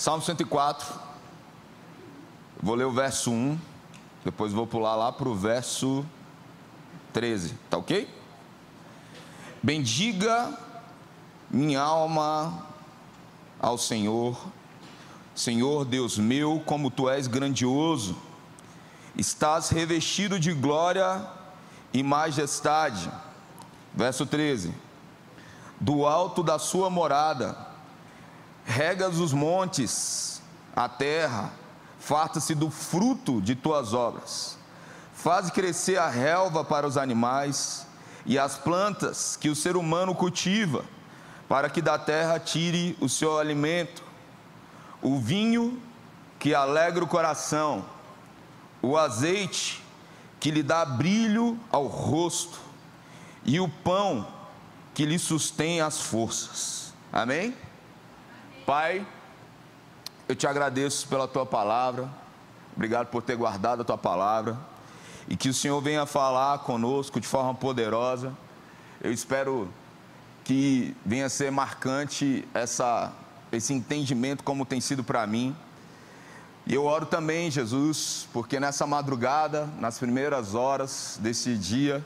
Salmo 0.00 0.22
104. 0.22 0.98
Vou 2.62 2.74
ler 2.74 2.86
o 2.86 2.90
verso 2.90 3.30
1. 3.30 3.58
Depois 4.24 4.50
vou 4.50 4.66
pular 4.66 4.96
lá 4.96 5.12
para 5.12 5.28
o 5.28 5.34
verso 5.34 6.06
13. 7.12 7.54
Tá 7.68 7.76
ok? 7.76 8.08
Bendiga 9.62 10.58
minha 11.50 11.82
alma 11.82 12.66
ao 13.60 13.76
Senhor. 13.76 14.42
Senhor 15.34 15.84
Deus 15.84 16.16
meu, 16.16 16.62
como 16.64 16.90
tu 16.90 17.06
és 17.06 17.26
grandioso, 17.26 18.16
estás 19.14 19.68
revestido 19.68 20.40
de 20.40 20.54
glória 20.54 21.28
e 21.92 22.02
majestade. 22.02 23.12
Verso 23.94 24.24
13: 24.24 24.74
Do 25.78 26.06
alto 26.06 26.42
da 26.42 26.58
sua 26.58 26.88
morada, 26.88 27.69
regas 28.70 29.18
os 29.18 29.32
montes, 29.32 30.40
a 30.74 30.88
terra, 30.88 31.50
farta-se 31.98 32.54
do 32.54 32.70
fruto 32.70 33.42
de 33.42 33.54
tuas 33.54 33.92
obras. 33.92 34.56
Faz 35.12 35.50
crescer 35.50 35.98
a 35.98 36.08
relva 36.08 36.64
para 36.64 36.86
os 36.86 36.96
animais 36.96 37.86
e 38.24 38.38
as 38.38 38.56
plantas 38.56 39.36
que 39.36 39.48
o 39.48 39.56
ser 39.56 39.76
humano 39.76 40.14
cultiva, 40.14 40.84
para 41.48 41.68
que 41.68 41.82
da 41.82 41.98
terra 41.98 42.38
tire 42.38 42.96
o 43.00 43.08
seu 43.08 43.38
alimento. 43.38 44.02
O 45.02 45.18
vinho 45.18 45.82
que 46.38 46.54
alegra 46.54 47.04
o 47.04 47.08
coração, 47.08 47.84
o 48.80 48.96
azeite 48.96 49.84
que 50.38 50.50
lhe 50.50 50.62
dá 50.62 50.84
brilho 50.84 51.58
ao 51.70 51.86
rosto, 51.86 52.58
e 53.44 53.58
o 53.58 53.68
pão 53.68 54.26
que 54.94 55.04
lhe 55.04 55.18
sustém 55.18 55.80
as 55.80 56.00
forças. 56.00 56.94
Amém? 57.12 57.54
Pai, 58.70 59.04
eu 60.28 60.36
te 60.36 60.46
agradeço 60.46 61.08
pela 61.08 61.26
tua 61.26 61.44
palavra, 61.44 62.08
obrigado 62.72 63.08
por 63.08 63.20
ter 63.20 63.34
guardado 63.34 63.82
a 63.82 63.84
tua 63.84 63.98
palavra, 63.98 64.56
e 65.28 65.36
que 65.36 65.48
o 65.48 65.52
Senhor 65.52 65.80
venha 65.80 66.06
falar 66.06 66.60
conosco 66.60 67.18
de 67.18 67.26
forma 67.26 67.52
poderosa. 67.52 68.32
Eu 69.00 69.12
espero 69.12 69.68
que 70.44 70.96
venha 71.04 71.28
ser 71.28 71.50
marcante 71.50 72.46
essa, 72.54 73.10
esse 73.50 73.74
entendimento, 73.74 74.44
como 74.44 74.64
tem 74.64 74.80
sido 74.80 75.02
para 75.02 75.26
mim. 75.26 75.52
E 76.64 76.72
eu 76.72 76.84
oro 76.84 77.06
também, 77.06 77.50
Jesus, 77.50 78.28
porque 78.32 78.60
nessa 78.60 78.86
madrugada, 78.86 79.68
nas 79.80 79.98
primeiras 79.98 80.54
horas 80.54 81.18
desse 81.20 81.56
dia, 81.56 82.04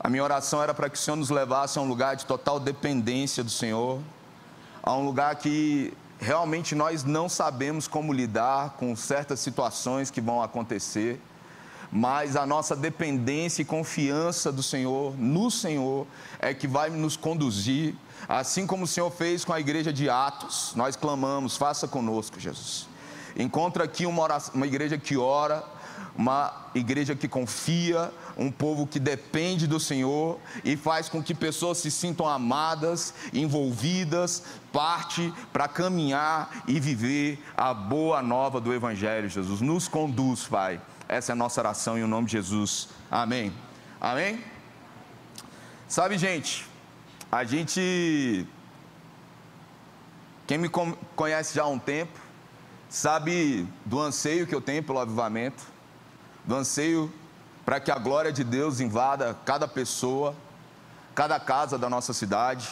a 0.00 0.08
minha 0.08 0.24
oração 0.24 0.60
era 0.60 0.74
para 0.74 0.90
que 0.90 0.96
o 0.96 1.00
Senhor 1.00 1.16
nos 1.16 1.30
levasse 1.30 1.78
a 1.78 1.82
um 1.82 1.86
lugar 1.86 2.16
de 2.16 2.26
total 2.26 2.58
dependência 2.58 3.44
do 3.44 3.50
Senhor, 3.50 4.00
a 4.82 4.94
um 4.94 5.04
lugar 5.04 5.34
que 5.36 5.92
realmente 6.18 6.74
nós 6.74 7.04
não 7.04 7.28
sabemos 7.28 7.88
como 7.88 8.12
lidar 8.12 8.70
com 8.78 8.94
certas 8.94 9.40
situações 9.40 10.10
que 10.10 10.20
vão 10.20 10.42
acontecer, 10.42 11.20
mas 11.90 12.36
a 12.36 12.46
nossa 12.46 12.76
dependência 12.76 13.62
e 13.62 13.64
confiança 13.64 14.52
do 14.52 14.62
Senhor, 14.62 15.14
no 15.18 15.50
Senhor, 15.50 16.06
é 16.38 16.54
que 16.54 16.68
vai 16.68 16.88
nos 16.88 17.16
conduzir, 17.16 17.94
assim 18.28 18.66
como 18.66 18.84
o 18.84 18.86
Senhor 18.86 19.10
fez 19.10 19.44
com 19.44 19.52
a 19.52 19.58
igreja 19.58 19.92
de 19.92 20.08
Atos, 20.08 20.72
nós 20.76 20.94
clamamos, 20.94 21.56
faça 21.56 21.88
conosco, 21.88 22.38
Jesus. 22.38 22.88
Encontra 23.36 23.84
aqui 23.84 24.06
uma, 24.06 24.22
oração, 24.22 24.54
uma 24.54 24.66
igreja 24.66 24.98
que 24.98 25.16
ora, 25.16 25.64
uma 26.16 26.70
igreja 26.74 27.14
que 27.14 27.28
confia, 27.28 28.12
um 28.36 28.50
povo 28.50 28.86
que 28.86 28.98
depende 28.98 29.66
do 29.66 29.80
Senhor 29.80 30.38
e 30.64 30.76
faz 30.76 31.08
com 31.08 31.22
que 31.22 31.34
pessoas 31.34 31.78
se 31.78 31.90
sintam 31.90 32.26
amadas, 32.26 33.14
envolvidas, 33.32 34.42
parte 34.72 35.32
para 35.52 35.68
caminhar 35.68 36.64
e 36.66 36.78
viver 36.78 37.42
a 37.56 37.72
boa 37.74 38.22
nova 38.22 38.60
do 38.60 38.72
Evangelho. 38.72 39.28
Jesus 39.28 39.60
nos 39.60 39.88
conduz, 39.88 40.44
Pai. 40.44 40.80
Essa 41.08 41.32
é 41.32 41.34
a 41.34 41.36
nossa 41.36 41.60
oração 41.60 41.98
em 41.98 42.06
nome 42.06 42.26
de 42.26 42.32
Jesus. 42.32 42.88
Amém. 43.10 43.52
Amém? 44.00 44.42
Sabe, 45.88 46.16
gente, 46.16 46.66
a 47.32 47.42
gente. 47.44 48.46
Quem 50.46 50.56
me 50.56 50.68
conhece 50.68 51.54
já 51.54 51.64
há 51.64 51.68
um 51.68 51.78
tempo, 51.78 52.18
sabe 52.88 53.66
do 53.84 54.00
anseio 54.00 54.46
que 54.46 54.54
eu 54.54 54.60
tenho 54.60 54.82
pelo 54.82 54.98
avivamento, 54.98 55.64
do 56.50 56.56
anseio 56.56 57.12
para 57.64 57.78
que 57.78 57.92
a 57.92 57.96
glória 57.96 58.32
de 58.32 58.42
Deus 58.42 58.80
invada 58.80 59.38
cada 59.44 59.68
pessoa, 59.68 60.34
cada 61.14 61.38
casa 61.38 61.78
da 61.78 61.88
nossa 61.88 62.12
cidade, 62.12 62.68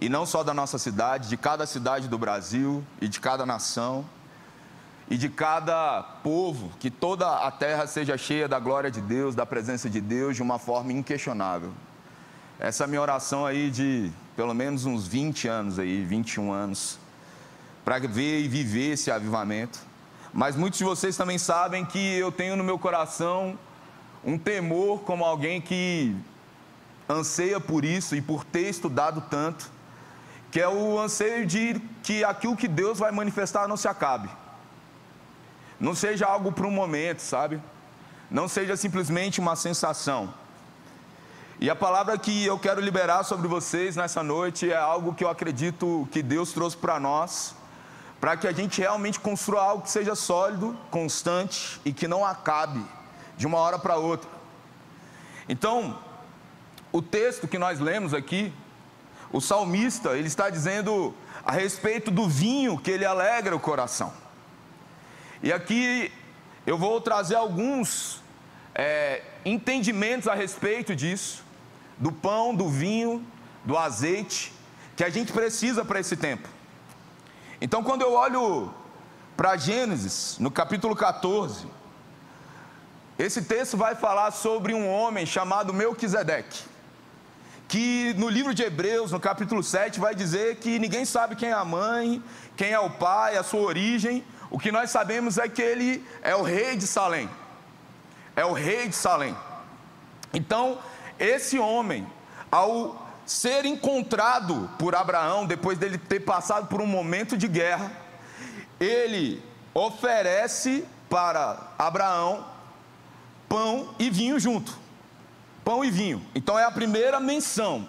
e 0.00 0.08
não 0.08 0.26
só 0.26 0.42
da 0.42 0.52
nossa 0.52 0.76
cidade, 0.76 1.28
de 1.28 1.36
cada 1.36 1.66
cidade 1.66 2.08
do 2.08 2.18
Brasil 2.18 2.82
e 3.00 3.06
de 3.06 3.20
cada 3.20 3.46
nação, 3.46 4.04
e 5.08 5.16
de 5.16 5.28
cada 5.28 6.02
povo, 6.24 6.72
que 6.80 6.90
toda 6.90 7.46
a 7.46 7.50
terra 7.52 7.86
seja 7.86 8.18
cheia 8.18 8.48
da 8.48 8.58
glória 8.58 8.90
de 8.90 9.00
Deus, 9.00 9.36
da 9.36 9.46
presença 9.46 9.88
de 9.88 10.00
Deus, 10.00 10.34
de 10.34 10.42
uma 10.42 10.58
forma 10.58 10.92
inquestionável. 10.92 11.72
Essa 12.58 12.82
é 12.82 12.86
minha 12.88 13.00
oração 13.00 13.46
aí 13.46 13.70
de 13.70 14.10
pelo 14.34 14.52
menos 14.52 14.84
uns 14.84 15.06
20 15.06 15.46
anos 15.46 15.78
aí, 15.78 16.04
21 16.04 16.50
anos, 16.50 16.98
para 17.84 18.00
ver 18.00 18.40
e 18.40 18.48
viver 18.48 18.94
esse 18.94 19.12
avivamento. 19.12 19.78
Mas 20.32 20.56
muitos 20.56 20.78
de 20.78 20.84
vocês 20.84 21.16
também 21.16 21.38
sabem 21.38 21.84
que 21.84 22.16
eu 22.16 22.30
tenho 22.30 22.56
no 22.56 22.64
meu 22.64 22.78
coração 22.78 23.58
um 24.24 24.36
temor 24.36 25.00
como 25.00 25.24
alguém 25.24 25.60
que 25.60 26.14
anseia 27.08 27.60
por 27.60 27.84
isso 27.84 28.16
e 28.16 28.20
por 28.20 28.44
ter 28.44 28.68
estudado 28.68 29.22
tanto, 29.30 29.70
que 30.50 30.60
é 30.60 30.68
o 30.68 30.98
anseio 30.98 31.46
de 31.46 31.80
que 32.02 32.24
aquilo 32.24 32.56
que 32.56 32.66
Deus 32.66 32.98
vai 32.98 33.12
manifestar 33.12 33.68
não 33.68 33.76
se 33.76 33.86
acabe. 33.86 34.28
Não 35.78 35.94
seja 35.94 36.26
algo 36.26 36.50
para 36.50 36.66
um 36.66 36.70
momento, 36.70 37.20
sabe? 37.20 37.60
Não 38.30 38.48
seja 38.48 38.76
simplesmente 38.76 39.38
uma 39.38 39.54
sensação. 39.54 40.32
E 41.60 41.70
a 41.70 41.76
palavra 41.76 42.18
que 42.18 42.44
eu 42.44 42.58
quero 42.58 42.80
liberar 42.80 43.22
sobre 43.22 43.46
vocês 43.48 43.96
nessa 43.96 44.22
noite 44.22 44.70
é 44.70 44.76
algo 44.76 45.14
que 45.14 45.24
eu 45.24 45.28
acredito 45.30 46.08
que 46.10 46.22
Deus 46.22 46.52
trouxe 46.52 46.76
para 46.76 46.98
nós, 46.98 47.54
para 48.26 48.36
que 48.36 48.48
a 48.48 48.52
gente 48.52 48.80
realmente 48.80 49.20
construa 49.20 49.62
algo 49.62 49.84
que 49.84 49.90
seja 49.90 50.16
sólido, 50.16 50.76
constante 50.90 51.80
e 51.84 51.92
que 51.92 52.08
não 52.08 52.24
acabe 52.24 52.84
de 53.36 53.46
uma 53.46 53.58
hora 53.58 53.78
para 53.78 53.98
outra. 53.98 54.28
Então, 55.48 55.96
o 56.90 57.00
texto 57.00 57.46
que 57.46 57.56
nós 57.56 57.78
lemos 57.78 58.12
aqui, 58.12 58.52
o 59.32 59.40
salmista, 59.40 60.16
ele 60.16 60.26
está 60.26 60.50
dizendo 60.50 61.14
a 61.44 61.52
respeito 61.52 62.10
do 62.10 62.28
vinho 62.28 62.76
que 62.76 62.90
ele 62.90 63.04
alegra 63.04 63.54
o 63.54 63.60
coração. 63.60 64.12
E 65.40 65.52
aqui 65.52 66.10
eu 66.66 66.76
vou 66.76 67.00
trazer 67.00 67.36
alguns 67.36 68.20
é, 68.74 69.22
entendimentos 69.44 70.26
a 70.26 70.34
respeito 70.34 70.96
disso, 70.96 71.44
do 71.96 72.10
pão, 72.10 72.52
do 72.52 72.68
vinho, 72.68 73.24
do 73.64 73.78
azeite, 73.78 74.52
que 74.96 75.04
a 75.04 75.10
gente 75.10 75.32
precisa 75.32 75.84
para 75.84 76.00
esse 76.00 76.16
tempo. 76.16 76.55
Então, 77.60 77.82
quando 77.82 78.02
eu 78.02 78.12
olho 78.12 78.72
para 79.36 79.56
Gênesis, 79.56 80.36
no 80.38 80.50
capítulo 80.50 80.94
14, 80.94 81.66
esse 83.18 83.42
texto 83.42 83.76
vai 83.78 83.94
falar 83.94 84.30
sobre 84.30 84.74
um 84.74 84.86
homem 84.86 85.24
chamado 85.24 85.72
Melquisedeque, 85.72 86.64
que 87.66 88.14
no 88.18 88.28
livro 88.28 88.52
de 88.52 88.62
Hebreus, 88.62 89.10
no 89.10 89.18
capítulo 89.18 89.62
7, 89.62 89.98
vai 89.98 90.14
dizer 90.14 90.56
que 90.56 90.78
ninguém 90.78 91.06
sabe 91.06 91.34
quem 91.34 91.48
é 91.48 91.54
a 91.54 91.64
mãe, 91.64 92.22
quem 92.56 92.72
é 92.72 92.78
o 92.78 92.90
pai, 92.90 93.36
a 93.36 93.42
sua 93.42 93.62
origem. 93.62 94.22
O 94.50 94.58
que 94.58 94.70
nós 94.70 94.90
sabemos 94.90 95.38
é 95.38 95.48
que 95.48 95.62
ele 95.62 96.06
é 96.22 96.36
o 96.36 96.42
rei 96.42 96.76
de 96.76 96.86
Salém. 96.86 97.28
É 98.36 98.44
o 98.44 98.52
rei 98.52 98.86
de 98.88 98.94
Salém. 98.94 99.34
Então, 100.32 100.78
esse 101.18 101.58
homem, 101.58 102.06
ao 102.52 103.05
ser 103.26 103.66
encontrado 103.66 104.70
por 104.78 104.94
Abraão, 104.94 105.44
depois 105.44 105.76
dele 105.76 105.98
ter 105.98 106.20
passado 106.20 106.68
por 106.68 106.80
um 106.80 106.86
momento 106.86 107.36
de 107.36 107.48
guerra, 107.48 107.90
ele 108.78 109.42
oferece 109.74 110.84
para 111.10 111.72
Abraão 111.76 112.46
pão 113.48 113.94
e 113.98 114.08
vinho 114.08 114.38
junto. 114.38 114.78
Pão 115.64 115.84
e 115.84 115.90
vinho. 115.90 116.24
Então 116.34 116.56
é 116.56 116.64
a 116.64 116.70
primeira 116.70 117.18
menção. 117.18 117.88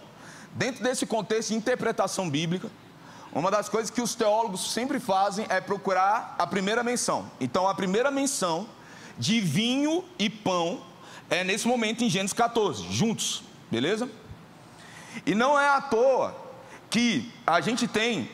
Dentro 0.54 0.84
desse 0.84 1.06
contexto 1.06 1.50
de 1.50 1.56
interpretação 1.56 2.28
bíblica, 2.28 2.70
uma 3.32 3.52
das 3.52 3.70
coisas 3.70 3.92
que 3.92 4.02
os 4.02 4.16
teólogos 4.16 4.74
sempre 4.74 5.00
fazem 5.00 5.46
é 5.50 5.62
procurar 5.62 6.36
a 6.40 6.48
primeira 6.48 6.84
menção. 6.84 7.30
Então 7.40 7.68
a 7.68 7.76
primeira 7.76 8.10
menção 8.10 8.68
de 9.20 9.40
vinho 9.40 10.04
e 10.18 10.30
pão 10.30 10.82
é 11.30 11.44
nesse 11.44 11.68
momento 11.68 12.04
em 12.04 12.10
Gênesis 12.10 12.34
14, 12.34 12.92
juntos, 12.92 13.44
beleza? 13.70 14.10
E 15.26 15.36
não 15.36 15.60
é 15.60 15.68
à 15.70 15.82
toa 15.82 16.36
que 16.90 17.32
a 17.46 17.60
gente 17.62 17.88
tem 17.88 18.30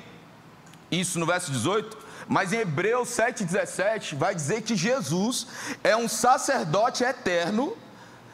isso 0.92 1.20
no 1.20 1.26
verso 1.26 1.52
18, 1.52 1.98
mas 2.28 2.54
em 2.54 2.58
Hebreus 2.58 3.10
7,17 3.10 4.16
vai 4.16 4.34
dizer 4.34 4.62
que 4.62 4.76
Jesus 4.76 5.48
é 5.84 5.96
um 5.96 6.08
sacerdote 6.08 7.04
eterno, 7.04 7.76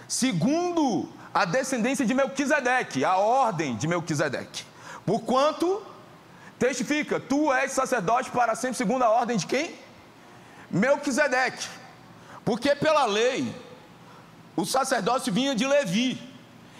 segundo 0.08 1.10
a 1.34 1.46
descendência 1.46 2.06
de 2.06 2.14
Melquisedeque, 2.14 3.06
a 3.06 3.18
ordem 3.18 3.76
de 3.76 3.88
Melquisedeque. 3.88 4.64
Porquanto 5.06 5.82
testifica: 6.58 7.20
Tu 7.20 7.52
és 7.54 7.72
sacerdote 7.72 8.30
para 8.30 8.56
sempre, 8.56 8.78
segundo 8.78 9.04
a 9.04 9.10
ordem 9.10 9.38
de 9.38 9.46
quem? 9.46 9.76
Melquisedeque. 10.70 11.68
Porque 12.44 12.76
pela 12.76 13.06
lei, 13.06 13.54
o 14.56 14.66
sacerdócio 14.66 15.32
vinha 15.32 15.56
de 15.56 15.66
Levi 15.66 16.29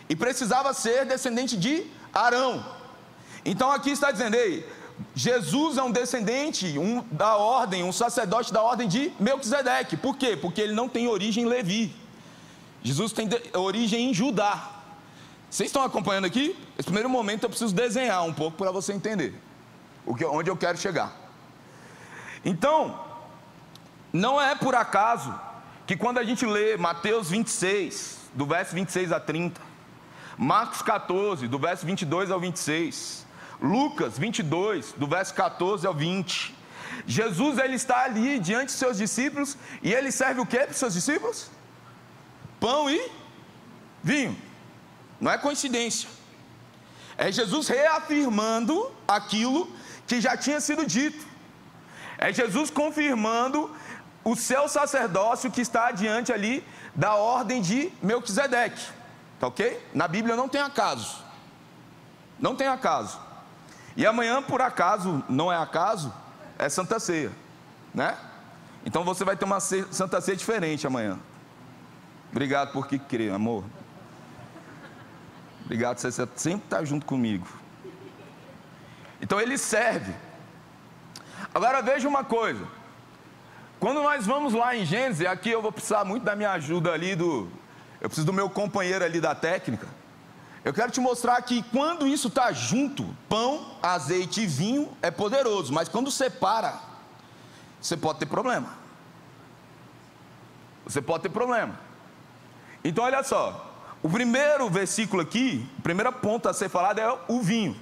e 0.10 0.16
precisava 0.16 0.74
ser 0.74 1.06
descendente 1.06 1.56
de 1.56 1.86
Arão. 2.12 2.66
Então 3.46 3.72
aqui 3.72 3.92
está 3.92 4.12
dizendo, 4.12 4.36
ei, 4.36 4.68
Jesus 5.16 5.78
é 5.78 5.84
um 5.84 5.92
descendente 5.92 6.78
um, 6.78 7.04
da 7.12 7.38
ordem, 7.38 7.84
um 7.84 7.92
sacerdote 7.92 8.52
da 8.52 8.62
ordem 8.62 8.88
de 8.88 9.12
Melquisedeque. 9.20 9.96
Por 9.96 10.18
quê? 10.18 10.36
Porque 10.36 10.60
ele 10.60 10.74
não 10.74 10.90
tem 10.90 11.08
origem 11.08 11.44
em 11.44 11.48
Levi. 11.48 11.96
Jesus 12.84 13.14
tem 13.14 13.28
de, 13.28 13.42
origem 13.54 14.10
em 14.10 14.14
Judá. 14.14 14.70
Vocês 15.50 15.70
estão 15.70 15.84
acompanhando 15.84 16.26
aqui? 16.26 16.56
Esse 16.78 16.86
primeiro 16.86 17.10
momento 17.10 17.44
eu 17.44 17.50
preciso 17.50 17.74
desenhar 17.74 18.24
um 18.24 18.34
pouco 18.34 18.58
para 18.58 18.72
você 18.72 18.94
entender 18.94 19.34
o 20.06 20.16
que, 20.16 20.26
onde 20.26 20.50
eu 20.50 20.58
quero 20.58 20.78
chegar. 20.78 21.16
Então, 22.44 23.00
não 24.12 24.40
é 24.42 24.56
por 24.56 24.76
acaso 24.76 25.34
que 25.86 25.96
quando 25.96 26.20
a 26.20 26.24
gente 26.24 26.46
lê 26.46 26.78
Mateus 26.78 27.30
26, 27.30 28.18
do 28.34 28.46
verso 28.46 28.76
26 28.76 29.12
a 29.12 29.20
30, 29.20 29.69
Marcos 30.42 30.82
14, 30.82 31.50
do 31.50 31.60
verso 31.60 31.86
22 31.86 32.32
ao 32.32 32.40
26, 32.40 33.26
Lucas 33.62 34.18
22, 34.18 34.94
do 34.94 35.06
verso 35.06 35.34
14 35.34 35.86
ao 35.86 35.94
20. 35.94 36.56
Jesus 37.06 37.58
ele 37.58 37.76
está 37.76 38.06
ali 38.06 38.40
diante 38.40 38.68
de 38.68 38.72
seus 38.72 38.96
discípulos 38.98 39.58
e 39.84 39.94
ele 39.94 40.14
serve 40.14 40.40
o 40.40 40.46
que 40.46 40.58
para 40.58 40.72
os 40.72 40.78
seus 40.78 40.94
discípulos? 40.94 41.52
Pão 42.58 42.90
e 42.90 43.12
vinho. 44.02 44.38
Não 45.20 45.30
é 45.30 45.38
coincidência. 45.38 46.08
É 47.18 47.30
Jesus 47.30 47.68
reafirmando 47.68 48.90
aquilo 49.06 49.70
que 50.08 50.22
já 50.22 50.38
tinha 50.38 50.62
sido 50.62 50.86
dito. 50.86 51.28
É 52.18 52.32
Jesus 52.32 52.70
confirmando 52.70 53.76
o 54.24 54.38
seu 54.38 54.70
sacerdócio 54.70 55.52
que 55.52 55.60
está 55.60 55.92
diante 55.92 56.32
ali 56.32 56.64
da 56.96 57.16
ordem 57.16 57.62
de 57.62 57.92
Melquisedeque. 58.02 58.99
Tá 59.40 59.48
ok? 59.48 59.82
Na 59.94 60.08
Bíblia 60.08 60.36
não 60.36 60.50
tem 60.50 60.62
acaso. 60.62 61.24
Não 62.40 62.56
tem 62.56 62.68
acaso. 62.68 63.20
E 63.96 64.06
amanhã, 64.06 64.42
por 64.42 64.62
acaso, 64.62 65.24
não 65.28 65.52
é 65.52 65.58
acaso, 65.58 66.14
é 66.58 66.70
Santa 66.70 67.00
Ceia, 67.00 67.32
né? 67.94 68.18
Então 68.86 69.04
você 69.04 69.24
vai 69.24 69.36
ter 69.36 69.46
uma 69.46 69.60
Santa 69.60 70.22
Ceia 70.22 70.38
diferente 70.38 70.86
amanhã. 70.88 71.20
Obrigado 72.32 72.72
por 72.72 72.88
que 72.88 73.00
crer, 73.00 73.34
amor. 73.34 73.64
Obrigado, 75.66 75.98
você 75.98 76.12
sempre 76.12 76.66
está 76.66 76.84
junto 76.84 77.06
comigo. 77.06 77.48
Então 79.22 79.40
ele 79.40 79.58
serve. 79.58 80.14
Agora 81.54 81.82
veja 81.82 82.08
uma 82.08 82.24
coisa. 82.24 82.66
Quando 83.80 84.02
nós 84.02 84.26
vamos 84.26 84.54
lá 84.54 84.76
em 84.76 84.86
Gênesis, 84.86 85.26
aqui 85.26 85.50
eu 85.50 85.62
vou 85.62 85.72
precisar 85.72 86.04
muito 86.04 86.24
da 86.24 86.36
minha 86.36 86.52
ajuda 86.52 86.92
ali 86.92 87.16
do. 87.16 87.50
Eu 88.02 88.10
preciso 88.10 88.26
do 88.26 88.34
meu 88.34 88.50
companheiro 88.50 89.04
ali 89.04 89.20
da 89.20 89.36
técnica. 89.36 89.88
Eu 90.64 90.74
quero 90.74 90.92
te 90.92 91.00
mostrar 91.00 91.42
que 91.42 91.64
quando 91.64 92.08
isso 92.08 92.28
está 92.28 92.52
junto, 92.52 93.16
pão, 93.28 93.78
azeite 93.82 94.42
e 94.42 94.48
vinho 94.48 94.92
é 95.02 95.10
poderoso, 95.10 95.72
mas 95.74 95.88
quando 95.88 96.12
separa, 96.12 96.80
você 97.82 97.96
pode 97.96 98.20
ter 98.20 98.26
problema. 98.26 98.78
Você 100.86 101.02
pode 101.02 101.24
ter 101.24 101.30
problema. 101.30 101.80
Então 102.84 103.04
olha 103.04 103.24
só, 103.24 103.74
o 104.02 104.10
primeiro 104.10 104.70
versículo 104.70 105.22
aqui, 105.22 105.68
a 105.78 105.82
primeira 105.82 106.12
ponta 106.12 106.50
a 106.50 106.54
ser 106.54 106.70
falada 106.70 107.02
é 107.02 107.20
o 107.28 107.42
vinho. 107.42 107.76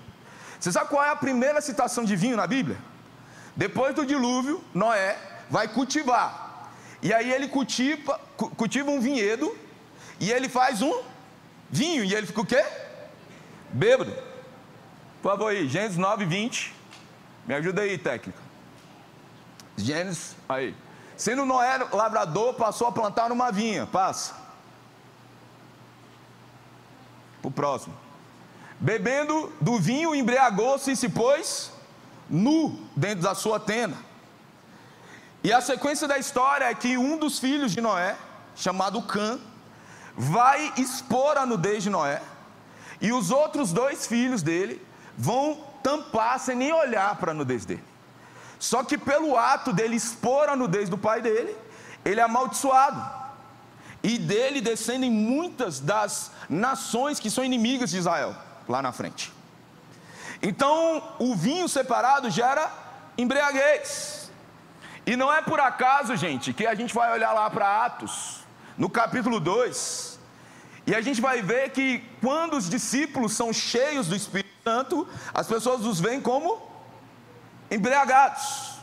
Você 0.59 0.71
sabe 0.71 0.89
qual 0.89 1.03
é 1.03 1.09
a 1.09 1.15
primeira 1.15 1.61
citação 1.61 2.03
de 2.03 2.15
vinho 2.15 2.35
na 2.35 2.47
Bíblia? 2.47 2.77
Depois 3.55 3.95
do 3.95 4.05
dilúvio, 4.05 4.63
Noé 4.73 5.17
vai 5.49 5.67
cultivar. 5.67 6.71
E 7.01 7.13
aí 7.13 7.31
ele 7.31 7.47
cultiva, 7.47 8.19
cultiva 8.35 8.89
um 8.89 8.99
vinhedo 8.99 9.55
e 10.19 10.31
ele 10.31 10.49
faz 10.49 10.81
um 10.81 11.01
vinho, 11.69 12.03
e 12.03 12.13
ele 12.13 12.27
fica 12.27 12.41
o 12.41 12.45
quê? 12.45 12.63
Bêbado. 13.71 14.13
Por 15.21 15.31
favor 15.31 15.51
aí, 15.51 15.67
Gênesis 15.67 15.97
9, 15.97 16.25
20. 16.25 16.73
Me 17.45 17.53
ajuda 17.53 17.81
aí, 17.81 17.97
técnica. 17.97 18.39
Gênesis, 19.75 20.35
aí. 20.47 20.75
Sendo 21.15 21.45
Noé 21.45 21.77
lavrador, 21.91 22.53
passou 22.53 22.87
a 22.87 22.91
plantar 22.91 23.31
uma 23.31 23.51
vinha. 23.51 23.85
Passa. 23.85 24.35
Para 27.41 27.49
o 27.49 27.51
próximo. 27.51 27.95
Bebendo 28.79 29.51
do 29.59 29.79
vinho, 29.79 30.13
embriagou-se 30.13 30.91
e 30.91 30.95
se 30.95 31.09
pôs 31.09 31.71
nu 32.29 32.79
dentro 32.95 33.23
da 33.23 33.33
sua 33.33 33.59
tenda. 33.59 33.97
E 35.43 35.51
a 35.51 35.61
sequência 35.61 36.07
da 36.07 36.17
história 36.17 36.65
é 36.65 36.73
que 36.73 36.97
um 36.97 37.17
dos 37.17 37.39
filhos 37.39 37.71
de 37.71 37.81
Noé, 37.81 38.15
chamado 38.55 39.01
Cã, 39.01 39.39
vai 40.17 40.73
expor 40.77 41.37
a 41.37 41.45
nudez 41.45 41.83
de 41.83 41.89
Noé, 41.91 42.21
e 42.99 43.13
os 43.13 43.29
outros 43.29 43.71
dois 43.71 44.07
filhos 44.07 44.41
dele 44.41 44.83
vão 45.15 45.63
tampar 45.83 46.39
sem 46.39 46.55
nem 46.55 46.73
olhar 46.73 47.15
para 47.17 47.31
a 47.31 47.33
nudez 47.33 47.63
dele. 47.63 47.83
Só 48.57 48.83
que 48.83 48.97
pelo 48.97 49.37
ato 49.37 49.71
dele 49.71 49.95
expor 49.95 50.49
a 50.49 50.55
nudez 50.55 50.89
do 50.89 50.97
pai 50.97 51.21
dele, 51.21 51.55
ele 52.03 52.19
é 52.19 52.23
amaldiçoado. 52.23 53.17
E 54.01 54.17
dele 54.17 54.61
descendem 54.61 55.11
muitas 55.11 55.79
das 55.79 56.31
nações 56.49 57.19
que 57.19 57.29
são 57.29 57.43
inimigas 57.43 57.91
de 57.91 57.97
Israel, 57.97 58.35
lá 58.67 58.81
na 58.81 58.91
frente. 58.91 59.31
Então, 60.41 61.03
o 61.19 61.35
vinho 61.35 61.67
separado 61.67 62.29
gera 62.29 62.71
embriaguez. 63.17 64.31
E 65.05 65.15
não 65.15 65.31
é 65.31 65.41
por 65.41 65.59
acaso, 65.59 66.15
gente, 66.15 66.53
que 66.53 66.65
a 66.65 66.75
gente 66.75 66.93
vai 66.93 67.11
olhar 67.11 67.33
lá 67.33 67.49
para 67.49 67.85
Atos, 67.85 68.46
no 68.77 68.89
capítulo 68.89 69.39
2, 69.39 70.17
e 70.87 70.95
a 70.95 71.01
gente 71.01 71.19
vai 71.19 71.41
ver 71.41 71.71
que 71.71 72.01
quando 72.21 72.55
os 72.55 72.69
discípulos 72.69 73.33
são 73.33 73.51
cheios 73.51 74.07
do 74.07 74.15
Espírito 74.15 74.49
Santo, 74.63 75.05
as 75.33 75.45
pessoas 75.45 75.85
os 75.85 75.99
veem 75.99 76.21
como 76.21 76.61
embriagados. 77.69 78.77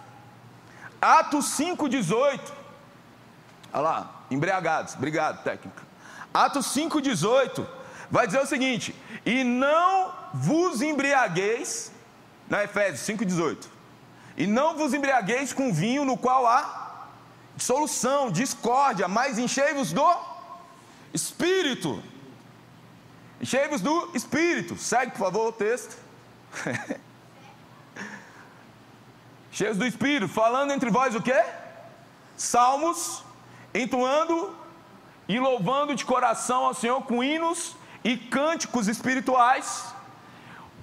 Atos 1.00 1.46
5,18. 1.58 2.40
Olha 3.72 3.82
lá, 3.82 4.24
embriagados. 4.30 4.94
Obrigado, 4.94 5.42
técnica. 5.42 5.82
Atos 6.32 6.66
5,18 6.74 7.66
vai 8.10 8.26
dizer 8.26 8.40
o 8.40 8.46
seguinte: 8.46 8.94
E 9.24 9.42
não 9.42 10.12
vos 10.34 10.82
embriagueis, 10.82 11.90
na 12.48 12.64
Efésios 12.64 13.18
5,18. 13.18 13.66
E 14.36 14.46
não 14.46 14.76
vos 14.76 14.92
embriagueis 14.92 15.54
com 15.54 15.72
vinho 15.72 16.04
no 16.04 16.18
qual 16.18 16.46
há 16.46 16.83
dissolução, 17.56 18.30
discórdia, 18.30 19.08
mas 19.08 19.38
enchei-vos 19.38 19.92
do 19.92 20.16
Espírito. 21.12 22.02
Enchei-vos 23.40 23.80
do 23.80 24.10
Espírito. 24.14 24.76
Segue, 24.76 25.12
por 25.12 25.18
favor, 25.18 25.48
o 25.48 25.52
texto. 25.52 25.96
Cheios 29.50 29.76
do 29.76 29.86
Espírito, 29.86 30.32
falando 30.32 30.72
entre 30.72 30.90
vós 30.90 31.14
o 31.14 31.22
que? 31.22 31.44
Salmos, 32.36 33.22
entoando 33.72 34.56
e 35.28 35.38
louvando 35.38 35.94
de 35.94 36.04
coração 36.04 36.64
ao 36.64 36.74
Senhor 36.74 37.02
com 37.02 37.22
hinos 37.22 37.76
e 38.02 38.16
cânticos 38.16 38.88
espirituais. 38.88 39.94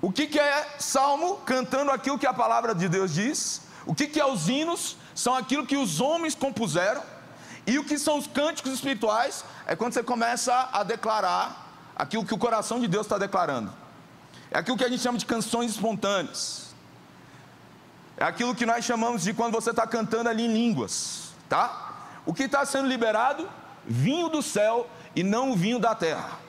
O 0.02 0.12
que, 0.12 0.26
que 0.26 0.40
é 0.40 0.76
salmo? 0.80 1.38
Cantando 1.46 1.92
aquilo 1.92 2.18
que 2.18 2.26
a 2.26 2.34
palavra 2.34 2.74
de 2.74 2.88
Deus 2.88 3.14
diz. 3.14 3.62
O 3.86 3.94
que, 3.94 4.08
que 4.08 4.20
é 4.20 4.26
os 4.26 4.48
hinos? 4.48 4.96
São 5.14 5.36
aquilo 5.36 5.66
que 5.66 5.78
os 5.78 6.00
homens 6.00 6.36
compuseram, 6.36 7.04
e 7.66 7.78
o 7.78 7.84
que 7.84 7.98
são 7.98 8.18
os 8.18 8.28
cânticos 8.28 8.74
espirituais 8.74 9.46
é 9.68 9.76
quando 9.76 9.94
você 9.94 10.04
começa 10.04 10.70
a 10.72 10.84
declarar 10.84 11.70
aquilo 11.96 12.26
que 12.26 12.34
o 12.34 12.38
coração 12.38 12.80
de 12.80 12.88
Deus 12.88 13.06
está 13.06 13.18
declarando. 13.18 13.72
É 14.50 14.58
aquilo 14.58 14.78
que 14.78 14.84
a 14.84 14.90
gente 14.90 15.02
chama 15.02 15.18
de 15.18 15.26
canções 15.26 15.72
espontâneas. 15.72 16.74
É 18.18 18.24
aquilo 18.24 18.54
que 18.54 18.66
nós 18.66 18.84
chamamos 18.84 19.24
de 19.24 19.34
quando 19.34 19.54
você 19.54 19.70
está 19.70 19.88
cantando 19.88 20.30
ali 20.30 20.44
em 20.44 20.54
línguas, 20.54 21.34
tá? 21.48 22.10
O 22.26 22.34
que 22.34 22.44
está 22.44 22.66
sendo 22.66 22.88
liberado? 22.88 23.50
Vinho 23.86 24.30
do 24.30 24.42
céu 24.42 24.88
e 25.16 25.24
não 25.24 25.52
o 25.52 25.56
vinho 25.56 25.80
da 25.80 25.96
terra. 25.96 26.40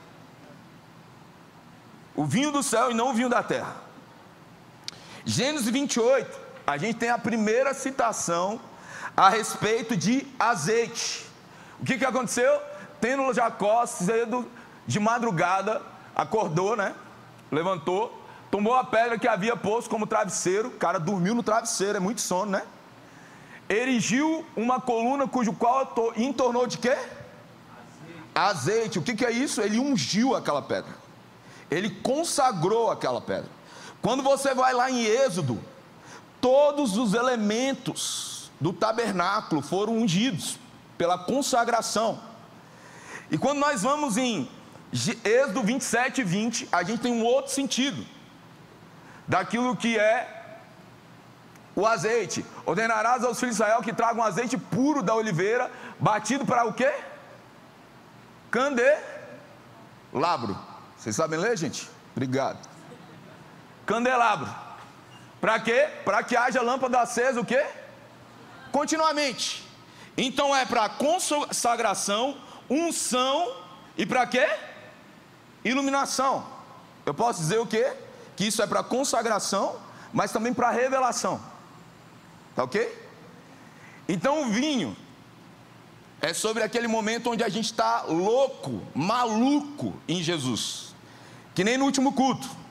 O 2.14 2.24
vinho 2.24 2.52
do 2.52 2.62
céu 2.62 2.90
e 2.90 2.94
não 2.94 3.10
o 3.10 3.14
vinho 3.14 3.28
da 3.28 3.42
terra. 3.42 3.76
Gênesis 5.24 5.68
28, 5.68 6.41
a 6.66 6.76
gente 6.76 6.96
tem 6.96 7.10
a 7.10 7.18
primeira 7.18 7.74
citação 7.74 8.60
a 9.16 9.28
respeito 9.28 9.96
de 9.96 10.26
azeite. 10.38 11.26
O 11.80 11.84
que, 11.84 11.98
que 11.98 12.04
aconteceu? 12.04 12.60
Tendo 13.00 13.32
Jacó 13.34 13.84
cedo 13.84 14.48
de 14.86 15.00
madrugada, 15.00 15.82
acordou, 16.14 16.76
né? 16.76 16.94
Levantou, 17.50 18.16
tomou 18.50 18.74
a 18.74 18.84
pedra 18.84 19.18
que 19.18 19.26
havia 19.26 19.56
posto 19.56 19.90
como 19.90 20.06
travesseiro, 20.06 20.68
o 20.68 20.72
cara 20.72 20.98
dormiu 20.98 21.34
no 21.34 21.42
travesseiro, 21.42 21.96
é 21.96 22.00
muito 22.00 22.20
sono, 22.20 22.52
né? 22.52 22.62
Erigiu 23.68 24.44
uma 24.56 24.80
coluna 24.80 25.26
cujo 25.26 25.52
qual 25.52 25.92
entornou 26.16 26.66
de 26.66 26.78
quê? 26.78 26.90
Azeite. 26.90 27.10
Azeite. 28.34 28.98
O 28.98 29.02
que, 29.02 29.14
que 29.14 29.24
é 29.24 29.30
isso? 29.30 29.60
Ele 29.60 29.78
ungiu 29.78 30.36
aquela 30.36 30.62
pedra. 30.62 30.92
Ele 31.70 31.90
consagrou 31.90 32.90
aquela 32.90 33.20
pedra. 33.20 33.48
Quando 34.02 34.22
você 34.22 34.54
vai 34.54 34.74
lá 34.74 34.90
em 34.90 35.04
Êxodo, 35.04 35.62
todos 36.42 36.98
os 36.98 37.14
elementos 37.14 38.50
do 38.60 38.72
tabernáculo 38.72 39.62
foram 39.62 39.96
ungidos 39.96 40.58
pela 40.98 41.16
consagração. 41.16 42.20
E 43.30 43.38
quando 43.38 43.60
nós 43.60 43.82
vamos 43.82 44.16
em 44.16 44.48
Êxodo 45.24 45.62
27 45.62 46.20
e 46.20 46.24
20, 46.24 46.68
a 46.70 46.82
gente 46.82 47.00
tem 47.00 47.12
um 47.12 47.24
outro 47.24 47.50
sentido 47.50 48.04
daquilo 49.26 49.74
que 49.76 49.98
é 49.98 50.58
o 51.74 51.86
azeite. 51.86 52.44
Ordenarás 52.66 53.24
aos 53.24 53.40
filhos 53.40 53.56
de 53.56 53.62
Israel 53.62 53.80
que 53.80 53.92
tragam 53.92 54.22
azeite 54.22 54.58
puro 54.58 55.02
da 55.02 55.14
oliveira, 55.14 55.70
batido 55.98 56.44
para 56.44 56.66
o 56.66 56.74
quê? 56.74 56.92
Candelabro. 58.50 60.58
Vocês 60.98 61.16
sabem 61.16 61.38
ler, 61.38 61.56
gente? 61.56 61.88
Obrigado. 62.14 62.58
Candelabro. 63.86 64.71
Para 65.42 65.58
quê? 65.58 65.88
Para 66.04 66.22
que 66.22 66.36
haja 66.36 66.62
lâmpada 66.62 67.00
acesa 67.00 67.40
o 67.40 67.44
quê? 67.44 67.66
Continuamente. 68.70 69.68
Então 70.16 70.54
é 70.54 70.64
para 70.64 70.88
consagração, 70.88 72.40
unção 72.70 73.52
e 73.98 74.06
para 74.06 74.24
quê? 74.24 74.48
Iluminação. 75.64 76.46
Eu 77.04 77.12
posso 77.12 77.40
dizer 77.40 77.58
o 77.58 77.66
quê? 77.66 77.92
Que 78.36 78.44
isso 78.44 78.62
é 78.62 78.68
para 78.68 78.84
consagração, 78.84 79.80
mas 80.12 80.30
também 80.30 80.54
para 80.54 80.70
revelação. 80.70 81.40
Tá 82.54 82.62
ok? 82.62 82.96
Então 84.08 84.44
o 84.44 84.52
vinho 84.52 84.96
é 86.20 86.32
sobre 86.32 86.62
aquele 86.62 86.86
momento 86.86 87.32
onde 87.32 87.42
a 87.42 87.48
gente 87.48 87.64
está 87.64 88.02
louco, 88.02 88.80
maluco 88.94 89.92
em 90.06 90.22
Jesus. 90.22 90.94
Que 91.52 91.64
nem 91.64 91.76
no 91.76 91.84
último 91.84 92.12
culto. 92.12 92.61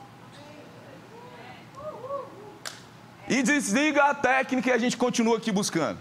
E 3.32 3.42
desliga 3.42 4.10
a 4.10 4.14
técnica 4.14 4.68
e 4.68 4.72
a 4.74 4.76
gente 4.76 4.94
continua 4.94 5.38
aqui 5.38 5.50
buscando. 5.50 5.98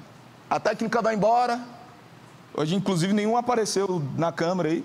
A 0.49 0.59
técnica 0.59 1.01
vai 1.01 1.15
embora. 1.15 1.61
Hoje, 2.53 2.75
inclusive, 2.75 3.13
nenhum 3.13 3.37
apareceu 3.37 4.03
na 4.17 4.33
câmera 4.33 4.67
aí. 4.67 4.83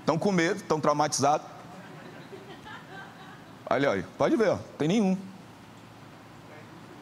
Estão 0.00 0.18
com 0.18 0.30
medo, 0.30 0.56
estão 0.56 0.78
traumatizados. 0.78 1.46
Olha 3.70 3.90
aí, 3.90 4.04
pode 4.18 4.36
ver, 4.36 4.50
ó, 4.50 4.58
tem 4.76 4.86
nenhum. 4.86 5.16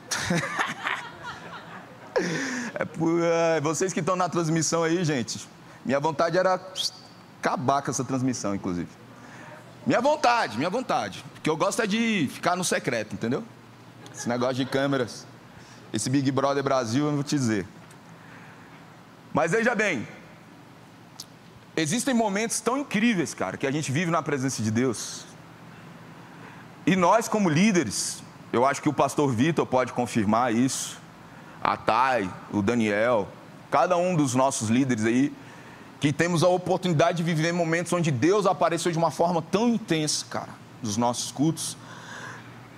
é 2.79 2.85
por, 2.85 3.21
é, 3.25 3.61
vocês 3.61 3.93
que 3.93 3.99
estão 3.99 4.15
na 4.15 4.29
transmissão 4.29 4.85
aí, 4.85 5.05
gente. 5.05 5.49
Minha 5.85 5.99
vontade 5.99 6.39
era 6.39 6.61
acabar 7.41 7.83
com 7.83 7.91
essa 7.91 8.05
transmissão, 8.05 8.55
inclusive. 8.55 8.89
Minha 9.85 10.01
vontade, 10.01 10.57
minha 10.57 10.71
vontade. 10.71 11.25
Porque 11.35 11.51
eu 11.51 11.57
gosto 11.57 11.83
é 11.83 11.89
de 11.89 12.31
ficar 12.33 12.55
no 12.55 12.63
secreto, 12.63 13.15
entendeu? 13.15 13.43
Esse 14.15 14.29
negócio 14.29 14.55
de 14.55 14.65
câmeras. 14.65 15.27
Esse 15.93 16.09
Big 16.09 16.31
Brother 16.31 16.63
Brasil, 16.63 17.05
eu 17.05 17.09
não 17.09 17.17
vou 17.17 17.25
te 17.25 17.37
dizer. 17.37 17.67
Mas 19.33 19.51
veja 19.53 19.75
bem, 19.75 20.07
existem 21.77 22.15
momentos 22.15 22.61
tão 22.61 22.79
incríveis, 22.79 23.35
cara, 23.35 23.57
que 23.57 23.67
a 23.67 23.71
gente 23.71 23.91
vive 23.91 24.11
na 24.11 24.23
presença 24.23 24.63
de 24.63 24.71
Deus. 24.71 25.25
E 26.87 26.95
nós, 26.95 27.29
como 27.29 27.49
líderes, 27.49 28.23
eu 28.53 28.65
acho 28.65 28.81
que 28.81 28.89
o 28.89 28.93
pastor 28.93 29.33
Vitor 29.33 29.67
pode 29.67 29.93
confirmar 29.93 30.55
isso, 30.55 30.99
a 31.63 31.77
Thay, 31.77 32.31
o 32.53 32.63
Daniel, 32.63 33.27
cada 33.71 33.97
um 33.97 34.15
dos 34.15 34.35
nossos 34.35 34.69
líderes 34.69 35.05
aí, 35.05 35.33
que 35.99 36.13
temos 36.13 36.45
a 36.45 36.49
oportunidade 36.49 37.17
de 37.17 37.23
viver 37.23 37.53
momentos 37.53 37.93
onde 37.93 38.11
Deus 38.11 38.47
apareceu 38.47 38.93
de 38.93 38.99
uma 38.99 39.11
forma 39.11 39.43
tão 39.43 39.69
intensa, 39.69 40.27
cara, 40.29 40.51
nos 40.83 40.97
nossos 40.97 41.33
cultos. 41.33 41.77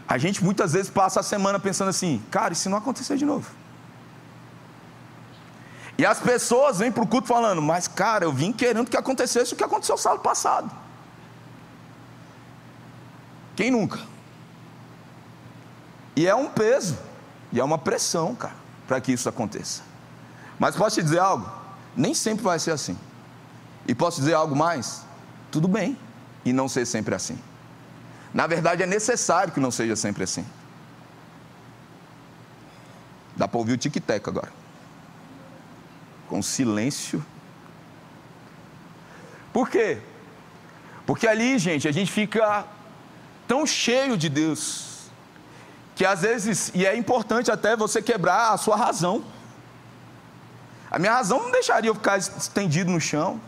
A 0.08 0.18
gente 0.18 0.42
muitas 0.44 0.72
vezes 0.72 0.90
passa 0.90 1.20
a 1.20 1.22
semana 1.22 1.58
pensando 1.58 1.88
assim, 1.88 2.22
cara, 2.30 2.52
e 2.52 2.56
se 2.56 2.68
não 2.68 2.78
acontecer 2.78 3.16
de 3.16 3.24
novo? 3.24 3.50
E 5.98 6.04
as 6.04 6.20
pessoas 6.20 6.78
vêm 6.78 6.92
para 6.92 7.02
o 7.02 7.06
culto 7.06 7.26
falando, 7.26 7.60
mas 7.62 7.88
cara, 7.88 8.24
eu 8.24 8.32
vim 8.32 8.52
querendo 8.52 8.88
que 8.88 8.96
acontecesse 8.96 9.54
o 9.54 9.56
que 9.56 9.64
aconteceu 9.64 9.96
sábado 9.96 10.20
passado. 10.20 10.70
Quem 13.56 13.70
nunca? 13.70 13.98
E 16.14 16.26
é 16.26 16.34
um 16.34 16.48
peso, 16.48 16.96
e 17.50 17.58
é 17.58 17.64
uma 17.64 17.78
pressão, 17.78 18.34
cara, 18.34 18.54
para 18.86 19.00
que 19.00 19.12
isso 19.12 19.28
aconteça. 19.28 19.82
Mas 20.58 20.76
posso 20.76 20.96
te 20.96 21.02
dizer 21.02 21.18
algo? 21.18 21.50
Nem 21.96 22.14
sempre 22.14 22.44
vai 22.44 22.58
ser 22.58 22.70
assim. 22.70 22.98
E 23.86 23.94
posso 23.94 24.20
dizer 24.20 24.34
algo 24.34 24.54
mais? 24.54 25.02
Tudo 25.50 25.66
bem, 25.66 25.98
e 26.44 26.52
não 26.52 26.68
ser 26.68 26.86
sempre 26.86 27.14
assim. 27.14 27.38
Na 28.32 28.46
verdade, 28.46 28.82
é 28.82 28.86
necessário 28.86 29.52
que 29.52 29.60
não 29.60 29.70
seja 29.70 29.96
sempre 29.96 30.24
assim. 30.24 30.44
Dá 33.36 33.46
para 33.46 33.58
ouvir 33.58 33.72
o 33.72 33.78
tic-tac 33.78 34.28
agora 34.28 34.50
com 36.28 36.42
silêncio. 36.42 37.24
Por 39.52 39.68
quê? 39.70 39.98
Porque 41.06 41.26
ali, 41.26 41.58
gente, 41.58 41.88
a 41.88 41.92
gente 41.92 42.10
fica 42.10 42.64
tão 43.46 43.64
cheio 43.64 44.16
de 44.16 44.28
Deus, 44.28 45.08
que 45.94 46.04
às 46.04 46.22
vezes, 46.22 46.70
e 46.74 46.84
é 46.84 46.96
importante 46.96 47.50
até 47.50 47.76
você 47.76 48.02
quebrar 48.02 48.52
a 48.52 48.56
sua 48.56 48.76
razão. 48.76 49.24
A 50.90 50.98
minha 50.98 51.12
razão 51.12 51.42
não 51.42 51.50
deixaria 51.50 51.90
eu 51.90 51.94
ficar 51.94 52.18
estendido 52.18 52.90
no 52.90 53.00
chão, 53.00 53.40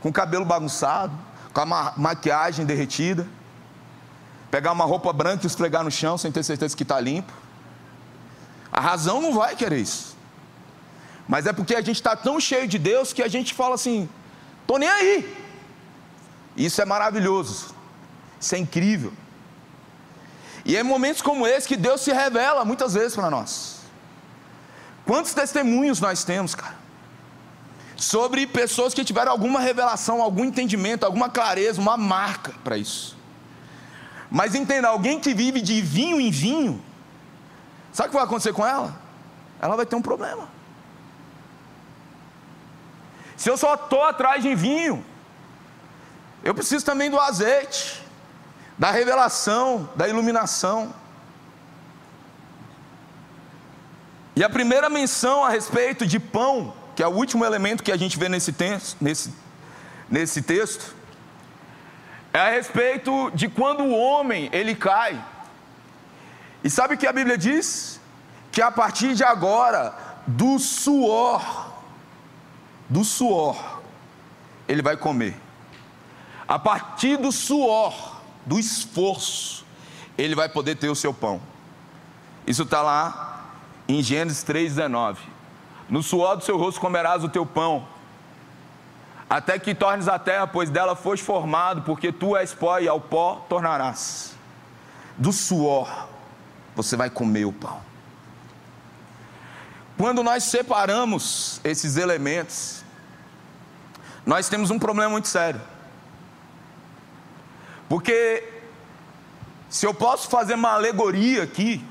com 0.00 0.10
o 0.10 0.12
cabelo 0.12 0.44
bagunçado, 0.44 1.16
com 1.52 1.60
a 1.60 1.66
ma 1.66 1.94
maquiagem 1.96 2.66
derretida, 2.66 3.26
pegar 4.50 4.72
uma 4.72 4.84
roupa 4.84 5.12
branca 5.12 5.44
e 5.44 5.46
esfregar 5.46 5.84
no 5.84 5.90
chão 5.90 6.16
sem 6.16 6.32
ter 6.32 6.42
certeza 6.42 6.76
que 6.76 6.82
está 6.82 7.00
limpo. 7.00 7.32
A 8.72 8.80
razão 8.80 9.20
não 9.20 9.32
vai 9.32 9.56
querer 9.56 9.80
isso. 9.80 10.16
Mas 11.28 11.46
é 11.46 11.52
porque 11.52 11.74
a 11.74 11.80
gente 11.82 11.96
está 11.96 12.16
tão 12.16 12.40
cheio 12.40 12.66
de 12.66 12.78
Deus 12.78 13.12
que 13.12 13.22
a 13.22 13.28
gente 13.28 13.52
fala 13.52 13.74
assim: 13.74 14.08
estou 14.62 14.78
nem 14.78 14.88
aí. 14.88 15.36
Isso 16.56 16.80
é 16.80 16.84
maravilhoso, 16.84 17.74
isso 18.40 18.54
é 18.54 18.58
incrível. 18.58 19.12
E 20.64 20.76
é 20.76 20.80
em 20.80 20.84
momentos 20.84 21.22
como 21.22 21.46
esse 21.46 21.68
que 21.68 21.76
Deus 21.76 22.00
se 22.00 22.12
revela 22.12 22.64
muitas 22.64 22.94
vezes 22.94 23.14
para 23.14 23.30
nós. 23.30 23.78
Quantos 25.04 25.32
testemunhos 25.32 26.00
nós 26.00 26.24
temos, 26.24 26.54
cara? 26.54 26.76
Sobre 27.96 28.46
pessoas 28.46 28.94
que 28.94 29.04
tiveram 29.04 29.32
alguma 29.32 29.60
revelação, 29.60 30.22
algum 30.22 30.44
entendimento, 30.44 31.04
alguma 31.04 31.28
clareza, 31.28 31.80
uma 31.80 31.96
marca 31.96 32.54
para 32.62 32.76
isso. 32.76 33.17
Mas 34.30 34.54
entenda, 34.54 34.88
alguém 34.88 35.18
que 35.18 35.32
vive 35.32 35.60
de 35.60 35.80
vinho 35.80 36.20
em 36.20 36.30
vinho, 36.30 36.82
sabe 37.92 38.08
o 38.08 38.10
que 38.10 38.16
vai 38.16 38.24
acontecer 38.24 38.52
com 38.52 38.66
ela? 38.66 38.94
Ela 39.60 39.76
vai 39.76 39.86
ter 39.86 39.96
um 39.96 40.02
problema. 40.02 40.48
Se 43.36 43.48
eu 43.48 43.56
só 43.56 43.74
estou 43.74 44.02
atrás 44.02 44.42
de 44.42 44.54
vinho, 44.54 45.04
eu 46.42 46.54
preciso 46.54 46.84
também 46.84 47.10
do 47.10 47.18
azeite, 47.18 48.02
da 48.76 48.90
revelação, 48.90 49.88
da 49.96 50.08
iluminação. 50.08 50.94
E 54.36 54.44
a 54.44 54.50
primeira 54.50 54.88
menção 54.88 55.44
a 55.44 55.48
respeito 55.48 56.06
de 56.06 56.20
pão, 56.20 56.74
que 56.94 57.02
é 57.02 57.06
o 57.06 57.12
último 57.12 57.44
elemento 57.44 57.82
que 57.82 57.90
a 57.90 57.96
gente 57.96 58.18
vê 58.18 58.28
nesse, 58.28 58.52
texto, 58.52 58.96
nesse, 59.00 59.32
nesse 60.08 60.42
texto, 60.42 60.94
é 62.32 62.38
a 62.38 62.50
respeito 62.50 63.30
de 63.34 63.48
quando 63.48 63.82
o 63.82 63.96
homem 63.96 64.48
ele 64.52 64.74
cai. 64.74 65.22
E 66.62 66.70
sabe 66.70 66.94
o 66.94 66.98
que 66.98 67.06
a 67.06 67.12
Bíblia 67.12 67.38
diz? 67.38 68.00
Que 68.52 68.60
a 68.60 68.70
partir 68.70 69.14
de 69.14 69.24
agora, 69.24 69.94
do 70.26 70.58
suor, 70.58 71.72
do 72.88 73.04
suor, 73.04 73.80
ele 74.66 74.82
vai 74.82 74.96
comer. 74.96 75.36
A 76.46 76.58
partir 76.58 77.16
do 77.16 77.30
suor, 77.30 78.20
do 78.44 78.58
esforço, 78.58 79.64
ele 80.16 80.34
vai 80.34 80.48
poder 80.48 80.76
ter 80.76 80.88
o 80.88 80.94
seu 80.94 81.12
pão. 81.14 81.40
Isso 82.46 82.62
está 82.62 82.82
lá 82.82 83.44
em 83.86 84.02
Gênesis 84.02 84.44
3,19. 84.44 85.16
No 85.88 86.02
suor 86.02 86.36
do 86.36 86.44
seu 86.44 86.58
rosto 86.58 86.80
comerás 86.80 87.24
o 87.24 87.28
teu 87.28 87.46
pão, 87.46 87.86
até 89.28 89.58
que 89.58 89.74
tornes 89.74 90.08
a 90.08 90.18
terra, 90.18 90.46
pois 90.46 90.70
dela 90.70 90.96
foste 90.96 91.24
formado, 91.24 91.82
porque 91.82 92.10
tu 92.10 92.36
és 92.36 92.54
pó 92.54 92.78
e 92.78 92.88
ao 92.88 93.00
pó 93.00 93.44
tornarás. 93.48 94.34
Do 95.16 95.32
suor 95.32 96.08
você 96.74 96.96
vai 96.96 97.10
comer 97.10 97.44
o 97.44 97.52
pão. 97.52 97.80
Quando 99.98 100.22
nós 100.22 100.44
separamos 100.44 101.60
esses 101.64 101.96
elementos, 101.96 102.84
nós 104.24 104.48
temos 104.48 104.70
um 104.70 104.78
problema 104.78 105.10
muito 105.10 105.26
sério. 105.26 105.60
Porque 107.88 108.48
se 109.68 109.84
eu 109.84 109.92
posso 109.92 110.28
fazer 110.28 110.54
uma 110.54 110.72
alegoria 110.72 111.42
aqui, 111.42 111.84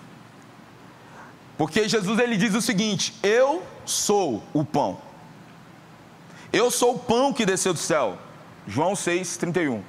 porque 1.57 1.89
Jesus 1.89 2.17
ele 2.19 2.37
diz 2.37 2.55
o 2.55 2.61
seguinte: 2.61 3.13
Eu 3.21 3.63
sou 3.85 4.43
o 4.53 4.63
pão. 4.63 5.06
Eu 6.51 6.71
sou 6.71 6.95
o 6.95 6.99
pão 6.99 7.33
que 7.33 7.45
desceu 7.45 7.73
do 7.73 7.79
céu. 7.79 8.17
João 8.67 8.93
6:31. 8.93 9.83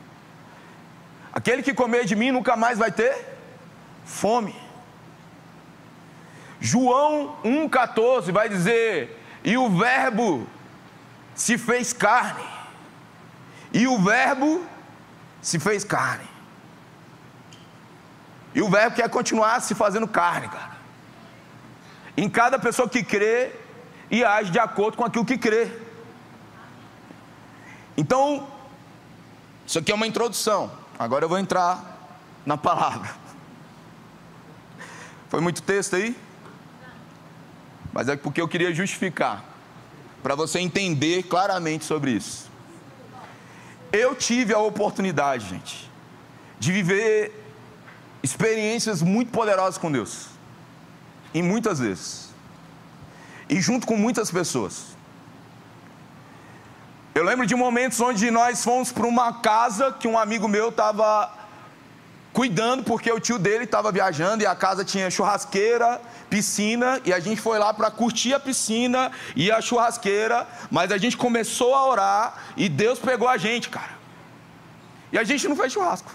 Aquele 1.32 1.62
que 1.62 1.74
comer 1.74 2.04
de 2.04 2.16
mim 2.16 2.30
nunca 2.32 2.56
mais 2.56 2.78
vai 2.78 2.90
ter 2.90 3.14
fome. 4.04 4.54
João 6.60 7.36
1,14 7.44 8.32
vai 8.32 8.48
dizer: 8.48 9.22
E 9.44 9.56
o 9.56 9.68
Verbo 9.70 10.46
se 11.34 11.56
fez 11.56 11.92
carne, 11.92 12.44
e 13.72 13.86
o 13.86 13.98
Verbo 13.98 14.64
se 15.40 15.58
fez 15.58 15.84
carne. 15.84 16.28
E 18.54 18.62
o 18.62 18.68
Verbo 18.68 18.96
quer 18.96 19.08
continuar 19.08 19.60
se 19.60 19.74
fazendo 19.74 20.08
carne, 20.08 20.48
cara. 20.48 20.78
Em 22.16 22.28
cada 22.28 22.58
pessoa 22.58 22.88
que 22.88 23.04
crê 23.04 23.52
e 24.10 24.24
age 24.24 24.50
de 24.50 24.58
acordo 24.58 24.96
com 24.96 25.04
aquilo 25.04 25.24
que 25.24 25.38
crê. 25.38 25.70
Então, 27.98 28.46
isso 29.66 29.76
aqui 29.76 29.90
é 29.90 29.94
uma 29.94 30.06
introdução. 30.06 30.70
Agora 30.96 31.24
eu 31.24 31.28
vou 31.28 31.36
entrar 31.36 31.98
na 32.46 32.56
palavra. 32.56 33.10
Foi 35.28 35.40
muito 35.40 35.60
texto 35.62 35.96
aí? 35.96 36.16
Mas 37.92 38.08
é 38.08 38.14
porque 38.14 38.40
eu 38.40 38.46
queria 38.46 38.72
justificar, 38.72 39.42
para 40.22 40.36
você 40.36 40.60
entender 40.60 41.24
claramente 41.24 41.84
sobre 41.84 42.12
isso. 42.12 42.48
Eu 43.90 44.14
tive 44.14 44.54
a 44.54 44.60
oportunidade, 44.60 45.48
gente, 45.48 45.90
de 46.60 46.70
viver 46.70 47.32
experiências 48.22 49.02
muito 49.02 49.32
poderosas 49.32 49.76
com 49.76 49.90
Deus, 49.90 50.28
e 51.34 51.42
muitas 51.42 51.80
vezes, 51.80 52.32
e 53.48 53.60
junto 53.60 53.88
com 53.88 53.96
muitas 53.96 54.30
pessoas. 54.30 54.96
Eu 57.18 57.24
lembro 57.24 57.44
de 57.44 57.56
momentos 57.56 58.00
onde 58.00 58.30
nós 58.30 58.62
fomos 58.62 58.92
para 58.92 59.04
uma 59.04 59.40
casa 59.40 59.90
que 59.90 60.06
um 60.06 60.16
amigo 60.16 60.46
meu 60.46 60.68
estava 60.68 61.28
cuidando, 62.32 62.84
porque 62.84 63.10
o 63.10 63.18
tio 63.18 63.40
dele 63.40 63.64
estava 63.64 63.90
viajando 63.90 64.44
e 64.44 64.46
a 64.46 64.54
casa 64.54 64.84
tinha 64.84 65.10
churrasqueira, 65.10 66.00
piscina, 66.30 67.00
e 67.04 67.12
a 67.12 67.18
gente 67.18 67.40
foi 67.40 67.58
lá 67.58 67.74
para 67.74 67.90
curtir 67.90 68.34
a 68.34 68.38
piscina 68.38 69.10
e 69.34 69.50
a 69.50 69.60
churrasqueira, 69.60 70.46
mas 70.70 70.92
a 70.92 70.96
gente 70.96 71.16
começou 71.16 71.74
a 71.74 71.88
orar 71.88 72.34
e 72.56 72.68
Deus 72.68 73.00
pegou 73.00 73.26
a 73.26 73.36
gente, 73.36 73.68
cara. 73.68 73.98
E 75.10 75.18
a 75.18 75.24
gente 75.24 75.48
não 75.48 75.56
fez 75.56 75.72
churrasco. 75.72 76.12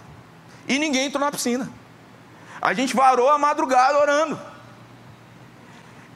E 0.70 0.80
ninguém 0.80 1.08
entrou 1.08 1.26
na 1.26 1.34
piscina. 1.34 1.70
A 2.62 2.74
gente 2.74 2.96
varou 2.96 3.30
a 3.30 3.38
madrugada 3.38 4.00
orando. 4.00 4.40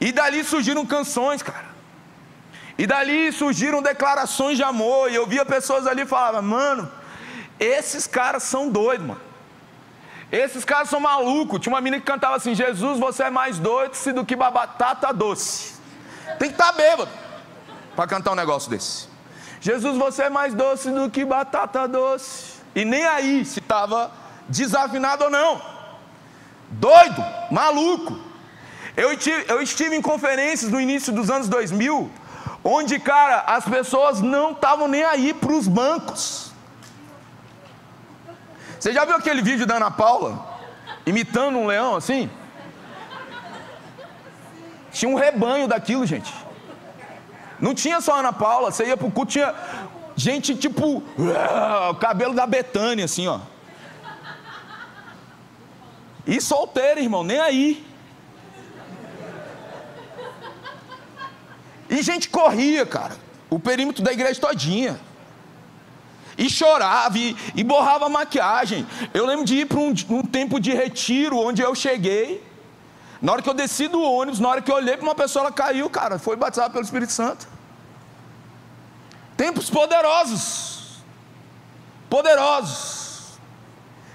E 0.00 0.12
dali 0.12 0.42
surgiram 0.42 0.86
canções, 0.86 1.42
cara. 1.42 1.67
E 2.78 2.86
dali 2.86 3.32
surgiram 3.32 3.82
declarações 3.82 4.56
de 4.56 4.62
amor. 4.62 5.10
E 5.10 5.16
eu 5.16 5.26
via 5.26 5.44
pessoas 5.44 5.86
ali 5.86 6.02
e 6.02 6.06
falava, 6.06 6.40
mano, 6.40 6.90
esses 7.58 8.06
caras 8.06 8.44
são 8.44 8.70
doidos, 8.70 9.06
mano. 9.06 9.20
Esses 10.30 10.64
caras 10.64 10.88
são 10.88 11.00
malucos. 11.00 11.58
Tinha 11.60 11.72
uma 11.72 11.80
menina 11.80 12.00
que 12.00 12.06
cantava 12.06 12.36
assim: 12.36 12.54
Jesus, 12.54 12.98
você 12.98 13.24
é 13.24 13.30
mais 13.30 13.58
doce 13.58 14.12
do 14.12 14.24
que 14.24 14.36
batata 14.36 15.12
doce. 15.12 15.74
Tem 16.38 16.48
que 16.48 16.54
estar 16.54 16.72
tá 16.72 16.72
bêbado 16.72 17.10
para 17.96 18.06
cantar 18.06 18.32
um 18.32 18.36
negócio 18.36 18.70
desse. 18.70 19.08
Jesus, 19.60 19.96
você 19.96 20.24
é 20.24 20.30
mais 20.30 20.54
doce 20.54 20.90
do 20.90 21.10
que 21.10 21.24
batata 21.24 21.88
doce. 21.88 22.58
E 22.74 22.84
nem 22.84 23.04
aí 23.04 23.44
se 23.44 23.58
estava 23.58 24.12
desafinado 24.48 25.24
ou 25.24 25.30
não. 25.30 25.60
Doido, 26.70 27.24
maluco. 27.50 28.18
Eu 28.96 29.12
estive, 29.12 29.44
eu 29.48 29.62
estive 29.62 29.96
em 29.96 30.02
conferências 30.02 30.70
no 30.70 30.80
início 30.80 31.12
dos 31.12 31.30
anos 31.30 31.48
2000, 31.48 32.10
onde, 32.62 32.98
cara, 32.98 33.40
as 33.46 33.64
pessoas 33.64 34.20
não 34.20 34.52
estavam 34.52 34.88
nem 34.88 35.04
aí 35.04 35.32
para 35.32 35.52
os 35.52 35.66
bancos. 35.66 36.52
Você 38.78 38.92
já 38.92 39.04
viu 39.04 39.16
aquele 39.16 39.42
vídeo 39.42 39.66
da 39.66 39.76
Ana 39.76 39.90
Paula? 39.90 40.46
Imitando 41.04 41.58
um 41.58 41.66
leão 41.66 41.96
assim? 41.96 42.30
Tinha 44.92 45.10
um 45.10 45.14
rebanho 45.14 45.66
daquilo, 45.66 46.06
gente. 46.06 46.32
Não 47.60 47.74
tinha 47.74 48.00
só 48.00 48.18
Ana 48.18 48.32
Paula, 48.32 48.70
você 48.70 48.86
ia 48.86 48.96
pro 48.96 49.10
culto, 49.10 49.32
tinha 49.32 49.54
gente 50.16 50.54
tipo. 50.54 51.02
O 51.90 51.94
cabelo 51.96 52.34
da 52.34 52.46
Betânia, 52.46 53.04
assim, 53.04 53.26
ó. 53.26 53.40
E 56.26 56.40
solteiro, 56.40 57.00
irmão, 57.00 57.24
nem 57.24 57.40
aí. 57.40 57.87
E 61.88 62.02
gente 62.02 62.28
corria, 62.28 62.84
cara. 62.84 63.16
O 63.50 63.58
perímetro 63.58 64.02
da 64.02 64.12
igreja 64.12 64.40
todinha 64.40 64.98
e 66.38 66.48
chorava 66.48 67.18
e, 67.18 67.36
e 67.56 67.64
borrava 67.64 68.06
a 68.06 68.08
maquiagem. 68.08 68.86
Eu 69.12 69.26
lembro 69.26 69.44
de 69.44 69.56
ir 69.56 69.66
para 69.66 69.80
um, 69.80 69.92
um 70.10 70.22
tempo 70.22 70.60
de 70.60 70.72
retiro 70.72 71.36
onde 71.36 71.60
eu 71.60 71.74
cheguei. 71.74 72.46
Na 73.20 73.32
hora 73.32 73.42
que 73.42 73.50
eu 73.50 73.54
desci 73.54 73.88
do 73.88 74.00
ônibus, 74.00 74.38
na 74.38 74.48
hora 74.48 74.62
que 74.62 74.70
eu 74.70 74.76
olhei 74.76 74.96
para 74.96 75.04
uma 75.04 75.14
pessoa, 75.16 75.46
ela 75.46 75.52
caiu, 75.52 75.90
cara, 75.90 76.20
foi 76.20 76.36
batizada 76.36 76.70
pelo 76.70 76.84
Espírito 76.84 77.12
Santo. 77.12 77.48
Tempos 79.36 79.68
poderosos. 79.68 81.02
Poderosos. 82.08 83.38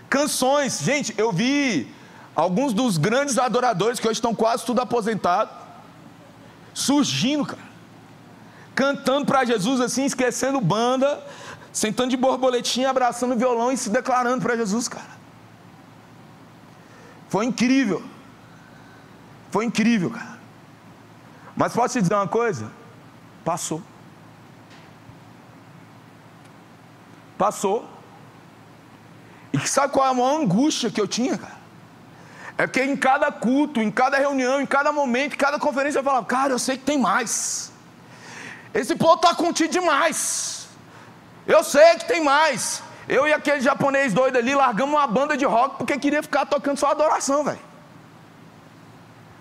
Canções. 0.09 0.79
Gente, 0.81 1.13
eu 1.17 1.33
vi 1.33 1.93
alguns 2.33 2.71
dos 2.71 2.97
grandes 2.97 3.38
adoradores 3.38 3.99
que 3.99 4.07
hoje 4.07 4.17
estão 4.17 4.33
quase 4.33 4.65
tudo 4.65 4.79
aposentados, 4.79 5.53
surgindo, 6.73 7.45
cara. 7.45 7.62
Cantando 8.75 9.25
para 9.25 9.45
Jesus 9.45 9.79
assim, 9.81 10.05
esquecendo 10.05 10.59
banda, 10.59 11.23
sentando 11.71 12.09
de 12.09 12.17
borboletinha, 12.17 12.89
abraçando 12.89 13.33
o 13.33 13.38
violão 13.38 13.71
e 13.71 13.77
se 13.77 13.89
declarando 13.89 14.41
para 14.41 14.55
Jesus, 14.55 14.88
cara. 14.88 15.13
Foi 17.29 17.45
incrível. 17.45 18.03
Foi 19.51 19.65
incrível, 19.65 20.12
cara. 20.12 20.39
Mas 21.55 21.73
posso 21.73 21.93
te 21.93 22.01
dizer 22.01 22.15
uma 22.15 22.27
coisa? 22.27 22.71
Passou. 23.43 23.81
Passou. 27.38 27.89
E 29.51 29.67
sabe 29.67 29.93
qual 29.93 30.07
é 30.07 30.09
a 30.09 30.13
maior 30.13 30.41
angústia 30.41 30.89
que 30.89 31.01
eu 31.01 31.07
tinha, 31.07 31.38
cara? 31.38 31.63
É 32.57 32.67
porque 32.67 32.83
em 32.83 32.95
cada 32.95 33.31
culto, 33.31 33.81
em 33.81 33.91
cada 33.91 34.17
reunião, 34.17 34.62
em 34.62 34.65
cada 34.65 34.91
momento, 34.91 35.33
em 35.33 35.38
cada 35.38 35.59
conferência 35.59 35.99
eu 35.99 36.03
falava, 36.03 36.25
cara, 36.25 36.53
eu 36.53 36.59
sei 36.59 36.77
que 36.77 36.83
tem 36.83 36.97
mais. 36.97 37.72
Esse 38.73 38.95
povo 38.95 39.15
está 39.15 39.36
contido 39.36 39.71
demais. 39.71 40.67
Eu 41.45 41.63
sei 41.63 41.95
que 41.95 42.07
tem 42.07 42.23
mais. 42.23 42.81
Eu 43.07 43.27
e 43.27 43.33
aquele 43.33 43.62
japonês 43.62 44.13
doido 44.13 44.38
ali 44.38 44.55
largamos 44.55 44.95
uma 44.95 45.05
banda 45.05 45.36
de 45.36 45.45
rock 45.45 45.77
porque 45.77 45.97
queria 45.99 46.23
ficar 46.23 46.45
tocando 46.45 46.77
só 46.77 46.91
adoração, 46.91 47.43
velho. 47.43 47.59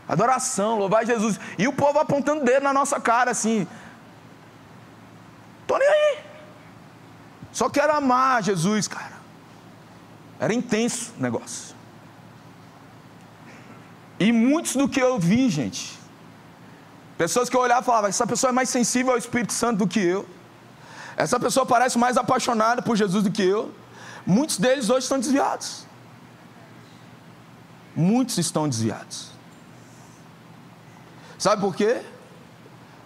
Adoração, 0.09 0.79
louvar 0.79 1.07
Jesus. 1.07 1.39
E 1.57 1.67
o 1.69 1.73
povo 1.73 1.99
apontando 1.99 2.45
dedo 2.45 2.65
na 2.65 2.73
nossa 2.73 3.01
cara 3.01 3.31
assim. 3.31 3.67
Tô 5.67 5.79
nem 5.79 5.89
aí. 5.89 6.19
Só 7.53 7.71
quero 7.71 7.95
amar 7.95 8.43
Jesus, 8.43 8.89
cara. 8.89 9.13
Era 10.41 10.53
intenso 10.53 11.13
o 11.19 11.23
negócio. 11.23 11.75
E 14.19 14.33
muitos 14.33 14.75
do 14.75 14.89
que 14.89 15.01
eu 15.01 15.19
vi, 15.19 15.49
gente. 15.49 16.02
Pessoas 17.23 17.49
que 17.49 17.57
eu 17.57 17.61
olhava 17.61 17.83
e 17.83 17.85
falava, 17.85 18.09
essa 18.09 18.27
pessoa 18.27 18.49
é 18.49 18.53
mais 18.53 18.69
sensível 18.69 19.13
ao 19.13 19.19
Espírito 19.25 19.53
Santo 19.53 19.79
do 19.79 19.87
que 19.87 20.01
eu. 20.01 20.29
Essa 21.17 21.39
pessoa 21.39 21.65
parece 21.65 21.97
mais 21.97 22.17
apaixonada 22.17 22.83
por 22.83 22.97
Jesus 22.97 23.23
do 23.23 23.31
que 23.31 23.45
eu. 23.45 23.73
Muitos 24.27 24.57
deles 24.59 24.91
hoje 24.91 25.05
estão 25.05 25.21
desviados. 25.21 25.87
Muitos 27.95 28.39
estão 28.39 28.69
desviados. 28.69 29.29
Sabe 31.39 31.63
por 31.63 31.77
quê? 31.77 32.03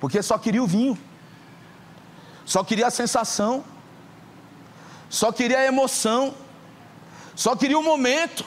Porque 0.00 0.22
só 0.22 0.38
queria 0.38 0.62
o 0.62 0.66
vinho, 0.66 0.96
só 2.46 2.64
queria 2.64 2.86
a 2.86 2.90
sensação, 2.90 3.62
só 5.10 5.30
queria 5.30 5.58
a 5.58 5.66
emoção, 5.66 6.34
só 7.34 7.54
queria 7.54 7.78
o 7.78 7.82
momento. 7.82 8.46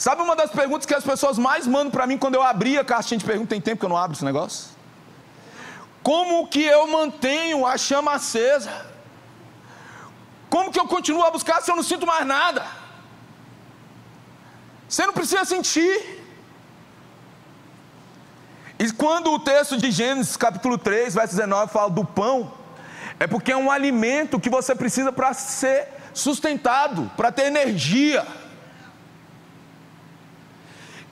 Sabe 0.00 0.22
uma 0.22 0.34
das 0.34 0.50
perguntas 0.50 0.86
que 0.86 0.94
as 0.94 1.04
pessoas 1.04 1.36
mais 1.36 1.66
mandam 1.66 1.90
para 1.90 2.06
mim 2.06 2.16
quando 2.16 2.34
eu 2.34 2.42
abri 2.42 2.78
a 2.78 2.82
caixinha 2.82 3.18
de 3.18 3.24
perguntas? 3.26 3.50
Tem 3.50 3.60
tempo 3.60 3.80
que 3.80 3.84
eu 3.84 3.90
não 3.90 3.98
abro 3.98 4.16
esse 4.16 4.24
negócio? 4.24 4.70
Como 6.02 6.48
que 6.48 6.62
eu 6.62 6.86
mantenho 6.86 7.66
a 7.66 7.76
chama 7.76 8.12
acesa? 8.12 8.72
Como 10.48 10.72
que 10.72 10.80
eu 10.80 10.86
continuo 10.86 11.22
a 11.22 11.30
buscar 11.30 11.60
se 11.60 11.70
eu 11.70 11.76
não 11.76 11.82
sinto 11.82 12.06
mais 12.06 12.26
nada? 12.26 12.64
Você 14.88 15.04
não 15.04 15.12
precisa 15.12 15.44
sentir. 15.44 16.24
E 18.78 18.90
quando 18.92 19.30
o 19.30 19.38
texto 19.38 19.76
de 19.76 19.90
Gênesis 19.90 20.34
capítulo 20.34 20.78
3, 20.78 21.14
verso 21.14 21.36
19 21.36 21.70
fala 21.70 21.90
do 21.90 22.06
pão, 22.06 22.54
é 23.18 23.26
porque 23.26 23.52
é 23.52 23.56
um 23.58 23.70
alimento 23.70 24.40
que 24.40 24.48
você 24.48 24.74
precisa 24.74 25.12
para 25.12 25.34
ser 25.34 25.88
sustentado, 26.14 27.10
para 27.18 27.30
ter 27.30 27.42
energia. 27.42 28.26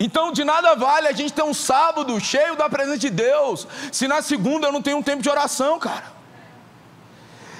Então, 0.01 0.33
de 0.33 0.45
nada 0.45 0.75
vale 0.77 1.09
a 1.09 1.13
gente 1.13 1.33
ter 1.33 1.43
um 1.43 1.55
sábado 1.55 2.19
cheio 2.21 2.55
da 2.57 2.69
presença 2.69 2.99
de 2.99 3.11
Deus, 3.11 3.67
se 3.91 4.07
na 4.07 4.23
segunda 4.23 4.69
eu 4.69 4.73
não 4.73 4.83
tenho 4.83 4.99
um 4.99 5.03
tempo 5.03 5.23
de 5.23 5.29
oração, 5.29 5.79
cara. 5.79 6.13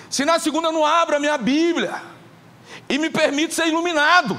Se 0.09 0.25
na 0.25 0.39
segunda 0.39 0.69
eu 0.69 0.73
não 0.73 0.87
abro 0.87 1.17
a 1.17 1.21
minha 1.21 1.37
Bíblia 1.37 2.01
e 2.89 2.97
me 2.97 3.11
permito 3.11 3.55
ser 3.55 3.67
iluminado, 3.67 4.39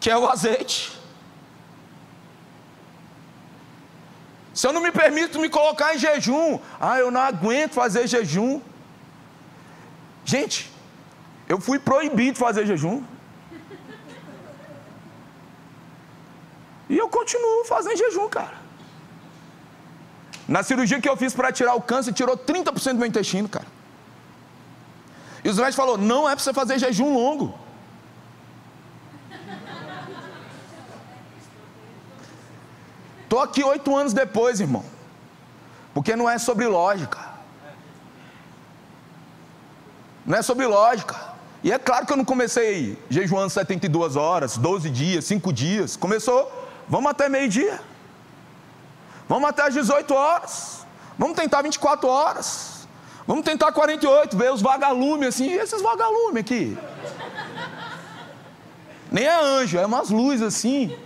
que 0.00 0.10
é 0.10 0.16
o 0.16 0.28
azeite. 0.28 0.92
Se 4.54 4.66
eu 4.66 4.72
não 4.72 4.80
me 4.80 4.90
permito 4.90 5.38
me 5.38 5.48
colocar 5.48 5.94
em 5.94 5.98
jejum, 5.98 6.58
ah, 6.80 6.98
eu 6.98 7.10
não 7.10 7.20
aguento 7.20 7.72
fazer 7.72 8.06
jejum. 8.06 8.60
Gente, 10.24 10.70
eu 11.48 11.60
fui 11.60 11.78
proibido 11.78 12.32
de 12.32 12.38
fazer 12.38 12.66
jejum. 12.66 13.02
E 16.88 16.98
eu 16.98 17.08
continuo 17.08 17.64
fazendo 17.64 17.96
jejum, 17.96 18.28
cara. 18.28 18.60
Na 20.46 20.62
cirurgia 20.62 21.00
que 21.00 21.08
eu 21.08 21.16
fiz 21.16 21.32
para 21.32 21.52
tirar 21.52 21.74
o 21.74 21.80
câncer, 21.80 22.12
tirou 22.12 22.36
30% 22.36 22.92
do 22.92 22.98
meu 22.98 23.06
intestino, 23.06 23.48
cara. 23.48 23.66
E 25.44 25.48
os 25.48 25.56
médicos 25.56 25.76
falaram: 25.76 25.98
não 25.98 26.28
é 26.28 26.34
para 26.34 26.42
você 26.42 26.52
fazer 26.52 26.78
jejum 26.78 27.14
longo. 27.14 27.58
Estou 33.22 33.40
aqui 33.40 33.64
oito 33.64 33.96
anos 33.96 34.12
depois, 34.12 34.60
irmão. 34.60 34.84
Porque 35.94 36.14
não 36.14 36.28
é 36.28 36.38
sobre 36.38 36.66
lógica. 36.66 37.18
Não 40.26 40.36
é 40.36 40.42
sobre 40.42 40.66
lógica. 40.66 41.32
E 41.64 41.72
é 41.72 41.78
claro 41.78 42.04
que 42.04 42.12
eu 42.12 42.16
não 42.16 42.24
comecei 42.24 42.98
jejuando 43.08 43.50
72 43.50 44.16
horas, 44.16 44.56
12 44.56 44.90
dias, 44.90 45.24
5 45.24 45.52
dias. 45.52 45.96
Começou, 45.96 46.61
vamos 46.88 47.10
até 47.10 47.28
meio-dia. 47.28 47.80
Vamos 49.28 49.48
até 49.48 49.62
às 49.62 49.74
18 49.74 50.14
horas. 50.14 50.86
Vamos 51.18 51.36
tentar 51.36 51.62
24 51.62 52.08
horas. 52.08 52.88
Vamos 53.26 53.44
tentar 53.44 53.72
48, 53.72 54.36
ver 54.36 54.52
os 54.52 54.60
vagalumes 54.60 55.28
assim. 55.28 55.48
E 55.48 55.54
esses 55.54 55.80
vagalumes 55.80 56.40
aqui? 56.40 56.76
Nem 59.10 59.24
é 59.24 59.42
anjo, 59.42 59.78
é 59.78 59.86
umas 59.86 60.10
luzes 60.10 60.42
assim. 60.42 60.96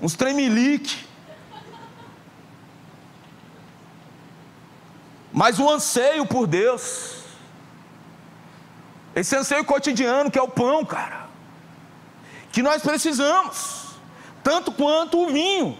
Uns 0.00 0.14
tremelique. 0.14 1.06
Mas 5.32 5.58
o 5.58 5.68
anseio 5.68 6.26
por 6.26 6.46
Deus, 6.46 7.22
esse 9.14 9.36
anseio 9.36 9.64
cotidiano 9.64 10.30
que 10.30 10.38
é 10.38 10.42
o 10.42 10.48
pão, 10.48 10.84
cara, 10.84 11.26
que 12.50 12.62
nós 12.62 12.82
precisamos, 12.82 13.87
tanto 14.48 14.72
quanto 14.72 15.22
o 15.22 15.26
vinho. 15.26 15.76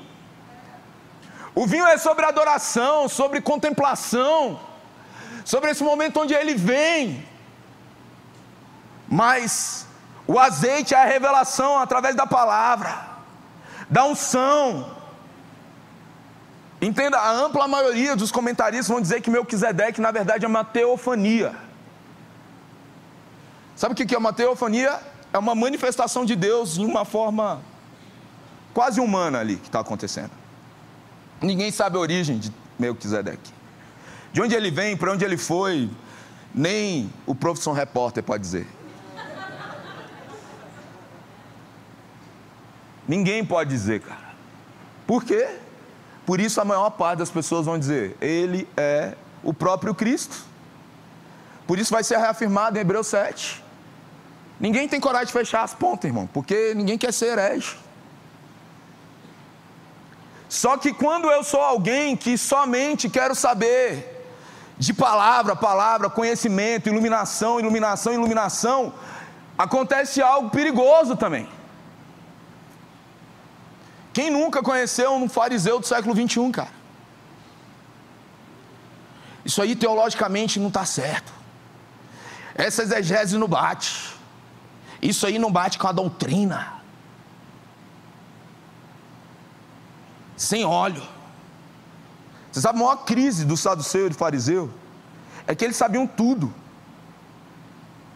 O 1.54 1.66
vinho 1.66 1.86
é 1.86 1.96
sobre 1.96 2.26
adoração, 2.26 3.08
sobre 3.08 3.40
contemplação, 3.40 4.60
sobre 5.42 5.70
esse 5.70 5.82
momento 5.82 6.20
onde 6.20 6.34
ele 6.34 6.54
vem. 6.54 7.26
Mas 9.08 9.86
o 10.26 10.38
azeite 10.38 10.94
é 10.94 11.00
a 11.02 11.06
revelação 11.06 11.78
através 11.78 12.14
da 12.14 12.26
palavra, 12.26 12.92
da 13.88 14.04
unção, 14.04 14.98
Entenda, 16.80 17.18
a 17.18 17.32
ampla 17.32 17.66
maioria 17.66 18.14
dos 18.14 18.30
comentaristas 18.30 18.86
vão 18.86 19.00
dizer 19.00 19.20
que 19.20 19.28
Melquisedeque, 19.30 20.00
na 20.00 20.12
verdade, 20.12 20.44
é 20.44 20.48
uma 20.48 20.62
teofania. 20.62 21.52
Sabe 23.74 23.94
o 23.94 23.96
que 23.96 24.14
é 24.14 24.18
uma 24.18 24.32
teofania? 24.32 25.00
É 25.32 25.38
uma 25.38 25.56
manifestação 25.56 26.24
de 26.24 26.36
Deus 26.36 26.78
em 26.78 26.86
uma 26.86 27.04
forma 27.04 27.60
quase 28.74 29.00
humana 29.00 29.38
ali 29.38 29.56
que 29.56 29.68
está 29.68 29.80
acontecendo. 29.80 30.30
Ninguém 31.40 31.70
sabe 31.70 31.96
a 31.96 32.00
origem 32.00 32.38
de 32.38 32.52
Melquisedeque. 32.78 33.52
De 34.32 34.42
onde 34.42 34.54
ele 34.54 34.70
vem, 34.70 34.96
para 34.96 35.12
onde 35.12 35.24
ele 35.24 35.36
foi, 35.36 35.90
nem 36.54 37.12
o 37.26 37.34
profissão 37.34 37.72
repórter 37.72 38.22
pode 38.22 38.42
dizer. 38.42 38.66
Ninguém 43.06 43.44
pode 43.44 43.70
dizer, 43.70 44.00
cara. 44.00 44.28
Por 45.06 45.24
quê? 45.24 45.48
Por 46.26 46.38
isso 46.38 46.60
a 46.60 46.64
maior 46.64 46.90
parte 46.90 47.20
das 47.20 47.30
pessoas 47.30 47.64
vão 47.64 47.78
dizer: 47.78 48.14
Ele 48.20 48.68
é 48.76 49.14
o 49.42 49.54
próprio 49.54 49.94
Cristo. 49.94 50.36
Por 51.66 51.78
isso 51.78 51.90
vai 51.90 52.04
ser 52.04 52.18
reafirmado 52.18 52.76
em 52.76 52.80
Hebreus 52.82 53.06
7. 53.06 53.64
Ninguém 54.60 54.86
tem 54.88 55.00
coragem 55.00 55.26
de 55.26 55.32
fechar 55.32 55.62
as 55.62 55.74
pontas, 55.74 56.04
irmão, 56.04 56.28
porque 56.32 56.74
ninguém 56.74 56.98
quer 56.98 57.12
ser 57.12 57.38
herege. 57.38 57.76
Só 60.48 60.76
que 60.76 60.92
quando 60.92 61.30
eu 61.30 61.44
sou 61.44 61.60
alguém 61.60 62.16
que 62.16 62.38
somente 62.38 63.08
quero 63.08 63.34
saber 63.34 64.14
de 64.78 64.94
palavra, 64.94 65.54
palavra, 65.54 66.08
conhecimento, 66.08 66.88
iluminação, 66.88 67.60
iluminação, 67.60 68.12
iluminação, 68.14 68.94
acontece 69.56 70.22
algo 70.22 70.50
perigoso 70.50 71.16
também. 71.16 71.48
Quem 74.12 74.30
nunca 74.30 74.62
conheceu 74.62 75.12
um 75.12 75.28
fariseu 75.28 75.80
do 75.80 75.86
século 75.86 76.14
21, 76.14 76.50
cara? 76.50 76.78
Isso 79.44 79.60
aí 79.60 79.76
teologicamente 79.76 80.58
não 80.58 80.68
está 80.68 80.84
certo. 80.84 81.32
Essa 82.54 82.82
exegese 82.82 83.36
não 83.36 83.48
bate. 83.48 84.14
Isso 85.00 85.26
aí 85.26 85.38
não 85.38 85.50
bate 85.50 85.78
com 85.78 85.86
a 85.86 85.92
doutrina. 85.92 86.77
Sem 90.38 90.64
óleo. 90.64 91.02
Você 92.50 92.60
sabe 92.60 92.78
a 92.78 92.82
maior 92.82 92.96
crise 93.04 93.44
do 93.44 93.56
saduceu 93.56 94.06
e 94.06 94.08
do 94.08 94.14
fariseu? 94.14 94.72
É 95.46 95.54
que 95.54 95.64
eles 95.64 95.76
sabiam 95.76 96.06
tudo. 96.06 96.54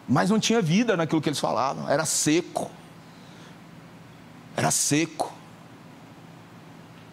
Mas 0.07 0.29
não 0.29 0.39
tinha 0.39 0.61
vida 0.61 0.95
naquilo 0.95 1.21
que 1.21 1.29
eles 1.29 1.39
falavam. 1.39 1.87
Era 1.89 2.05
seco. 2.05 2.71
Era 4.55 4.71
seco. 4.71 5.33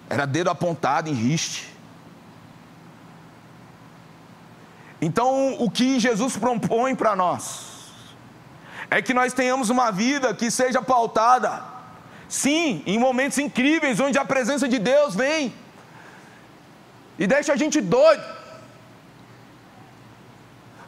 Era 0.08 0.26
dedo 0.26 0.48
apontado 0.48 1.10
em 1.10 1.12
riste. 1.12 1.68
Então, 5.02 5.56
o 5.58 5.70
que 5.70 5.98
Jesus 5.98 6.36
propõe 6.36 6.94
para 6.94 7.16
nós 7.16 7.68
é 8.90 9.00
que 9.00 9.14
nós 9.14 9.32
tenhamos 9.32 9.70
uma 9.70 9.90
vida 9.90 10.34
que 10.34 10.50
seja 10.50 10.82
pautada, 10.82 11.62
sim, 12.30 12.82
em 12.86 12.96
momentos 12.96 13.38
incríveis 13.38 13.98
onde 13.98 14.16
a 14.16 14.24
presença 14.24 14.68
de 14.68 14.78
Deus 14.78 15.16
vem 15.16 15.52
e 17.18 17.26
deixa 17.26 17.52
a 17.52 17.56
gente 17.56 17.80
doido, 17.80 18.24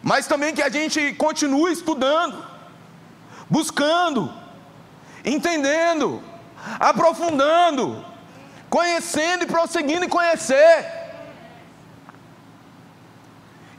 mas 0.03 0.29
também 0.29 0.55
que 0.55 0.63
a 0.63 0.69
gente 0.69 1.13
continue 1.15 1.73
estudando, 1.73 2.43
buscando, 3.51 4.33
entendendo, 5.25 6.23
aprofundando, 6.79 8.05
conhecendo 8.71 9.43
e 9.43 9.49
prosseguindo 9.49 10.05
em 10.05 10.09
conhecer. 10.09 10.87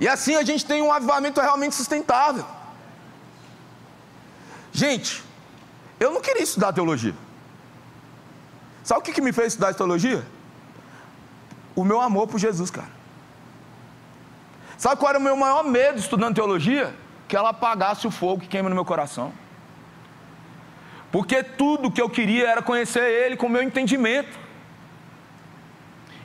E 0.01 0.07
assim 0.07 0.35
a 0.35 0.43
gente 0.43 0.65
tem 0.65 0.81
um 0.81 0.91
avivamento 0.91 1.39
realmente 1.39 1.75
sustentável. 1.75 2.45
Gente, 4.73 5.23
eu 5.97 6.11
não 6.11 6.19
queria 6.19 6.43
estudar 6.43 6.73
teologia. 6.73 7.22
Sabe 8.83 8.99
o 8.99 9.03
que, 9.03 9.13
que 9.13 9.21
me 9.21 9.31
fez 9.31 9.53
estudar 9.53 9.73
teologia? 9.73 10.25
O 11.75 11.83
meu 11.83 12.01
amor 12.01 12.27
por 12.27 12.39
Jesus, 12.39 12.69
cara. 12.69 12.91
Sabe 14.77 14.97
qual 14.97 15.11
era 15.11 15.19
o 15.19 15.21
meu 15.21 15.35
maior 15.37 15.63
medo 15.63 15.97
estudando 15.97 16.35
teologia? 16.35 16.93
Que 17.27 17.35
ela 17.35 17.49
apagasse 17.49 18.05
o 18.05 18.11
fogo 18.11 18.41
que 18.41 18.47
queima 18.47 18.69
no 18.69 18.75
meu 18.75 18.83
coração. 18.83 19.31
Porque 21.11 21.43
tudo 21.43 21.91
que 21.91 22.01
eu 22.01 22.09
queria 22.09 22.49
era 22.49 22.61
conhecer 22.61 23.03
Ele 23.03 23.37
com 23.37 23.45
o 23.45 23.49
meu 23.49 23.63
entendimento. 23.63 24.37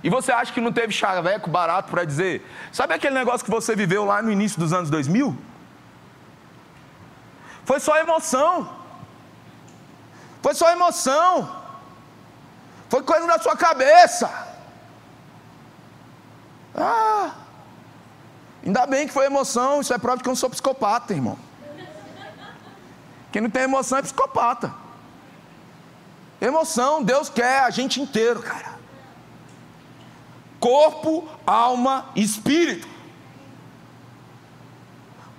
E 0.02 0.10
você 0.10 0.32
acha 0.32 0.52
que 0.52 0.60
não 0.60 0.72
teve 0.72 0.92
chaveco 0.92 1.50
barato 1.50 1.90
para 1.90 2.04
dizer? 2.04 2.44
Sabe 2.72 2.94
aquele 2.94 3.14
negócio 3.14 3.44
que 3.44 3.50
você 3.50 3.76
viveu 3.76 4.04
lá 4.04 4.22
no 4.22 4.32
início 4.32 4.58
dos 4.58 4.72
anos 4.72 4.90
2000? 4.90 5.36
Foi 7.64 7.78
só 7.80 7.98
emoção. 7.98 8.76
Foi 10.42 10.54
só 10.54 10.70
emoção. 10.70 11.57
Foi 12.88 13.02
coisa 13.02 13.26
da 13.26 13.38
sua 13.38 13.56
cabeça. 13.56 14.30
Ah, 16.74 17.34
ainda 18.64 18.86
bem 18.86 19.06
que 19.06 19.12
foi 19.12 19.26
emoção. 19.26 19.80
Isso 19.80 19.92
é 19.92 19.98
prova 19.98 20.18
de 20.18 20.22
que 20.22 20.28
eu 20.28 20.32
não 20.32 20.36
sou 20.36 20.50
psicopata, 20.50 21.12
irmão. 21.12 21.38
Quem 23.30 23.42
não 23.42 23.50
tem 23.50 23.62
emoção 23.62 23.98
é 23.98 24.02
psicopata. 24.02 24.72
Emoção, 26.40 27.02
Deus 27.02 27.28
quer 27.28 27.60
a 27.60 27.70
gente 27.70 28.00
inteiro, 28.00 28.40
cara 28.40 28.78
corpo, 30.60 31.28
alma 31.46 32.10
espírito. 32.14 32.88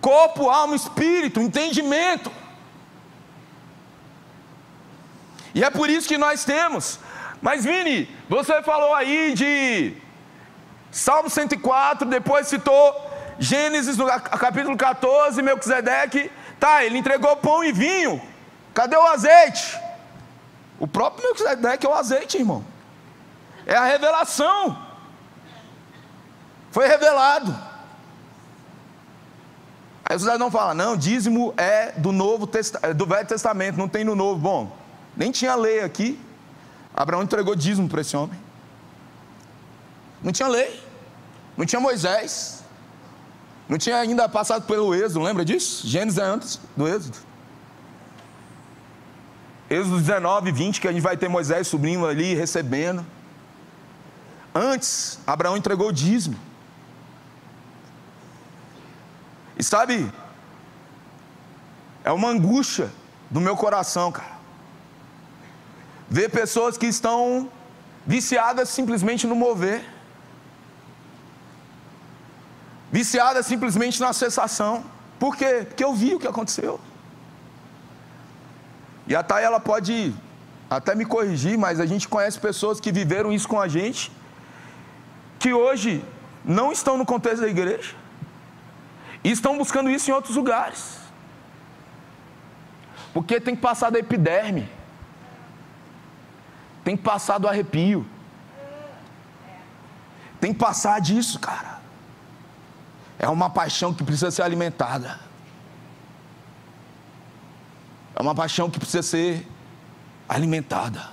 Corpo, 0.01 0.49
alma, 0.49 0.75
espírito, 0.75 1.41
entendimento. 1.41 2.31
E 5.53 5.63
é 5.63 5.69
por 5.69 5.89
isso 5.89 6.07
que 6.07 6.17
nós 6.17 6.45
temos. 6.45 6.99
Mas 7.41 7.63
Vini, 7.63 8.09
você 8.27 8.61
falou 8.61 8.93
aí 8.93 9.33
de 9.33 9.93
Salmo 10.91 11.29
104, 11.29 12.07
depois 12.07 12.47
citou 12.47 13.09
Gênesis 13.39 13.95
no 13.97 14.05
capítulo 14.05 14.75
14, 14.75 15.41
Melquisedeque. 15.41 16.29
Tá, 16.59 16.83
ele 16.83 16.97
entregou 16.97 17.35
pão 17.37 17.63
e 17.63 17.71
vinho. 17.71 18.21
Cadê 18.73 18.97
o 18.97 19.07
azeite? 19.07 19.79
O 20.77 20.87
próprio 20.87 21.23
Melquisedeque 21.25 21.85
é 21.85 21.89
o 21.89 21.93
azeite, 21.93 22.37
irmão. 22.37 22.65
É 23.65 23.75
a 23.75 23.85
revelação. 23.85 24.77
Foi 26.71 26.87
revelado. 26.87 27.55
Aí 30.03 30.15
os 30.15 30.23
não 30.23 30.49
falam, 30.49 30.73
não, 30.73 30.97
dízimo 30.97 31.53
é 31.55 31.91
do 31.91 32.11
Novo 32.11 32.49
é 32.81 32.93
do 32.93 33.05
Velho 33.05 33.27
Testamento, 33.27 33.77
não 33.77 33.87
tem 33.87 34.03
no 34.03 34.15
Novo. 34.15 34.39
Bom, 34.39 34.75
nem 35.15 35.31
tinha 35.31 35.53
lei 35.55 35.81
aqui. 35.81 36.19
Abraão 36.93 37.23
entregou 37.23 37.55
dízimo 37.55 37.87
para 37.87 38.01
esse 38.01 38.15
homem. 38.15 38.39
Não 40.21 40.31
tinha 40.31 40.47
lei, 40.47 40.83
não 41.55 41.65
tinha 41.65 41.79
Moisés, 41.79 42.63
não 43.67 43.77
tinha 43.77 43.97
ainda 43.97 44.27
passado 44.27 44.65
pelo 44.65 44.93
Êxodo, 44.93 45.21
lembra 45.21 45.45
disso? 45.45 45.87
Gênesis 45.87 46.17
é 46.17 46.23
antes 46.23 46.59
do 46.75 46.87
Êxodo. 46.87 47.17
Êxodo 49.69 49.97
19, 49.99 50.51
20, 50.51 50.81
que 50.81 50.87
a 50.87 50.91
gente 50.91 51.01
vai 51.01 51.15
ter 51.15 51.29
Moisés 51.29 51.67
subindo 51.67 52.07
ali, 52.07 52.33
recebendo. 52.33 53.05
Antes, 54.53 55.19
Abraão 55.27 55.55
entregou 55.55 55.89
o 55.89 55.93
dízimo. 55.93 56.37
E 59.55 59.63
sabe, 59.63 60.11
é 62.03 62.11
uma 62.11 62.29
angústia 62.29 62.89
do 63.29 63.39
meu 63.39 63.55
coração, 63.55 64.11
cara. 64.11 64.38
Ver 66.09 66.29
pessoas 66.29 66.77
que 66.77 66.87
estão 66.87 67.49
viciadas 68.05 68.69
simplesmente 68.69 69.27
no 69.27 69.35
mover, 69.35 69.83
viciadas 72.91 73.45
simplesmente 73.45 73.99
na 74.01 74.11
sensação. 74.13 74.83
Por 75.19 75.35
quê? 75.35 75.65
Porque 75.67 75.83
eu 75.83 75.93
vi 75.93 76.15
o 76.15 76.19
que 76.19 76.27
aconteceu. 76.27 76.79
E 79.07 79.15
a 79.15 79.21
Thay, 79.23 79.43
ela 79.43 79.59
pode 79.59 80.15
até 80.69 80.93
me 80.95 81.05
corrigir, 81.05 81.57
mas 81.57 81.79
a 81.79 81.85
gente 81.85 82.07
conhece 82.07 82.39
pessoas 82.39 82.79
que 82.79 82.91
viveram 82.91 83.31
isso 83.31 83.47
com 83.47 83.59
a 83.59 83.67
gente, 83.67 84.11
que 85.39 85.51
hoje 85.53 86.03
não 86.45 86.71
estão 86.71 86.97
no 86.97 87.05
contexto 87.05 87.41
da 87.41 87.47
igreja, 87.47 87.95
e 89.23 89.31
estão 89.31 89.57
buscando 89.57 89.89
isso 89.89 90.09
em 90.09 90.13
outros 90.13 90.35
lugares. 90.35 90.97
Porque 93.13 93.39
tem 93.39 93.55
que 93.55 93.61
passar 93.61 93.89
da 93.89 93.99
epiderme. 93.99 94.69
Tem 96.89 96.97
que 96.97 97.03
passar 97.03 97.37
do 97.37 97.47
arrepio. 97.47 98.03
Tem 100.41 100.51
que 100.51 100.57
passar 100.57 100.99
disso, 100.99 101.37
cara. 101.37 101.79
É 103.19 103.29
uma 103.29 103.47
paixão 103.47 103.93
que 103.93 104.03
precisa 104.03 104.31
ser 104.31 104.41
alimentada. 104.41 105.19
É 108.15 108.19
uma 108.19 108.33
paixão 108.33 108.71
que 108.71 108.79
precisa 108.79 109.03
ser 109.03 109.47
alimentada. 110.27 111.11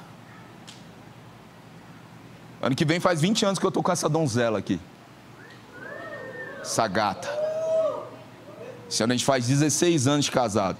Ano 2.62 2.74
que 2.74 2.86
vem 2.86 2.98
faz 2.98 3.20
20 3.20 3.44
anos 3.44 3.58
que 3.58 3.66
eu 3.66 3.68
estou 3.68 3.82
com 3.82 3.92
essa 3.92 4.08
donzela 4.08 4.58
aqui. 4.58 4.80
Essa 6.62 6.88
gata. 6.88 7.28
Esse 8.88 9.02
ano 9.02 9.12
a 9.12 9.16
gente 9.16 9.26
faz 9.26 9.46
16 9.46 10.06
anos 10.06 10.24
de 10.24 10.30
casado. 10.30 10.78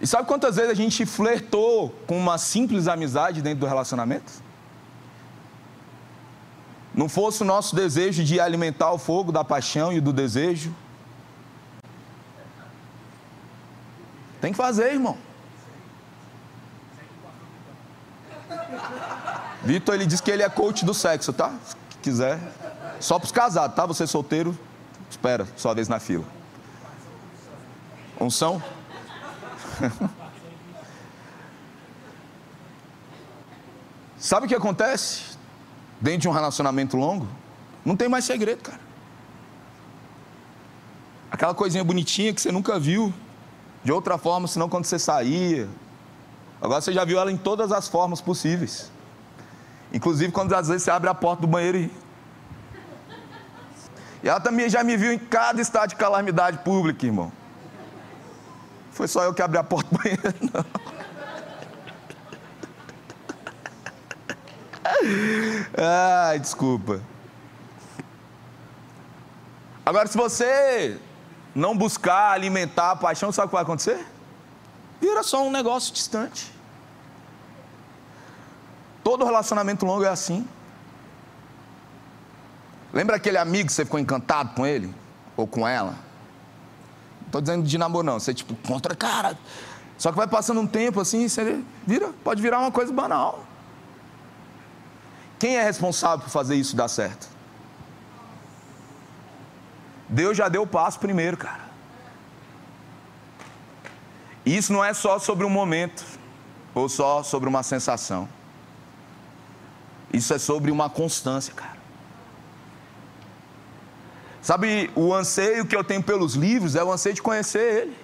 E 0.00 0.06
sabe 0.06 0.28
quantas 0.28 0.56
vezes 0.56 0.70
a 0.70 0.74
gente 0.74 1.06
flertou 1.06 1.90
com 2.06 2.18
uma 2.18 2.36
simples 2.36 2.86
amizade 2.86 3.40
dentro 3.40 3.60
do 3.60 3.66
relacionamento? 3.66 4.32
Não 6.94 7.08
fosse 7.08 7.42
o 7.42 7.44
nosso 7.44 7.74
desejo 7.74 8.24
de 8.24 8.40
alimentar 8.40 8.92
o 8.92 8.98
fogo 8.98 9.32
da 9.32 9.44
paixão 9.44 9.92
e 9.92 10.00
do 10.00 10.12
desejo. 10.12 10.74
Tem 14.40 14.52
que 14.52 14.56
fazer, 14.56 14.92
irmão. 14.92 15.16
Vitor, 19.62 19.94
ele 19.94 20.06
diz 20.06 20.20
que 20.20 20.30
ele 20.30 20.42
é 20.42 20.48
coach 20.48 20.84
do 20.84 20.94
sexo, 20.94 21.32
tá? 21.32 21.52
Se 21.64 21.76
quiser. 22.02 22.38
Só 23.00 23.18
para 23.18 23.26
os 23.26 23.32
casados, 23.32 23.74
tá? 23.76 23.84
Você 23.84 24.06
solteiro, 24.06 24.56
espera, 25.10 25.46
sua 25.56 25.74
vez 25.74 25.88
na 25.88 25.98
fila. 25.98 26.24
Unção? 28.20 28.62
Sabe 34.18 34.46
o 34.46 34.48
que 34.48 34.54
acontece? 34.54 35.36
Dentro 36.00 36.20
de 36.20 36.28
um 36.28 36.32
relacionamento 36.32 36.96
longo, 36.96 37.28
não 37.84 37.96
tem 37.96 38.08
mais 38.08 38.24
segredo, 38.24 38.62
cara. 38.62 38.80
Aquela 41.30 41.54
coisinha 41.54 41.84
bonitinha 41.84 42.32
que 42.32 42.40
você 42.40 42.50
nunca 42.50 42.78
viu 42.78 43.12
de 43.84 43.92
outra 43.92 44.16
forma, 44.18 44.48
senão 44.48 44.68
quando 44.68 44.84
você 44.84 44.98
saía. 44.98 45.68
Agora 46.60 46.80
você 46.80 46.92
já 46.92 47.04
viu 47.04 47.18
ela 47.18 47.30
em 47.30 47.36
todas 47.36 47.72
as 47.72 47.88
formas 47.88 48.20
possíveis. 48.20 48.90
Inclusive 49.92 50.32
quando 50.32 50.54
às 50.54 50.68
vezes 50.68 50.82
você 50.82 50.90
abre 50.90 51.08
a 51.08 51.14
porta 51.14 51.42
do 51.42 51.46
banheiro 51.46 51.78
e 51.78 51.90
e 54.26 54.28
ela 54.28 54.40
também 54.40 54.68
já 54.68 54.82
me 54.82 54.96
viu 54.96 55.12
em 55.12 55.18
cada 55.18 55.62
estado 55.62 55.90
de 55.90 55.94
calamidade 55.96 56.58
pública, 56.58 57.06
irmão. 57.06 57.30
Foi 58.96 59.06
só 59.06 59.22
eu 59.22 59.34
que 59.34 59.42
abri 59.42 59.58
a 59.58 59.62
porta 59.62 59.90
do 59.90 59.98
banheiro, 59.98 60.22
não. 60.54 60.64
Ai, 65.76 66.38
desculpa. 66.40 67.02
Agora, 69.84 70.08
se 70.08 70.16
você 70.16 70.98
não 71.54 71.76
buscar 71.76 72.30
alimentar 72.32 72.92
a 72.92 72.96
paixão, 72.96 73.30
sabe 73.30 73.44
o 73.44 73.48
que 73.50 73.54
vai 73.56 73.64
acontecer? 73.64 74.02
Vira 74.98 75.22
só 75.22 75.46
um 75.46 75.50
negócio 75.50 75.92
distante. 75.92 76.50
Todo 79.04 79.26
relacionamento 79.26 79.84
longo 79.84 80.04
é 80.04 80.08
assim. 80.08 80.48
Lembra 82.94 83.16
aquele 83.16 83.36
amigo 83.36 83.66
que 83.66 83.74
você 83.74 83.84
ficou 83.84 84.00
encantado 84.00 84.54
com 84.54 84.66
ele? 84.66 84.92
Ou 85.36 85.46
com 85.46 85.68
ela? 85.68 86.05
Estou 87.38 87.54
dizendo 87.54 87.66
de 87.66 87.78
namoro, 87.78 88.06
não. 88.06 88.18
Você, 88.18 88.32
tipo, 88.32 88.54
contra 88.66 88.94
cara. 88.94 89.36
Só 89.98 90.10
que 90.10 90.16
vai 90.16 90.26
passando 90.26 90.60
um 90.60 90.66
tempo 90.66 91.00
assim, 91.00 91.28
você 91.28 91.62
vira, 91.86 92.12
pode 92.22 92.40
virar 92.40 92.58
uma 92.58 92.70
coisa 92.70 92.92
banal. 92.92 93.44
Quem 95.38 95.56
é 95.56 95.62
responsável 95.62 96.20
por 96.24 96.30
fazer 96.30 96.54
isso 96.54 96.74
dar 96.76 96.88
certo? 96.88 97.28
Deus 100.08 100.36
já 100.36 100.48
deu 100.48 100.62
o 100.62 100.66
passo 100.66 100.98
primeiro, 100.98 101.36
cara. 101.36 101.66
Isso 104.44 104.72
não 104.72 104.84
é 104.84 104.94
só 104.94 105.18
sobre 105.18 105.44
um 105.44 105.50
momento, 105.50 106.04
ou 106.74 106.88
só 106.88 107.22
sobre 107.22 107.48
uma 107.48 107.62
sensação. 107.62 108.28
Isso 110.12 110.32
é 110.32 110.38
sobre 110.38 110.70
uma 110.70 110.88
constância, 110.88 111.52
cara. 111.52 111.75
Sabe, 114.46 114.92
o 114.94 115.12
anseio 115.12 115.66
que 115.66 115.74
eu 115.74 115.82
tenho 115.82 116.00
pelos 116.00 116.34
livros 116.34 116.76
é 116.76 116.84
o 116.84 116.92
anseio 116.92 117.16
de 117.16 117.20
conhecer 117.20 117.82
Ele. 117.82 117.96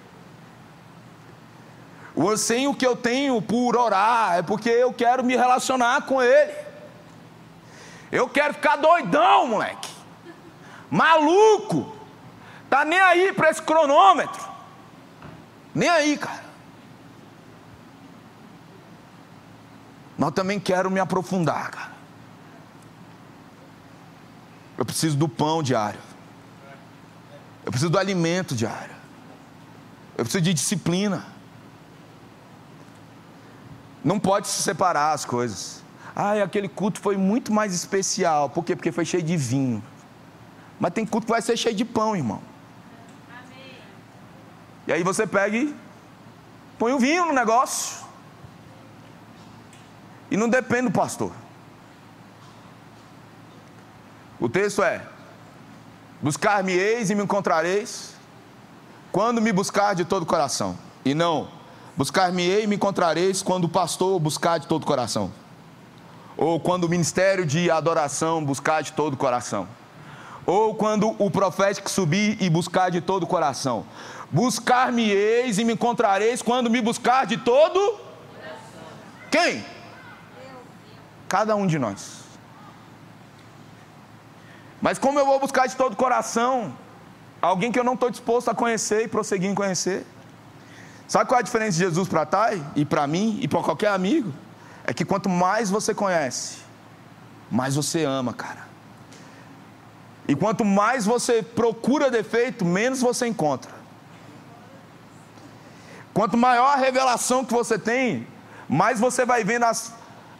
O 2.13 2.29
anseio 2.29 2.75
que 2.75 2.85
eu 2.85 2.97
tenho 2.97 3.41
por 3.41 3.77
orar 3.77 4.33
é 4.35 4.41
porque 4.41 4.69
eu 4.69 4.91
quero 4.91 5.23
me 5.23 5.37
relacionar 5.37 6.01
com 6.01 6.21
Ele. 6.21 6.53
Eu 8.11 8.27
quero 8.27 8.55
ficar 8.55 8.75
doidão, 8.75 9.47
moleque. 9.47 9.89
Maluco. 10.91 11.95
Tá 12.69 12.83
nem 12.83 12.99
aí 12.99 13.31
para 13.31 13.49
esse 13.49 13.61
cronômetro. 13.61 14.43
Nem 15.73 15.87
aí, 15.87 16.17
cara. 16.17 16.43
Mas 20.17 20.31
também 20.31 20.59
quero 20.59 20.91
me 20.91 20.99
aprofundar, 20.99 21.71
cara. 21.71 21.93
Eu 24.77 24.83
preciso 24.83 25.15
do 25.15 25.29
pão 25.29 25.63
diário. 25.63 26.11
Eu 27.65 27.71
preciso 27.71 27.89
do 27.89 27.97
alimento 27.97 28.55
diário. 28.55 28.95
Eu 30.17 30.25
preciso 30.25 30.43
de 30.43 30.53
disciplina. 30.53 31.25
Não 34.03 34.19
pode 34.19 34.47
se 34.47 34.61
separar 34.61 35.13
as 35.13 35.23
coisas. 35.23 35.81
Ah, 36.15 36.33
aquele 36.43 36.67
culto 36.67 36.99
foi 36.99 37.17
muito 37.17 37.51
mais 37.51 37.73
especial. 37.73 38.49
Por 38.49 38.63
quê? 38.63 38.75
Porque 38.75 38.91
foi 38.91 39.05
cheio 39.05 39.23
de 39.23 39.37
vinho. 39.37 39.83
Mas 40.79 40.93
tem 40.93 41.05
culto 41.05 41.25
que 41.25 41.31
vai 41.31 41.41
ser 41.41 41.57
cheio 41.57 41.75
de 41.75 41.85
pão, 41.85 42.15
irmão. 42.15 42.41
Amém. 43.29 43.77
E 44.87 44.93
aí 44.93 45.03
você 45.03 45.25
pega 45.25 45.55
e 45.55 45.73
põe 46.77 46.91
o 46.91 46.99
vinho 46.99 47.25
no 47.25 47.33
negócio. 47.33 48.03
E 50.29 50.35
não 50.35 50.49
depende 50.49 50.89
do 50.89 50.91
pastor. 50.91 51.31
O 54.39 54.49
texto 54.49 54.83
é: 54.83 55.07
Buscar-me-eis 56.23 57.09
e 57.09 57.15
me 57.15 57.23
encontrareis, 57.23 58.13
quando 59.11 59.41
me 59.41 59.51
buscar 59.51 59.93
de 59.93 60.05
todo 60.05 60.23
o 60.23 60.25
coração. 60.25 60.77
E 61.03 61.13
não, 61.13 61.49
buscar-me-ei 61.97 62.63
e 62.63 62.67
me 62.67 62.77
encontrareis 62.77 63.43
quando 63.43 63.65
o 63.65 63.69
pastor 63.69 64.17
buscar 64.21 64.57
de 64.57 64.65
todo 64.65 64.83
o 64.83 64.85
coração. 64.85 65.33
Ou 66.37 66.61
quando 66.61 66.85
o 66.85 66.89
ministério 66.89 67.45
de 67.45 67.69
adoração 67.69 68.41
buscar 68.41 68.81
de 68.81 68.93
todo 68.93 69.15
o 69.15 69.17
coração. 69.17 69.67
Ou 70.45 70.73
quando 70.73 71.13
o 71.19 71.29
profético 71.29 71.91
subir 71.91 72.41
e 72.41 72.49
buscar 72.49 72.89
de 72.89 73.01
todo 73.01 73.23
o 73.23 73.27
coração. 73.27 73.85
Buscar-me-eis 74.31 75.57
e 75.57 75.65
me 75.65 75.73
encontrareis 75.73 76.41
quando 76.41 76.69
me 76.69 76.81
buscar 76.81 77.25
de 77.25 77.35
todo. 77.35 77.99
Quem? 79.29 79.65
Cada 81.27 81.53
um 81.57 81.67
de 81.67 81.77
nós. 81.77 82.22
Mas 84.83 84.99
como 84.99 85.17
eu 85.17 85.25
vou 85.25 85.39
buscar 85.39 85.65
de 85.65 85.77
todo 85.77 85.93
o 85.93 85.95
coração 85.95 86.77
alguém 87.41 87.71
que 87.71 87.79
eu 87.79 87.85
não 87.85 87.93
estou 87.93 88.09
disposto 88.09 88.49
a 88.49 88.53
conhecer 88.53 89.05
e 89.05 89.07
prosseguir 89.07 89.49
em 89.49 89.55
conhecer? 89.55 90.05
Sabe 91.07 91.25
qual 91.29 91.37
é 91.37 91.41
a 91.41 91.43
diferença 91.43 91.71
de 91.71 91.77
Jesus 91.77 92.09
para 92.09 92.25
Thay 92.25 92.61
e 92.75 92.83
para 92.83 93.07
mim 93.07 93.39
e 93.41 93.47
para 93.47 93.61
qualquer 93.61 93.91
amigo? 93.91 94.33
É 94.83 94.93
que 94.93 95.05
quanto 95.05 95.29
mais 95.29 95.69
você 95.69 95.93
conhece, 95.93 96.57
mais 97.49 97.75
você 97.75 98.03
ama, 98.03 98.33
cara. 98.33 98.67
E 100.27 100.35
quanto 100.35 100.65
mais 100.65 101.05
você 101.05 101.41
procura 101.41 102.11
defeito, 102.11 102.65
menos 102.65 102.99
você 102.99 103.25
encontra. 103.25 103.71
Quanto 106.13 106.35
maior 106.35 106.73
a 106.73 106.75
revelação 106.75 107.45
que 107.45 107.53
você 107.53 107.79
tem, 107.79 108.27
mais 108.67 108.99
você 108.99 109.25
vai 109.25 109.45
vendo 109.45 109.63
as 109.63 109.93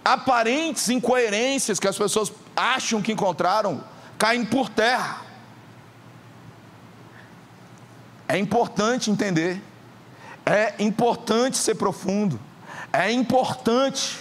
aparentes 0.03 0.89
incoerências 0.89 1.79
que 1.79 1.87
as 1.87 1.97
pessoas 1.97 2.29
acham 2.57 3.01
que 3.01 3.13
encontraram 3.13 3.92
caindo 4.23 4.47
por 4.47 4.69
terra. 4.69 5.21
É 8.25 8.37
importante 8.37 9.11
entender, 9.11 9.61
é 10.45 10.75
importante 10.79 11.57
ser 11.57 11.75
profundo, 11.75 12.39
é 12.93 13.11
importante 13.11 14.17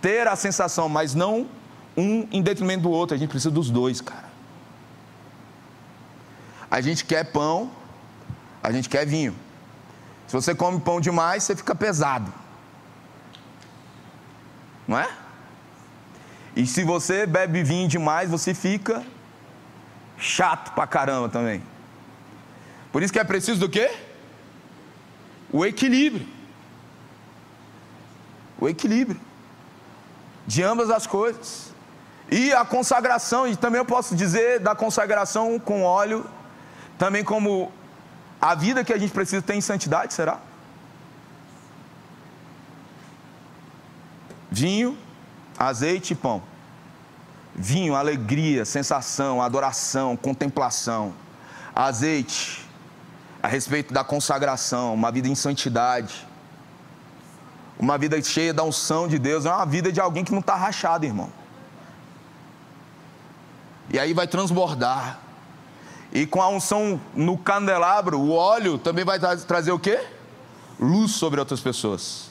ter 0.00 0.26
a 0.26 0.34
sensação, 0.34 0.88
mas 0.88 1.14
não 1.14 1.46
um 1.94 2.26
em 2.32 2.40
detrimento 2.40 2.84
do 2.84 2.90
outro, 2.90 3.14
a 3.14 3.18
gente 3.18 3.28
precisa 3.28 3.50
dos 3.50 3.68
dois, 3.68 4.00
cara. 4.00 4.30
A 6.70 6.80
gente 6.80 7.04
quer 7.04 7.30
pão, 7.30 7.70
a 8.62 8.72
gente 8.72 8.88
quer 8.88 9.04
vinho. 9.04 9.36
Se 10.26 10.32
você 10.32 10.54
come 10.54 10.80
pão 10.80 11.02
demais, 11.02 11.42
você 11.42 11.54
fica 11.54 11.74
pesado. 11.74 12.32
Não 14.88 14.98
é? 14.98 15.08
E 16.56 16.66
se 16.66 16.82
você 16.82 17.26
bebe 17.26 17.62
vinho 17.62 17.86
demais, 17.86 18.30
você 18.30 18.54
fica 18.54 19.04
chato 20.18 20.74
pra 20.74 20.86
caramba 20.86 21.28
também. 21.28 21.62
Por 22.92 23.02
isso 23.02 23.12
que 23.12 23.18
é 23.18 23.24
preciso 23.24 23.60
do 23.60 23.68
quê? 23.68 23.90
O 25.52 25.64
equilíbrio. 25.64 26.26
O 28.58 28.68
equilíbrio 28.68 29.20
de 30.46 30.62
ambas 30.62 30.90
as 30.90 31.06
coisas. 31.06 31.72
E 32.30 32.52
a 32.52 32.64
consagração, 32.64 33.46
e 33.46 33.56
também 33.56 33.78
eu 33.78 33.84
posso 33.84 34.14
dizer 34.14 34.60
da 34.60 34.74
consagração 34.74 35.58
com 35.58 35.82
óleo, 35.82 36.24
também 36.98 37.22
como 37.22 37.72
a 38.40 38.54
vida 38.54 38.84
que 38.84 38.92
a 38.92 38.98
gente 38.98 39.12
precisa 39.12 39.42
ter 39.42 39.54
em 39.54 39.60
santidade, 39.60 40.14
será? 40.14 40.38
Vinho, 44.50 44.96
azeite 45.58 46.12
e 46.12 46.16
pão. 46.16 46.42
Vinho, 47.54 47.94
alegria, 47.94 48.64
sensação, 48.64 49.40
adoração, 49.40 50.16
contemplação. 50.16 51.14
Azeite, 51.74 52.68
a 53.42 53.48
respeito 53.48 53.92
da 53.92 54.02
consagração, 54.02 54.94
uma 54.94 55.12
vida 55.12 55.28
em 55.28 55.34
santidade. 55.34 56.26
Uma 57.78 57.98
vida 57.98 58.20
cheia 58.22 58.54
da 58.54 58.62
unção 58.64 59.06
de 59.06 59.18
Deus, 59.18 59.44
não 59.44 59.52
é 59.52 59.56
uma 59.56 59.66
vida 59.66 59.92
de 59.92 60.00
alguém 60.00 60.24
que 60.24 60.32
não 60.32 60.40
está 60.40 60.54
rachado, 60.54 61.04
irmão. 61.04 61.30
E 63.90 63.98
aí 63.98 64.14
vai 64.14 64.26
transbordar. 64.26 65.20
E 66.12 66.26
com 66.26 66.40
a 66.40 66.48
unção 66.48 67.00
no 67.14 67.36
candelabro, 67.36 68.18
o 68.18 68.32
óleo 68.32 68.78
também 68.78 69.04
vai 69.04 69.18
trazer 69.18 69.72
o 69.72 69.78
quê? 69.78 70.00
Luz 70.78 71.12
sobre 71.12 71.40
outras 71.40 71.60
pessoas. 71.60 72.30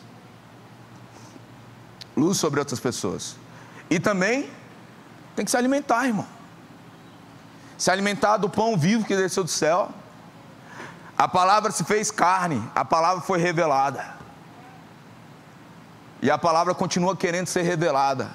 Luz 2.15 2.37
sobre 2.37 2.59
outras 2.59 2.79
pessoas. 2.79 3.35
E 3.89 3.99
também 3.99 4.49
tem 5.35 5.43
que 5.45 5.51
se 5.51 5.57
alimentar, 5.57 6.05
irmão. 6.05 6.27
Se 7.77 7.89
alimentar 7.89 8.37
do 8.37 8.49
pão 8.49 8.77
vivo 8.77 9.05
que 9.05 9.15
desceu 9.15 9.43
do 9.43 9.49
céu. 9.49 9.89
A 11.17 11.27
palavra 11.27 11.71
se 11.71 11.83
fez 11.83 12.11
carne, 12.11 12.63
a 12.73 12.83
palavra 12.83 13.21
foi 13.21 13.39
revelada. 13.39 14.15
E 16.21 16.31
a 16.31 16.37
palavra 16.37 16.73
continua 16.73 17.15
querendo 17.15 17.47
ser 17.47 17.63
revelada. 17.63 18.31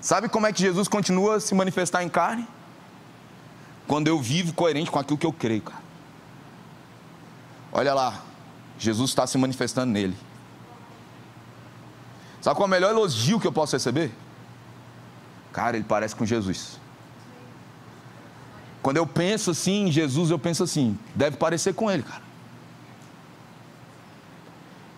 Sabe 0.00 0.28
como 0.28 0.46
é 0.46 0.52
que 0.52 0.60
Jesus 0.60 0.88
continua 0.88 1.36
a 1.36 1.40
se 1.40 1.54
manifestar 1.54 2.02
em 2.02 2.08
carne? 2.08 2.46
Quando 3.86 4.08
eu 4.08 4.20
vivo 4.20 4.52
coerente 4.52 4.90
com 4.90 4.98
aquilo 4.98 5.18
que 5.18 5.26
eu 5.26 5.32
creio, 5.32 5.62
cara. 5.62 5.82
Olha 7.72 7.94
lá, 7.94 8.22
Jesus 8.78 9.10
está 9.10 9.26
se 9.26 9.36
manifestando 9.38 9.92
nele. 9.92 10.16
Sabe 12.40 12.56
qual 12.56 12.66
é 12.66 12.68
o 12.68 12.70
melhor 12.70 12.90
elogio 12.90 13.40
que 13.40 13.46
eu 13.46 13.52
posso 13.52 13.74
receber? 13.76 14.12
Cara, 15.52 15.76
ele 15.76 15.84
parece 15.84 16.14
com 16.14 16.24
Jesus. 16.24 16.78
Quando 18.82 18.96
eu 18.96 19.06
penso 19.06 19.50
assim 19.50 19.88
em 19.88 19.92
Jesus, 19.92 20.30
eu 20.30 20.38
penso 20.38 20.62
assim, 20.62 20.98
deve 21.14 21.36
parecer 21.36 21.74
com 21.74 21.90
ele, 21.90 22.02
cara. 22.02 22.22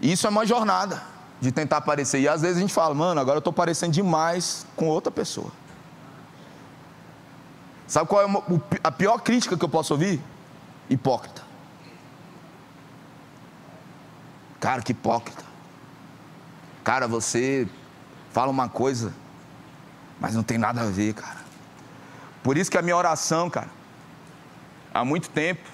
E 0.00 0.12
isso 0.12 0.26
é 0.26 0.30
uma 0.30 0.46
jornada 0.46 1.02
de 1.40 1.50
tentar 1.50 1.80
parecer. 1.80 2.20
E 2.20 2.28
às 2.28 2.42
vezes 2.42 2.58
a 2.58 2.60
gente 2.60 2.72
fala, 2.72 2.94
mano, 2.94 3.20
agora 3.20 3.36
eu 3.36 3.40
estou 3.40 3.52
parecendo 3.52 3.92
demais 3.92 4.66
com 4.76 4.86
outra 4.86 5.10
pessoa. 5.10 5.50
Sabe 7.86 8.08
qual 8.08 8.22
é 8.22 8.60
a 8.84 8.92
pior 8.92 9.18
crítica 9.18 9.56
que 9.56 9.64
eu 9.64 9.68
posso 9.68 9.94
ouvir? 9.94 10.22
Hipócrita. 10.88 11.42
Cara, 14.60 14.82
que 14.82 14.92
hipócrita. 14.92 15.42
Cara, 16.84 17.08
você 17.08 17.66
fala 18.30 18.50
uma 18.50 18.68
coisa, 18.68 19.12
mas 20.20 20.34
não 20.34 20.42
tem 20.42 20.58
nada 20.58 20.82
a 20.82 20.86
ver, 20.86 21.14
cara. 21.14 21.40
Por 22.42 22.56
isso 22.56 22.70
que 22.70 22.78
a 22.78 22.82
minha 22.82 22.96
oração, 22.96 23.48
cara, 23.48 23.68
há 24.92 25.04
muito 25.04 25.30
tempo, 25.30 25.68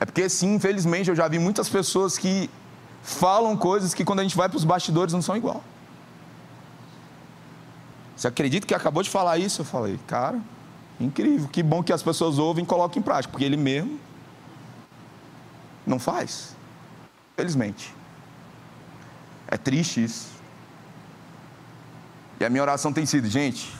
é 0.00 0.04
porque 0.04 0.28
sim, 0.28 0.54
infelizmente 0.54 1.10
eu 1.10 1.16
já 1.16 1.28
vi 1.28 1.38
muitas 1.38 1.68
pessoas 1.68 2.16
que 2.16 2.48
falam 3.02 3.56
coisas 3.56 3.94
que 3.94 4.04
quando 4.04 4.20
a 4.20 4.22
gente 4.22 4.36
vai 4.36 4.48
para 4.48 4.56
os 4.56 4.64
bastidores 4.64 5.12
não 5.12 5.22
são 5.22 5.36
igual. 5.36 5.62
Você 8.16 8.26
acredita 8.28 8.66
que 8.66 8.74
acabou 8.74 9.02
de 9.02 9.10
falar 9.10 9.38
isso? 9.38 9.60
Eu 9.60 9.64
falei, 9.64 9.98
cara, 10.06 10.40
incrível, 11.00 11.48
que 11.48 11.62
bom 11.62 11.82
que 11.82 11.92
as 11.92 12.02
pessoas 12.02 12.38
ouvem 12.38 12.64
e 12.64 12.66
colocam 12.66 13.00
em 13.00 13.02
prática, 13.02 13.30
porque 13.30 13.44
ele 13.44 13.56
mesmo 13.56 13.98
não 15.86 15.98
faz. 15.98 16.56
Felizmente. 17.36 17.94
É 19.46 19.56
triste 19.56 20.02
isso. 20.02 20.37
E 22.40 22.44
a 22.44 22.50
minha 22.50 22.62
oração 22.62 22.92
tem 22.92 23.04
sido, 23.04 23.28
gente, 23.28 23.74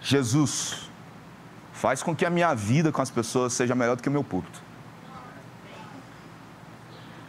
Jesus, 0.00 0.90
faz 1.72 2.02
com 2.02 2.14
que 2.14 2.24
a 2.24 2.30
minha 2.30 2.54
vida 2.54 2.92
com 2.92 3.02
as 3.02 3.10
pessoas 3.10 3.52
seja 3.52 3.74
melhor 3.74 3.96
do 3.96 4.02
que 4.02 4.08
o 4.08 4.12
meu 4.12 4.22
púlpito. 4.22 4.62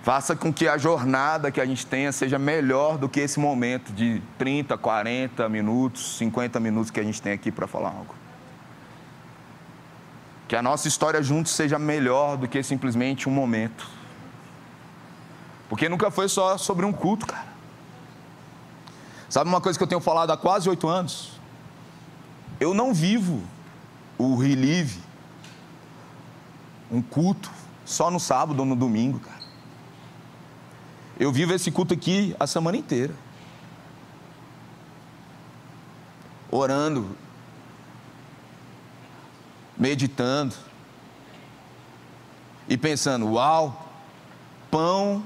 Faça 0.03 0.35
com 0.35 0.53
que 0.53 0.67
a 0.67 0.77
jornada 0.77 1.49
que 1.49 1.59
a 1.59 1.65
gente 1.65 1.83
tenha 1.83 2.11
seja 2.11 2.37
melhor 2.37 2.95
do 2.95 3.09
que 3.09 3.19
esse 3.19 3.39
momento 3.39 3.91
de 3.91 4.21
30, 4.37 4.77
40 4.77 5.49
minutos, 5.49 6.17
50 6.17 6.59
minutos 6.59 6.91
que 6.91 6.99
a 6.99 7.03
gente 7.03 7.19
tem 7.19 7.33
aqui 7.33 7.51
para 7.51 7.65
falar 7.65 7.89
algo. 7.89 8.13
Que 10.47 10.55
a 10.55 10.61
nossa 10.61 10.87
história 10.87 11.23
juntos 11.23 11.53
seja 11.53 11.79
melhor 11.79 12.37
do 12.37 12.47
que 12.47 12.61
simplesmente 12.61 13.27
um 13.27 13.31
momento. 13.31 13.89
Porque 15.67 15.89
nunca 15.89 16.11
foi 16.11 16.29
só 16.29 16.55
sobre 16.55 16.85
um 16.85 16.93
culto, 16.93 17.25
cara. 17.25 17.54
Sabe 19.29 19.49
uma 19.49 19.61
coisa 19.61 19.77
que 19.77 19.83
eu 19.83 19.87
tenho 19.87 20.01
falado 20.01 20.31
há 20.31 20.37
quase 20.37 20.69
oito 20.69 20.87
anos? 20.87 21.31
Eu 22.59 22.73
não 22.73 22.93
vivo 22.93 23.41
o 24.17 24.35
relive, 24.35 24.99
um 26.91 27.01
culto, 27.01 27.51
só 27.83 28.09
no 28.09 28.19
sábado 28.19 28.59
ou 28.59 28.65
no 28.65 28.75
domingo, 28.75 29.19
cara. 29.19 29.43
Eu 31.19 31.31
vivo 31.31 31.53
esse 31.53 31.71
culto 31.71 31.93
aqui 31.93 32.35
a 32.39 32.45
semana 32.45 32.77
inteira. 32.77 33.13
Orando, 36.51 37.17
meditando 39.77 40.55
e 42.67 42.77
pensando: 42.77 43.31
uau, 43.31 43.89
pão, 44.69 45.23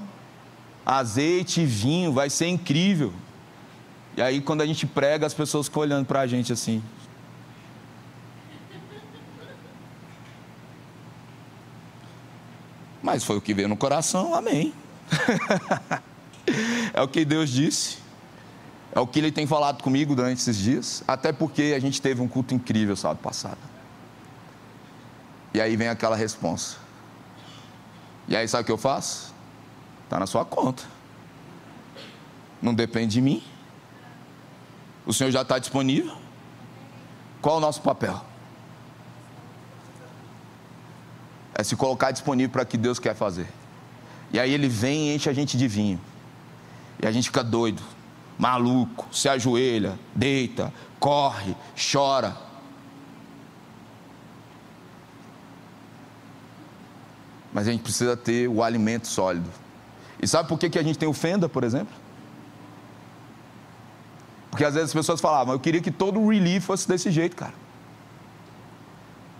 azeite 0.84 1.62
e 1.62 1.66
vinho 1.66 2.12
vai 2.12 2.30
ser 2.30 2.48
incrível. 2.48 3.12
E 4.20 4.22
aí, 4.22 4.38
quando 4.38 4.60
a 4.60 4.66
gente 4.66 4.86
prega, 4.86 5.26
as 5.26 5.32
pessoas 5.32 5.66
ficam 5.66 5.80
olhando 5.80 6.04
para 6.04 6.20
a 6.20 6.26
gente 6.26 6.52
assim. 6.52 6.82
Mas 13.02 13.24
foi 13.24 13.38
o 13.38 13.40
que 13.40 13.54
veio 13.54 13.66
no 13.66 13.78
coração, 13.78 14.34
amém. 14.34 14.74
é 16.92 17.00
o 17.00 17.08
que 17.08 17.24
Deus 17.24 17.48
disse. 17.48 17.96
É 18.92 19.00
o 19.00 19.06
que 19.06 19.18
Ele 19.20 19.32
tem 19.32 19.46
falado 19.46 19.82
comigo 19.82 20.14
durante 20.14 20.36
esses 20.36 20.58
dias. 20.58 21.02
Até 21.08 21.32
porque 21.32 21.72
a 21.74 21.80
gente 21.80 22.02
teve 22.02 22.20
um 22.20 22.28
culto 22.28 22.52
incrível 22.52 22.96
sábado 22.96 23.22
passado. 23.22 23.56
E 25.54 25.62
aí 25.62 25.76
vem 25.78 25.88
aquela 25.88 26.14
resposta. 26.14 26.78
E 28.28 28.36
aí 28.36 28.46
sabe 28.46 28.64
o 28.64 28.66
que 28.66 28.72
eu 28.72 28.76
faço? 28.76 29.34
Está 30.04 30.20
na 30.20 30.26
sua 30.26 30.44
conta. 30.44 30.82
Não 32.60 32.74
depende 32.74 33.14
de 33.14 33.22
mim. 33.22 33.42
O 35.06 35.12
Senhor 35.12 35.30
já 35.30 35.42
está 35.42 35.58
disponível. 35.58 36.16
Qual 37.40 37.56
o 37.56 37.60
nosso 37.60 37.80
papel? 37.80 38.20
É 41.54 41.62
se 41.62 41.74
colocar 41.76 42.10
disponível 42.10 42.50
para 42.50 42.62
o 42.62 42.66
que 42.66 42.76
Deus 42.76 42.98
quer 42.98 43.14
fazer. 43.14 43.48
E 44.32 44.38
aí 44.38 44.52
ele 44.52 44.68
vem 44.68 45.08
e 45.10 45.14
enche 45.14 45.28
a 45.28 45.32
gente 45.32 45.56
de 45.56 45.66
vinho. 45.66 46.00
E 47.02 47.06
a 47.06 47.12
gente 47.12 47.24
fica 47.24 47.42
doido, 47.42 47.82
maluco, 48.38 49.06
se 49.10 49.28
ajoelha, 49.28 49.98
deita, 50.14 50.72
corre, 50.98 51.56
chora. 51.92 52.36
Mas 57.52 57.66
a 57.66 57.72
gente 57.72 57.82
precisa 57.82 58.16
ter 58.16 58.48
o 58.48 58.62
alimento 58.62 59.08
sólido. 59.08 59.50
E 60.22 60.28
sabe 60.28 60.48
por 60.48 60.58
que, 60.58 60.70
que 60.70 60.78
a 60.78 60.82
gente 60.82 60.98
tem 60.98 61.08
o 61.08 61.12
Fenda, 61.12 61.48
por 61.48 61.64
exemplo? 61.64 61.94
Porque 64.50 64.64
às 64.64 64.74
vezes 64.74 64.90
as 64.90 64.94
pessoas 64.94 65.20
falavam, 65.20 65.54
eu 65.54 65.60
queria 65.60 65.80
que 65.80 65.90
todo 65.90 66.20
o 66.20 66.30
relief 66.30 66.66
fosse 66.66 66.88
desse 66.88 67.10
jeito, 67.10 67.36
cara. 67.36 67.54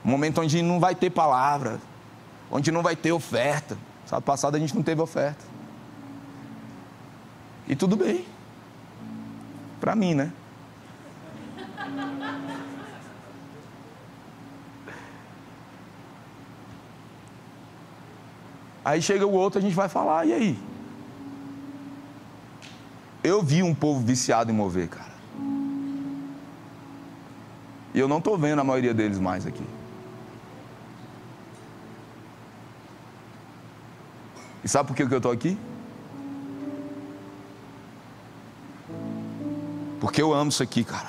Um 0.04 0.10
momento 0.10 0.40
onde 0.40 0.62
não 0.62 0.78
vai 0.78 0.94
ter 0.94 1.10
palavra, 1.10 1.80
onde 2.50 2.70
não 2.70 2.82
vai 2.82 2.96
ter 2.96 3.12
oferta. 3.12 3.76
Sábado 4.06 4.24
passado 4.24 4.54
a 4.54 4.58
gente 4.58 4.74
não 4.74 4.82
teve 4.82 5.00
oferta. 5.00 5.44
E 7.68 7.76
tudo 7.76 7.96
bem. 7.96 8.24
Para 9.80 9.94
mim, 9.94 10.14
né? 10.14 10.32
Aí 18.84 19.02
chega 19.02 19.26
o 19.26 19.32
outro, 19.32 19.58
a 19.58 19.62
gente 19.62 19.74
vai 19.74 19.88
falar, 19.88 20.26
e 20.26 20.32
aí? 20.32 20.69
Eu 23.22 23.42
vi 23.42 23.62
um 23.62 23.74
povo 23.74 24.00
viciado 24.00 24.50
em 24.50 24.54
mover, 24.54 24.88
cara. 24.88 25.10
E 27.92 27.98
eu 27.98 28.08
não 28.08 28.18
estou 28.18 28.38
vendo 28.38 28.60
a 28.60 28.64
maioria 28.64 28.94
deles 28.94 29.18
mais 29.18 29.46
aqui. 29.46 29.64
E 34.62 34.68
sabe 34.68 34.86
por 34.86 34.96
que 34.96 35.02
eu 35.02 35.16
estou 35.16 35.32
aqui? 35.32 35.58
Porque 40.00 40.22
eu 40.22 40.32
amo 40.32 40.50
isso 40.50 40.62
aqui, 40.62 40.82
cara. 40.82 41.08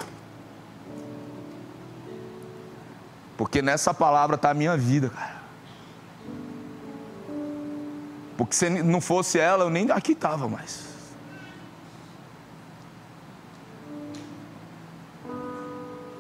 Porque 3.38 3.62
nessa 3.62 3.94
palavra 3.94 4.36
está 4.36 4.52
a 4.52 4.54
minha 4.54 4.76
vida, 4.76 5.10
cara. 5.10 5.42
Porque 8.38 8.56
se 8.56 8.70
não 8.70 9.00
fosse 9.00 9.40
ela, 9.40 9.64
eu 9.64 9.70
nem 9.70 9.90
aqui 9.92 10.12
estava 10.12 10.48
mais. 10.48 10.91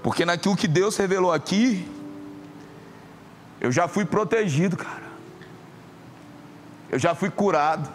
Porque 0.04 0.26
naquilo 0.26 0.56
que 0.56 0.68
Deus 0.68 0.97
revelou 0.97 1.32
aqui, 1.32 1.88
eu 3.60 3.72
já 3.72 3.88
fui 3.88 4.04
protegido, 4.04 4.76
cara. 4.76 5.12
Eu 6.89 6.97
já 6.97 7.14
fui 7.14 7.30
curado. 7.30 7.89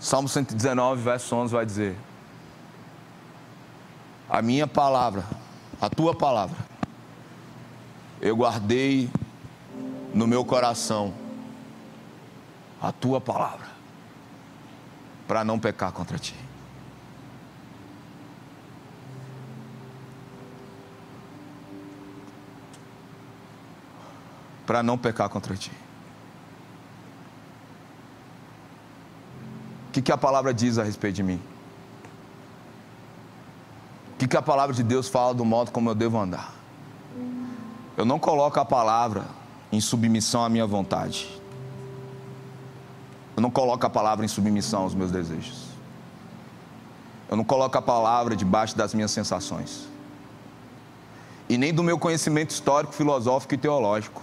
Salmo 0.00 0.28
119, 0.28 1.02
verso 1.02 1.34
11 1.34 1.52
vai 1.52 1.64
dizer: 1.64 1.96
A 4.28 4.42
minha 4.42 4.66
palavra, 4.66 5.24
a 5.80 5.88
tua 5.88 6.14
palavra, 6.14 6.56
eu 8.20 8.36
guardei 8.36 9.08
no 10.12 10.26
meu 10.26 10.44
coração, 10.44 11.14
a 12.80 12.92
tua 12.92 13.20
palavra 13.20 13.75
para 15.26 15.44
não 15.44 15.58
pecar 15.58 15.92
contra 15.92 16.18
ti. 16.18 16.34
Para 24.66 24.82
não 24.82 24.98
pecar 24.98 25.28
contra 25.28 25.56
ti. 25.56 25.72
O 29.88 29.92
que, 29.92 30.02
que 30.02 30.12
a 30.12 30.16
palavra 30.16 30.52
diz 30.52 30.78
a 30.78 30.82
respeito 30.82 31.16
de 31.16 31.22
mim? 31.22 31.40
O 34.12 34.18
que, 34.18 34.28
que 34.28 34.36
a 34.36 34.42
palavra 34.42 34.74
de 34.74 34.82
Deus 34.82 35.08
fala 35.08 35.34
do 35.34 35.44
modo 35.44 35.70
como 35.70 35.90
eu 35.90 35.94
devo 35.94 36.18
andar? 36.18 36.54
Eu 37.96 38.04
não 38.04 38.18
coloco 38.18 38.58
a 38.60 38.64
palavra 38.64 39.24
em 39.72 39.80
submissão 39.80 40.44
à 40.44 40.48
minha 40.48 40.66
vontade. 40.66 41.40
Eu 43.36 43.42
não 43.42 43.50
coloco 43.50 43.84
a 43.84 43.90
palavra 43.90 44.24
em 44.24 44.28
submissão 44.28 44.82
aos 44.82 44.94
meus 44.94 45.10
desejos. 45.10 45.66
Eu 47.28 47.36
não 47.36 47.44
coloco 47.44 47.76
a 47.76 47.82
palavra 47.82 48.34
debaixo 48.34 48.74
das 48.74 48.94
minhas 48.94 49.10
sensações. 49.10 49.86
E 51.48 51.58
nem 51.58 51.72
do 51.72 51.82
meu 51.82 51.98
conhecimento 51.98 52.50
histórico, 52.50 52.94
filosófico 52.94 53.54
e 53.54 53.58
teológico. 53.58 54.22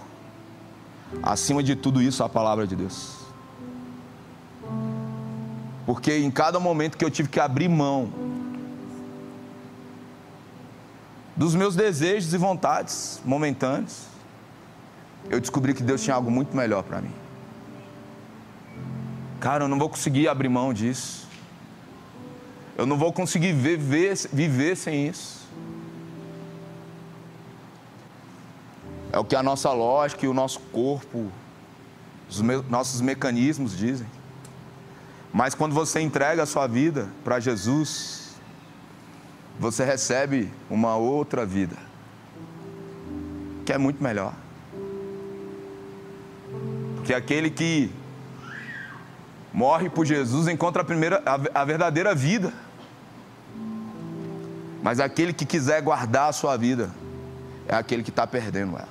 Acima 1.22 1.62
de 1.62 1.76
tudo 1.76 2.02
isso, 2.02 2.24
a 2.24 2.28
palavra 2.28 2.66
de 2.66 2.74
Deus. 2.74 3.18
Porque 5.86 6.16
em 6.18 6.30
cada 6.30 6.58
momento 6.58 6.98
que 6.98 7.04
eu 7.04 7.10
tive 7.10 7.28
que 7.28 7.38
abrir 7.38 7.68
mão 7.68 8.10
dos 11.36 11.54
meus 11.54 11.76
desejos 11.76 12.32
e 12.32 12.38
vontades 12.38 13.20
momentâneos, 13.24 14.06
eu 15.30 15.38
descobri 15.40 15.72
que 15.72 15.82
Deus 15.82 16.02
tinha 16.02 16.16
algo 16.16 16.30
muito 16.30 16.56
melhor 16.56 16.82
para 16.82 17.00
mim. 17.00 17.23
Cara, 19.40 19.64
eu 19.64 19.68
não 19.68 19.78
vou 19.78 19.88
conseguir 19.88 20.28
abrir 20.28 20.48
mão 20.48 20.72
disso. 20.72 21.28
Eu 22.76 22.86
não 22.86 22.96
vou 22.96 23.12
conseguir 23.12 23.52
viver, 23.52 24.16
viver 24.32 24.76
sem 24.76 25.08
isso. 25.08 25.46
É 29.12 29.18
o 29.18 29.24
que 29.24 29.36
a 29.36 29.42
nossa 29.42 29.72
lógica 29.72 30.26
e 30.26 30.28
o 30.28 30.34
nosso 30.34 30.58
corpo, 30.72 31.30
os 32.28 32.40
me 32.40 32.56
nossos 32.68 33.00
mecanismos 33.00 33.76
dizem. 33.76 34.08
Mas 35.32 35.54
quando 35.54 35.72
você 35.72 36.00
entrega 36.00 36.42
a 36.42 36.46
sua 36.46 36.66
vida 36.66 37.08
para 37.22 37.38
Jesus, 37.38 38.34
você 39.58 39.84
recebe 39.84 40.50
uma 40.68 40.96
outra 40.96 41.46
vida, 41.46 41.76
que 43.64 43.72
é 43.72 43.78
muito 43.78 44.02
melhor. 44.02 44.34
Porque 46.96 47.14
aquele 47.14 47.50
que 47.50 47.90
morre 49.54 49.88
por 49.88 50.04
Jesus, 50.04 50.48
encontra 50.48 50.82
a, 50.82 50.84
primeira, 50.84 51.22
a, 51.24 51.60
a 51.60 51.64
verdadeira 51.64 52.12
vida. 52.12 52.52
Mas 54.82 54.98
aquele 54.98 55.32
que 55.32 55.46
quiser 55.46 55.80
guardar 55.80 56.28
a 56.28 56.32
sua 56.32 56.56
vida 56.56 56.90
é 57.68 57.74
aquele 57.74 58.02
que 58.02 58.10
está 58.10 58.26
perdendo 58.26 58.76
ela. 58.76 58.88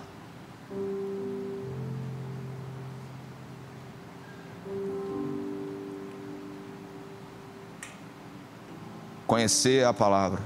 Conhecer 9.27 9.85
a 9.85 9.93
palavra, 9.93 10.39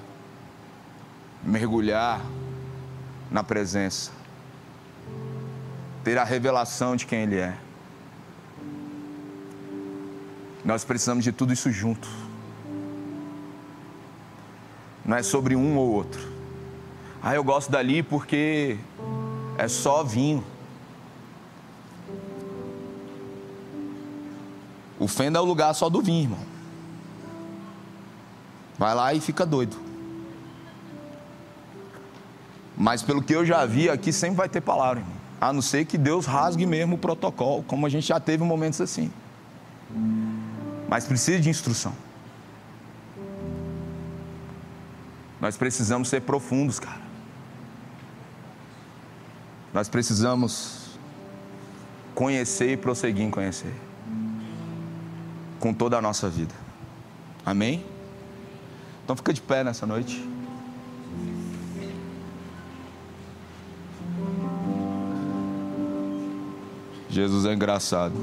mergulhar 1.43 2.21
na 3.29 3.43
presença, 3.43 4.11
ter 6.03 6.17
a 6.17 6.23
revelação 6.23 6.95
de 6.95 7.05
quem 7.05 7.23
Ele 7.23 7.37
é. 7.37 7.66
Nós 10.67 10.83
precisamos 10.83 11.23
de 11.23 11.31
tudo 11.31 11.53
isso 11.53 11.71
junto. 11.71 12.09
Não 15.05 15.15
é 15.15 15.23
sobre 15.23 15.55
um 15.55 15.77
ou 15.77 15.93
outro. 15.93 16.19
Ah, 17.23 17.33
eu 17.33 17.41
gosto 17.41 17.71
dali 17.71 18.03
porque 18.03 18.77
é 19.57 19.69
só 19.69 20.03
vinho. 20.03 20.43
O 24.99 25.07
fenda 25.07 25.39
é 25.39 25.41
o 25.41 25.45
lugar 25.45 25.73
só 25.73 25.89
do 25.89 26.01
vinho, 26.01 26.23
irmão. 26.23 26.45
Vai 28.77 28.93
lá 28.93 29.13
e 29.13 29.21
fica 29.21 29.45
doido. 29.45 29.77
Mas 32.75 33.01
pelo 33.01 33.23
que 33.23 33.33
eu 33.33 33.45
já 33.45 33.65
vi, 33.65 33.89
aqui 33.89 34.11
sempre 34.11 34.35
vai 34.35 34.49
ter 34.49 34.59
palavra, 34.59 34.99
irmão. 34.99 35.15
A 35.39 35.53
não 35.53 35.61
ser 35.61 35.85
que 35.85 35.97
Deus 35.97 36.25
rasgue 36.25 36.65
mesmo 36.65 36.95
o 36.95 36.99
protocolo, 36.99 37.63
como 37.63 37.85
a 37.85 37.89
gente 37.89 38.07
já 38.07 38.19
teve 38.19 38.43
momentos 38.43 38.81
assim 38.81 39.09
mas 40.87 41.05
precisa 41.05 41.39
de 41.39 41.49
instrução. 41.49 41.93
Nós 45.39 45.55
precisamos 45.55 46.09
ser 46.09 46.21
profundos, 46.21 46.79
cara. 46.79 47.01
Nós 49.73 49.87
precisamos 49.87 50.97
conhecer 52.15 52.71
e 52.71 52.77
prosseguir 52.77 53.23
em 53.23 53.29
conhecer. 53.29 53.73
Com 55.59 55.73
toda 55.73 55.97
a 55.97 56.01
nossa 56.01 56.29
vida. 56.29 56.55
Amém? 57.45 57.85
Então 59.03 59.15
fica 59.15 59.31
de 59.31 59.41
pé 59.41 59.63
nessa 59.63 59.85
noite. 59.85 60.27
Jesus 67.09 67.45
é 67.45 67.53
engraçado. 67.53 68.13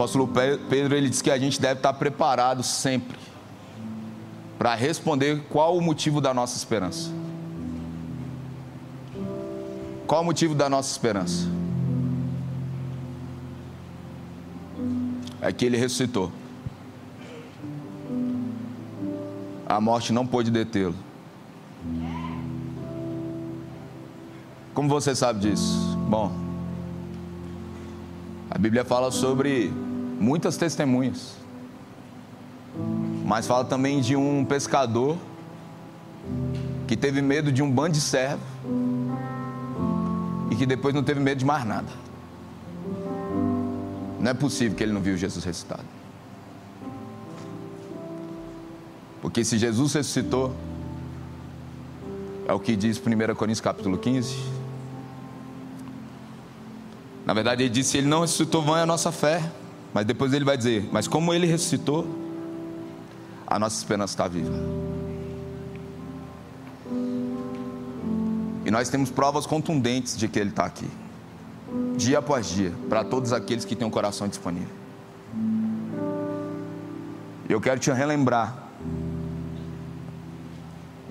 Apóstolo 0.00 0.26
Pedro 0.70 0.96
ele 0.96 1.10
diz 1.10 1.20
que 1.20 1.30
a 1.30 1.38
gente 1.38 1.60
deve 1.60 1.74
estar 1.74 1.92
preparado 1.92 2.62
sempre 2.62 3.18
para 4.58 4.74
responder 4.74 5.42
qual 5.50 5.76
o 5.76 5.80
motivo 5.82 6.22
da 6.22 6.32
nossa 6.32 6.56
esperança. 6.56 7.10
Qual 10.06 10.22
o 10.22 10.24
motivo 10.24 10.54
da 10.54 10.70
nossa 10.70 10.90
esperança? 10.90 11.46
É 15.42 15.52
que 15.52 15.66
ele 15.66 15.76
ressuscitou. 15.76 16.32
A 19.66 19.80
morte 19.82 20.14
não 20.14 20.26
pôde 20.26 20.50
detê-lo. 20.50 20.94
Como 24.72 24.88
você 24.88 25.14
sabe 25.14 25.40
disso? 25.40 25.96
Bom, 26.08 26.32
a 28.50 28.56
Bíblia 28.56 28.84
fala 28.84 29.10
sobre 29.10 29.70
muitas 30.20 30.58
testemunhas, 30.58 31.34
mas 33.24 33.46
fala 33.46 33.64
também 33.64 34.00
de 34.00 34.14
um 34.14 34.44
pescador 34.44 35.16
que 36.86 36.96
teve 36.96 37.22
medo 37.22 37.50
de 37.50 37.62
um 37.62 37.70
bando 37.70 37.92
de 37.92 38.00
servo 38.00 38.42
e 40.50 40.56
que 40.56 40.66
depois 40.66 40.94
não 40.94 41.02
teve 41.02 41.20
medo 41.20 41.38
de 41.38 41.44
mais 41.44 41.64
nada. 41.64 41.88
Não 44.20 44.30
é 44.30 44.34
possível 44.34 44.76
que 44.76 44.82
ele 44.82 44.92
não 44.92 45.00
viu 45.00 45.16
Jesus 45.16 45.42
ressuscitado. 45.42 45.84
Porque 49.22 49.42
se 49.44 49.56
Jesus 49.56 49.94
ressuscitou, 49.94 50.54
é 52.46 52.52
o 52.52 52.60
que 52.60 52.76
diz 52.76 52.98
1 52.98 53.34
Coríntios 53.34 53.60
capítulo 53.60 53.96
15, 53.96 54.36
na 57.24 57.34
verdade, 57.34 57.62
ele 57.62 57.70
disse: 57.70 57.96
Ele 57.96 58.08
não 58.08 58.22
ressuscitou, 58.22 58.60
vã 58.60 58.78
é 58.78 58.82
a 58.82 58.86
nossa 58.86 59.12
fé. 59.12 59.40
Mas 59.92 60.06
depois 60.06 60.32
ele 60.32 60.44
vai 60.44 60.56
dizer: 60.56 60.88
Mas 60.92 61.08
como 61.08 61.32
ele 61.34 61.46
ressuscitou, 61.46 62.06
a 63.46 63.58
nossa 63.58 63.76
esperança 63.76 64.12
está 64.14 64.28
viva. 64.28 64.52
E 68.64 68.70
nós 68.70 68.88
temos 68.88 69.10
provas 69.10 69.46
contundentes 69.46 70.16
de 70.16 70.28
que 70.28 70.38
ele 70.38 70.50
está 70.50 70.64
aqui, 70.64 70.88
dia 71.96 72.18
após 72.18 72.48
dia, 72.48 72.72
para 72.88 73.02
todos 73.02 73.32
aqueles 73.32 73.64
que 73.64 73.74
têm 73.74 73.84
o 73.84 73.88
um 73.88 73.90
coração 73.90 74.28
disponível. 74.28 74.80
Eu 77.48 77.60
quero 77.60 77.80
te 77.80 77.90
relembrar 77.90 78.56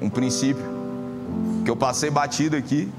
um 0.02 0.10
princípio 0.10 0.64
que 1.66 1.70
eu 1.70 1.76
passei 1.76 2.10
batido 2.10 2.56
aqui, 2.56 2.90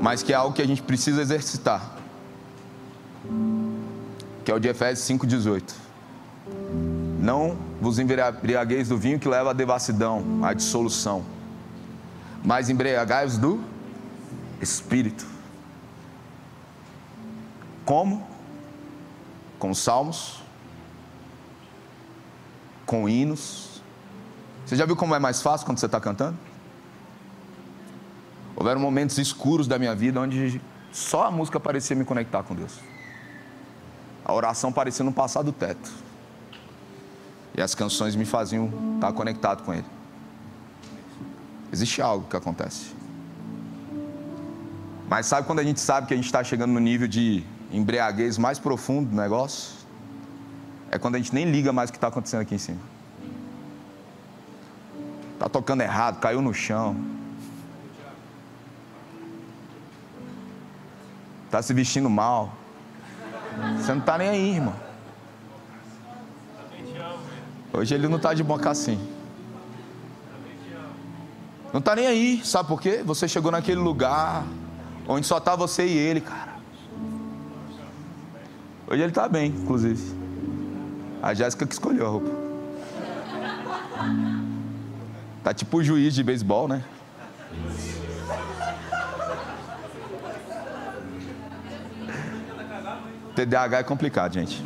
mas 0.00 0.24
que 0.24 0.32
é 0.32 0.36
algo 0.36 0.52
que 0.52 0.60
a 0.60 0.66
gente 0.66 0.82
precisa 0.82 1.22
exercitar, 1.22 1.91
é 4.52 4.54
o 4.54 4.60
de 4.60 4.68
Efésios 4.68 5.06
5,18. 5.08 5.72
Não 7.18 7.56
vos 7.80 7.98
embriagueis 7.98 8.88
do 8.88 8.96
vinho 8.96 9.18
que 9.18 9.28
leva 9.28 9.50
à 9.50 9.52
devassidão, 9.52 10.44
à 10.44 10.52
dissolução, 10.52 11.24
mas 12.44 12.68
embriagai-vos 12.68 13.38
do 13.38 13.64
Espírito. 14.60 15.26
Como? 17.84 18.26
Com 19.58 19.74
salmos, 19.74 20.42
com 22.84 23.08
hinos. 23.08 23.82
Você 24.66 24.76
já 24.76 24.86
viu 24.86 24.96
como 24.96 25.14
é 25.14 25.18
mais 25.18 25.40
fácil 25.40 25.66
quando 25.66 25.78
você 25.78 25.86
está 25.86 26.00
cantando? 26.00 26.36
Houveram 28.54 28.80
momentos 28.80 29.18
escuros 29.18 29.66
da 29.66 29.78
minha 29.78 29.94
vida 29.94 30.20
onde 30.20 30.60
só 30.92 31.24
a 31.24 31.30
música 31.30 31.58
parecia 31.58 31.96
me 31.96 32.04
conectar 32.04 32.42
com 32.42 32.54
Deus. 32.54 32.91
A 34.24 34.32
oração 34.32 34.72
parecia 34.72 35.04
não 35.04 35.12
passar 35.12 35.42
do 35.42 35.52
teto. 35.52 35.90
E 37.54 37.60
as 37.60 37.74
canções 37.74 38.16
me 38.16 38.24
faziam 38.24 38.70
estar 38.94 39.12
conectado 39.12 39.62
com 39.62 39.74
Ele. 39.74 39.84
Existe 41.72 42.00
algo 42.00 42.26
que 42.28 42.36
acontece. 42.36 42.94
Mas 45.08 45.26
sabe 45.26 45.46
quando 45.46 45.58
a 45.58 45.64
gente 45.64 45.80
sabe 45.80 46.06
que 46.06 46.14
a 46.14 46.16
gente 46.16 46.26
está 46.26 46.42
chegando 46.42 46.72
no 46.72 46.80
nível 46.80 47.06
de 47.06 47.44
embriaguez 47.70 48.38
mais 48.38 48.58
profundo 48.58 49.10
do 49.10 49.16
negócio? 49.16 49.74
É 50.90 50.98
quando 50.98 51.16
a 51.16 51.18
gente 51.18 51.34
nem 51.34 51.50
liga 51.50 51.72
mais 51.72 51.90
o 51.90 51.92
que 51.92 51.98
está 51.98 52.08
acontecendo 52.08 52.40
aqui 52.40 52.54
em 52.54 52.58
cima. 52.58 52.78
Está 55.34 55.48
tocando 55.48 55.82
errado, 55.82 56.20
caiu 56.20 56.40
no 56.40 56.54
chão, 56.54 56.96
Está 61.52 61.60
se 61.60 61.74
vestindo 61.74 62.08
mal. 62.08 62.56
Você 63.76 63.92
não 63.92 64.00
está 64.00 64.18
nem 64.18 64.28
aí, 64.28 64.54
irmão. 64.54 64.74
Hoje 67.72 67.94
ele 67.94 68.06
não 68.06 68.16
está 68.16 68.34
de 68.34 68.42
boca 68.42 68.70
assim. 68.70 68.98
Não 71.72 71.78
está 71.80 71.96
nem 71.96 72.06
aí, 72.06 72.44
sabe 72.44 72.68
por 72.68 72.80
quê? 72.80 73.02
Você 73.04 73.26
chegou 73.26 73.50
naquele 73.50 73.80
lugar 73.80 74.44
onde 75.08 75.26
só 75.26 75.38
está 75.38 75.56
você 75.56 75.86
e 75.86 75.96
ele, 75.96 76.20
cara. 76.20 76.52
Hoje 78.86 79.00
ele 79.00 79.10
está 79.10 79.26
bem, 79.26 79.50
inclusive. 79.50 80.14
A 81.22 81.32
Jéssica 81.32 81.66
que 81.66 81.72
escolheu 81.72 82.06
a 82.06 82.10
roupa. 82.10 82.30
Tá 85.42 85.54
tipo 85.54 85.78
o 85.78 85.82
juiz 85.82 86.14
de 86.14 86.22
beisebol, 86.22 86.68
né? 86.68 86.84
TDAH 93.44 93.78
é 93.78 93.82
complicado, 93.82 94.34
gente. 94.34 94.64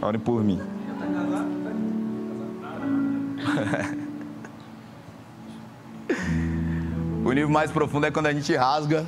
Orem 0.00 0.20
por 0.20 0.42
mim. 0.42 0.58
o 7.24 7.32
nível 7.32 7.50
mais 7.50 7.70
profundo 7.70 8.06
é 8.06 8.10
quando 8.10 8.26
a 8.26 8.32
gente 8.32 8.56
rasga 8.56 9.04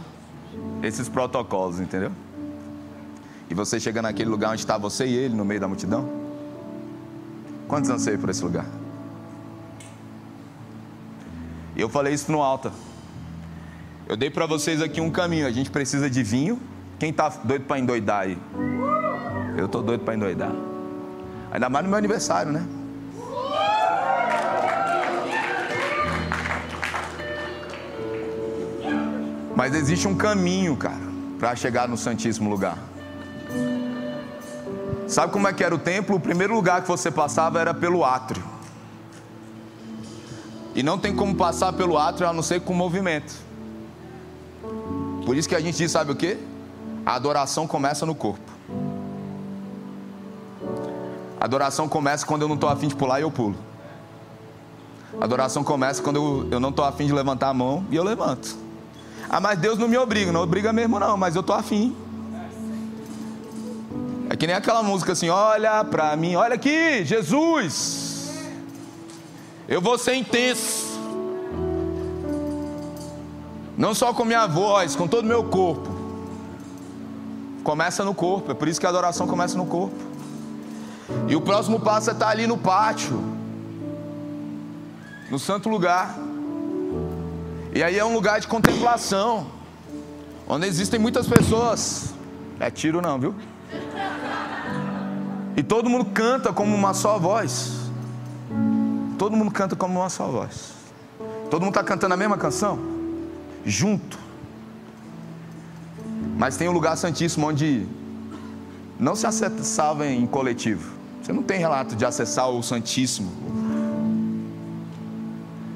esses 0.82 1.08
protocolos, 1.08 1.80
entendeu? 1.80 2.12
E 3.48 3.54
você 3.54 3.80
chega 3.80 4.02
naquele 4.02 4.28
lugar 4.28 4.50
onde 4.50 4.60
está 4.60 4.76
você 4.76 5.06
e 5.06 5.14
ele 5.14 5.34
no 5.34 5.44
meio 5.44 5.60
da 5.60 5.68
multidão. 5.68 6.08
Quantos 7.66 7.88
anseiam 7.90 8.18
por 8.18 8.30
esse 8.30 8.44
lugar? 8.44 8.66
Eu 11.76 11.88
falei 11.88 12.14
isso 12.14 12.30
no 12.30 12.42
alta. 12.42 12.72
Eu 14.08 14.16
dei 14.16 14.30
para 14.30 14.46
vocês 14.46 14.80
aqui 14.82 15.00
um 15.00 15.10
caminho. 15.10 15.46
A 15.46 15.50
gente 15.50 15.70
precisa 15.70 16.08
de 16.08 16.22
vinho. 16.22 16.60
Quem 16.98 17.10
está 17.10 17.28
doido 17.28 17.64
para 17.64 17.78
endoidar 17.78 18.22
aí? 18.22 18.38
Eu 19.56 19.66
tô 19.66 19.80
doido 19.80 20.04
para 20.04 20.14
endoidar. 20.14 20.52
Ainda 21.50 21.70
mais 21.70 21.82
no 21.84 21.88
meu 21.88 21.98
aniversário, 21.98 22.52
né? 22.52 22.66
Mas 29.56 29.74
existe 29.74 30.06
um 30.06 30.14
caminho, 30.14 30.76
cara, 30.76 31.00
para 31.38 31.56
chegar 31.56 31.88
no 31.88 31.96
Santíssimo 31.96 32.50
Lugar. 32.50 32.76
Sabe 35.08 35.32
como 35.32 35.48
é 35.48 35.52
que 35.54 35.64
era 35.64 35.74
o 35.74 35.78
templo? 35.78 36.16
O 36.16 36.20
primeiro 36.20 36.54
lugar 36.54 36.82
que 36.82 36.88
você 36.88 37.10
passava 37.10 37.58
era 37.58 37.72
pelo 37.72 38.04
átrio. 38.04 38.44
E 40.74 40.82
não 40.82 40.98
tem 40.98 41.16
como 41.16 41.34
passar 41.34 41.72
pelo 41.72 41.96
átrio 41.96 42.28
a 42.28 42.32
não 42.34 42.42
ser 42.42 42.60
com 42.60 42.74
movimento. 42.74 43.34
Por 45.24 45.34
isso 45.34 45.48
que 45.48 45.54
a 45.54 45.60
gente 45.60 45.78
diz, 45.78 45.90
sabe 45.90 46.12
o 46.12 46.16
que? 46.16 46.36
A 47.06 47.14
adoração 47.14 47.66
começa 47.66 48.04
no 48.04 48.14
corpo. 48.14 48.55
Adoração 51.46 51.88
começa 51.88 52.26
quando 52.26 52.42
eu 52.42 52.48
não 52.48 52.56
estou 52.56 52.68
afim 52.68 52.88
de 52.88 52.96
pular 52.96 53.20
e 53.20 53.22
eu 53.22 53.30
pulo. 53.30 53.54
Adoração 55.20 55.62
começa 55.62 56.02
quando 56.02 56.16
eu, 56.16 56.48
eu 56.50 56.58
não 56.58 56.70
estou 56.70 56.84
afim 56.84 57.06
de 57.06 57.12
levantar 57.12 57.50
a 57.50 57.54
mão 57.54 57.86
e 57.88 57.94
eu 57.94 58.02
levanto. 58.02 58.56
Ah, 59.30 59.40
mas 59.40 59.56
Deus 59.56 59.78
não 59.78 59.86
me 59.86 59.96
obriga, 59.96 60.32
não 60.32 60.42
obriga 60.42 60.72
mesmo 60.72 60.98
não, 60.98 61.16
mas 61.16 61.36
eu 61.36 61.42
estou 61.42 61.54
afim. 61.54 61.94
É 64.28 64.34
que 64.34 64.44
nem 64.44 64.56
aquela 64.56 64.82
música 64.82 65.12
assim, 65.12 65.28
olha 65.28 65.84
para 65.84 66.16
mim, 66.16 66.34
olha 66.34 66.56
aqui, 66.56 67.04
Jesus. 67.04 68.28
Eu 69.68 69.80
vou 69.80 69.96
ser 69.96 70.16
intenso. 70.16 70.98
Não 73.78 73.94
só 73.94 74.12
com 74.12 74.24
minha 74.24 74.48
voz, 74.48 74.96
com 74.96 75.06
todo 75.06 75.24
o 75.24 75.28
meu 75.28 75.44
corpo. 75.44 75.94
Começa 77.62 78.04
no 78.04 78.14
corpo, 78.14 78.50
é 78.50 78.54
por 78.54 78.66
isso 78.66 78.80
que 78.80 78.86
a 78.86 78.88
adoração 78.88 79.28
começa 79.28 79.56
no 79.56 79.66
corpo. 79.66 80.05
E 81.28 81.36
o 81.36 81.40
próximo 81.40 81.80
passo 81.80 82.10
é 82.10 82.12
estar 82.12 82.28
ali 82.28 82.46
no 82.46 82.58
pátio, 82.58 83.22
no 85.30 85.38
santo 85.38 85.68
lugar. 85.68 86.16
E 87.74 87.82
aí 87.82 87.98
é 87.98 88.04
um 88.04 88.14
lugar 88.14 88.40
de 88.40 88.48
contemplação, 88.48 89.46
onde 90.48 90.66
existem 90.66 90.98
muitas 90.98 91.26
pessoas. 91.28 92.14
É 92.58 92.70
tiro 92.70 93.02
não, 93.02 93.18
viu? 93.18 93.34
E 95.56 95.62
todo 95.62 95.88
mundo 95.88 96.06
canta 96.06 96.52
como 96.52 96.74
uma 96.74 96.94
só 96.94 97.18
voz. 97.18 97.72
Todo 99.18 99.36
mundo 99.36 99.50
canta 99.50 99.74
como 99.76 100.00
uma 100.00 100.08
só 100.08 100.26
voz. 100.28 100.74
Todo 101.50 101.62
mundo 101.62 101.70
está 101.70 101.84
cantando 101.84 102.14
a 102.14 102.16
mesma 102.16 102.36
canção? 102.36 102.78
Junto. 103.64 104.18
Mas 106.36 106.56
tem 106.56 106.68
um 106.68 106.72
lugar 106.72 106.96
santíssimo 106.96 107.46
onde 107.46 107.86
não 108.98 109.14
se 109.14 109.26
acessava 109.26 110.06
em 110.06 110.26
coletivo. 110.26 110.95
Você 111.26 111.32
não 111.32 111.42
tem 111.42 111.58
relato 111.58 111.96
de 111.96 112.04
acessar 112.04 112.48
o 112.48 112.62
Santíssimo 112.62 113.32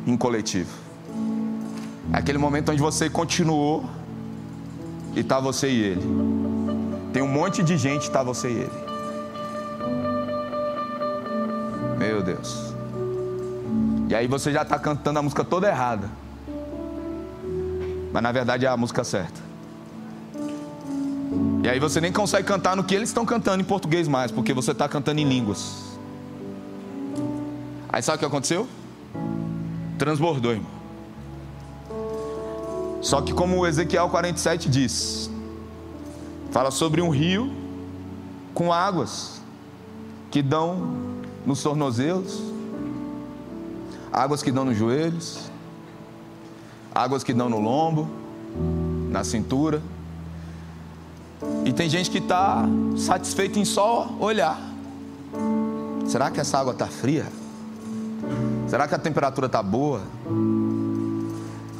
em 0.06 0.16
coletivo. 0.16 0.70
É 2.12 2.18
aquele 2.18 2.38
momento 2.38 2.70
onde 2.70 2.80
você 2.80 3.10
continuou 3.10 3.84
e 5.12 5.18
está 5.18 5.40
você 5.40 5.68
e 5.68 5.82
ele. 5.82 6.06
Tem 7.12 7.20
um 7.20 7.26
monte 7.26 7.64
de 7.64 7.76
gente, 7.76 8.02
está 8.02 8.22
você 8.22 8.48
e 8.48 8.58
ele. 8.58 8.70
Meu 11.98 12.22
Deus. 12.22 12.72
E 14.08 14.14
aí 14.14 14.28
você 14.28 14.52
já 14.52 14.62
está 14.62 14.78
cantando 14.78 15.18
a 15.18 15.22
música 15.22 15.42
toda 15.42 15.66
errada. 15.66 16.08
Mas 18.12 18.22
na 18.22 18.30
verdade 18.30 18.66
é 18.66 18.68
a 18.68 18.76
música 18.76 19.02
certa. 19.02 19.49
E 21.62 21.68
aí 21.68 21.78
você 21.78 22.00
nem 22.00 22.10
consegue 22.10 22.46
cantar 22.46 22.74
no 22.74 22.82
que 22.82 22.94
eles 22.94 23.10
estão 23.10 23.26
cantando 23.26 23.60
em 23.60 23.64
português 23.64 24.08
mais, 24.08 24.32
porque 24.32 24.54
você 24.54 24.72
está 24.72 24.88
cantando 24.88 25.20
em 25.20 25.28
línguas. 25.28 25.90
Aí 27.88 28.02
sabe 28.02 28.16
o 28.16 28.18
que 28.18 28.24
aconteceu? 28.24 28.66
Transbordou, 29.98 30.52
irmão. 30.52 30.70
Só 33.02 33.20
que 33.20 33.32
como 33.32 33.66
Ezequiel 33.66 34.08
47 34.08 34.68
diz, 34.68 35.30
fala 36.50 36.70
sobre 36.70 37.02
um 37.02 37.10
rio 37.10 37.52
com 38.54 38.72
águas 38.72 39.42
que 40.30 40.40
dão 40.40 40.98
nos 41.44 41.62
tornozelos, 41.62 42.42
águas 44.12 44.42
que 44.42 44.50
dão 44.50 44.64
nos 44.64 44.76
joelhos, 44.76 45.50
águas 46.94 47.22
que 47.22 47.34
dão 47.34 47.48
no 47.48 47.60
lombo, 47.60 48.08
na 49.10 49.24
cintura. 49.24 49.82
E 51.64 51.72
tem 51.72 51.88
gente 51.88 52.10
que 52.10 52.18
está 52.18 52.64
satisfeito 52.96 53.58
em 53.58 53.64
só 53.64 54.08
olhar. 54.18 54.60
Será 56.06 56.30
que 56.30 56.40
essa 56.40 56.58
água 56.58 56.72
está 56.72 56.86
fria? 56.86 57.26
Será 58.68 58.86
que 58.86 58.94
a 58.94 58.98
temperatura 58.98 59.46
está 59.46 59.62
boa? 59.62 60.02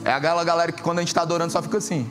É 0.04 0.12
aquela 0.12 0.42
galera 0.44 0.72
que 0.72 0.82
quando 0.82 0.98
a 0.98 1.02
gente 1.02 1.08
está 1.08 1.22
adorando 1.22 1.52
só 1.52 1.60
fica 1.60 1.78
assim. 1.78 2.08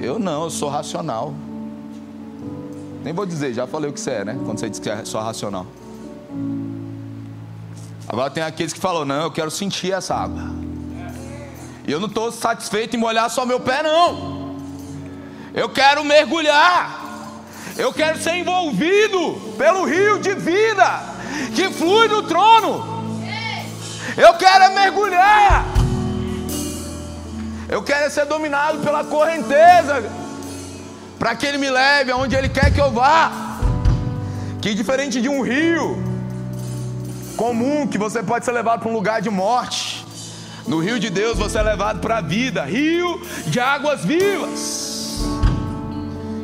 Eu 0.00 0.18
não, 0.18 0.44
eu 0.44 0.50
sou 0.50 0.68
racional. 0.68 1.34
Nem 3.02 3.12
vou 3.12 3.26
dizer, 3.26 3.52
já 3.52 3.66
falei 3.66 3.90
o 3.90 3.92
que 3.92 4.00
você 4.00 4.10
é, 4.10 4.24
né? 4.24 4.38
Quando 4.44 4.58
você 4.58 4.70
diz 4.70 4.78
que 4.78 4.88
é 4.88 5.04
só 5.04 5.20
racional. 5.20 5.66
Agora 8.08 8.30
tem 8.30 8.42
aqueles 8.42 8.72
que 8.72 8.80
falam, 8.80 9.04
não, 9.04 9.24
eu 9.24 9.30
quero 9.30 9.50
sentir 9.50 9.92
essa 9.92 10.14
água. 10.14 10.53
E 11.86 11.92
eu 11.92 12.00
não 12.00 12.08
estou 12.08 12.32
satisfeito 12.32 12.96
em 12.96 12.98
molhar 12.98 13.28
só 13.28 13.44
meu 13.44 13.60
pé, 13.60 13.82
não. 13.82 14.56
Eu 15.52 15.68
quero 15.68 16.04
mergulhar. 16.04 17.02
Eu 17.76 17.92
quero 17.92 18.18
ser 18.18 18.36
envolvido 18.36 19.54
pelo 19.58 19.84
rio 19.84 20.18
de 20.18 20.34
vida 20.34 21.02
que 21.54 21.70
flui 21.70 22.08
do 22.08 22.22
trono. 22.22 22.94
Eu 24.16 24.34
quero 24.34 24.64
é 24.64 24.68
mergulhar. 24.70 25.64
Eu 27.68 27.82
quero 27.82 28.06
é 28.06 28.10
ser 28.10 28.26
dominado 28.26 28.78
pela 28.78 29.04
correnteza. 29.04 30.10
Para 31.18 31.34
que 31.34 31.46
ele 31.46 31.58
me 31.58 31.68
leve 31.68 32.10
aonde 32.10 32.34
ele 32.36 32.48
quer 32.48 32.72
que 32.72 32.80
eu 32.80 32.90
vá. 32.90 33.30
Que 34.62 34.74
diferente 34.74 35.20
de 35.20 35.28
um 35.28 35.42
rio 35.42 36.02
comum 37.36 37.86
que 37.86 37.98
você 37.98 38.22
pode 38.22 38.44
ser 38.44 38.52
levado 38.52 38.80
para 38.80 38.88
um 38.88 38.94
lugar 38.94 39.20
de 39.20 39.28
morte. 39.28 39.93
No 40.66 40.78
rio 40.78 40.98
de 40.98 41.10
Deus 41.10 41.38
você 41.38 41.58
é 41.58 41.62
levado 41.62 42.00
para 42.00 42.18
a 42.18 42.20
vida, 42.20 42.64
rio 42.64 43.20
de 43.46 43.60
águas 43.60 44.04
vivas. 44.04 45.22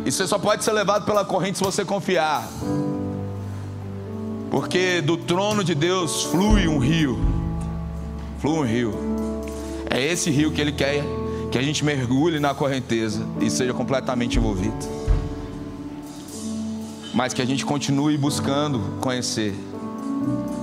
E 0.05 0.13
você 0.13 0.27
só 0.27 0.39
pode 0.39 0.63
ser 0.65 0.73
levado 0.73 1.05
pela 1.05 1.25
corrente 1.25 1.59
se 1.59 1.65
você 1.65 1.85
confiar. 1.85 2.47
Porque 4.51 5.01
do 5.01 5.17
trono 5.17 5.63
de 5.63 5.75
Deus 5.75 6.25
flui 6.25 6.67
um 6.69 6.79
rio. 6.79 7.19
Flui 8.41 8.59
um 8.59 8.65
rio. 8.65 8.95
É 9.89 10.03
esse 10.03 10.31
rio 10.31 10.51
que 10.51 10.61
ele 10.61 10.73
quer 10.73 11.03
que 11.51 11.59
a 11.59 11.63
gente 11.63 11.85
mergulhe 11.85 12.39
na 12.39 12.55
correnteza 12.55 13.27
e 13.41 13.51
seja 13.51 13.73
completamente 13.73 14.39
envolvido. 14.39 14.77
Mas 17.15 17.33
que 17.33 17.43
a 17.43 17.47
gente 17.47 17.65
continue 17.65 18.17
buscando 18.17 18.99
conhecer 19.01 19.55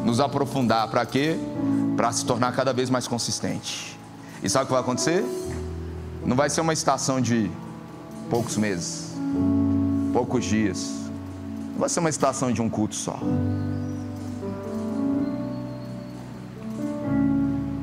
nos 0.08 0.20
aprofundar. 0.22 0.88
Para 0.90 1.06
quê? 1.06 1.38
Para 1.98 2.12
se 2.14 2.26
tornar 2.26 2.54
cada 2.54 2.72
vez 2.72 2.90
mais 2.90 3.08
consistente. 3.08 4.00
E 4.42 4.50
sabe 4.50 4.64
o 4.64 4.68
que 4.68 4.74
vai 4.74 4.82
acontecer? 4.82 5.26
Não 6.24 6.36
vai 6.36 6.50
ser 6.50 6.62
uma 6.62 6.72
estação 6.72 7.20
de 7.20 7.52
poucos 8.30 8.56
meses, 8.56 9.14
poucos 10.14 10.46
dias. 10.46 10.92
Não 11.72 11.80
vai 11.80 11.90
ser 11.90 12.00
uma 12.00 12.10
estação 12.10 12.52
de 12.52 12.62
um 12.62 12.70
culto 12.70 12.96
só. 12.96 13.20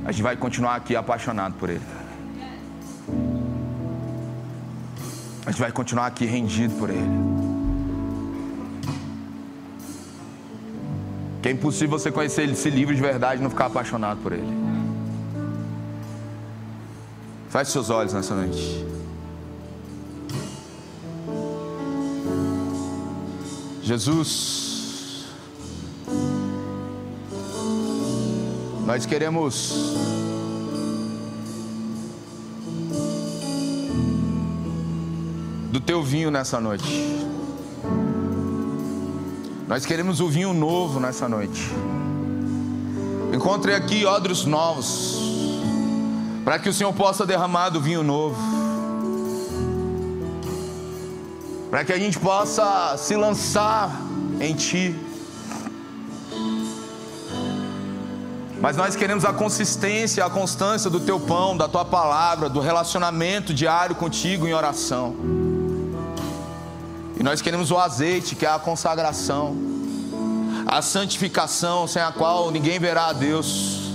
A 0.04 0.12
gente 0.12 0.22
vai 0.22 0.36
continuar 0.36 0.76
aqui 0.76 0.94
apaixonado 0.94 1.54
por 1.54 1.68
Ele. 1.68 1.84
A 5.44 5.50
gente 5.50 5.60
vai 5.60 5.72
continuar 5.72 6.06
aqui 6.06 6.24
rendido 6.24 6.74
por 6.74 6.88
Ele. 6.88 7.53
Que 11.44 11.48
é 11.48 11.52
impossível 11.52 11.98
você 11.98 12.10
conhecer 12.10 12.48
esse 12.48 12.70
livro 12.70 12.94
de 12.94 13.02
verdade 13.02 13.38
e 13.38 13.42
não 13.42 13.50
ficar 13.50 13.66
apaixonado 13.66 14.18
por 14.22 14.32
ele. 14.32 14.48
Feche 17.50 17.70
seus 17.70 17.90
olhos 17.90 18.14
nessa 18.14 18.34
noite. 18.34 18.82
Jesus, 23.82 25.26
nós 28.86 29.04
queremos 29.04 29.74
do 35.70 35.78
teu 35.78 36.02
vinho 36.02 36.30
nessa 36.30 36.58
noite. 36.58 37.33
Nós 39.66 39.86
queremos 39.86 40.20
o 40.20 40.28
vinho 40.28 40.52
novo 40.52 41.00
nessa 41.00 41.26
noite. 41.26 41.70
Encontre 43.32 43.74
aqui 43.74 44.04
odres 44.04 44.44
novos, 44.44 45.18
para 46.44 46.58
que 46.58 46.68
o 46.68 46.72
Senhor 46.72 46.92
possa 46.92 47.24
derramar 47.24 47.70
do 47.70 47.80
vinho 47.80 48.02
novo, 48.02 48.36
para 51.70 51.82
que 51.82 51.94
a 51.94 51.98
gente 51.98 52.18
possa 52.18 52.94
se 52.98 53.16
lançar 53.16 53.90
em 54.38 54.54
Ti. 54.54 54.94
Mas 58.60 58.76
nós 58.76 58.94
queremos 58.94 59.24
a 59.24 59.32
consistência, 59.32 60.24
a 60.24 60.30
constância 60.30 60.90
do 60.90 61.00
Teu 61.00 61.18
pão, 61.18 61.56
da 61.56 61.66
Tua 61.66 61.86
palavra, 61.86 62.50
do 62.50 62.60
relacionamento 62.60 63.54
diário 63.54 63.96
contigo 63.96 64.46
em 64.46 64.52
oração. 64.52 65.43
Nós 67.24 67.40
queremos 67.40 67.70
o 67.70 67.78
azeite, 67.78 68.36
que 68.36 68.44
é 68.44 68.50
a 68.50 68.58
consagração, 68.58 69.56
a 70.66 70.82
santificação, 70.82 71.88
sem 71.88 72.02
a 72.02 72.12
qual 72.12 72.50
ninguém 72.50 72.78
verá 72.78 73.06
a 73.06 73.12
Deus. 73.14 73.94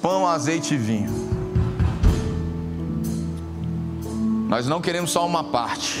Pão, 0.00 0.24
azeite 0.24 0.74
e 0.74 0.76
vinho. 0.76 1.10
Nós 4.48 4.68
não 4.68 4.80
queremos 4.80 5.10
só 5.10 5.26
uma 5.26 5.42
parte. 5.42 6.00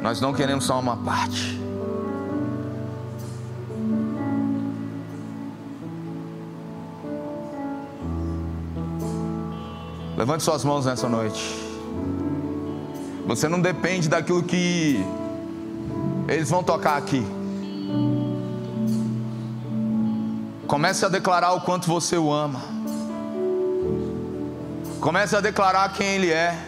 Nós 0.00 0.18
não 0.18 0.32
queremos 0.32 0.64
só 0.64 0.80
uma 0.80 0.96
parte. 0.96 1.60
Levante 10.18 10.42
suas 10.42 10.64
mãos 10.64 10.84
nessa 10.84 11.08
noite. 11.08 11.40
Você 13.24 13.46
não 13.46 13.60
depende 13.60 14.08
daquilo 14.08 14.42
que 14.42 15.00
eles 16.26 16.50
vão 16.50 16.60
tocar 16.60 16.96
aqui. 16.96 17.24
Comece 20.66 21.04
a 21.04 21.08
declarar 21.08 21.52
o 21.52 21.60
quanto 21.60 21.86
você 21.86 22.18
o 22.18 22.32
ama. 22.32 22.60
Comece 25.00 25.36
a 25.36 25.40
declarar 25.40 25.92
quem 25.92 26.08
ele 26.16 26.32
é. 26.32 26.58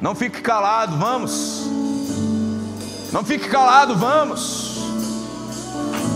Não 0.00 0.14
fique 0.14 0.40
calado, 0.40 0.96
vamos. 0.96 1.66
Não 3.12 3.22
fique 3.22 3.46
calado, 3.46 3.94
vamos. 3.94 4.78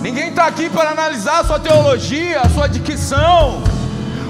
Ninguém 0.00 0.30
está 0.30 0.46
aqui 0.46 0.70
para 0.70 0.92
analisar 0.92 1.40
a 1.40 1.44
sua 1.44 1.60
teologia, 1.60 2.40
a 2.40 2.48
sua 2.48 2.66
dicção 2.68 3.69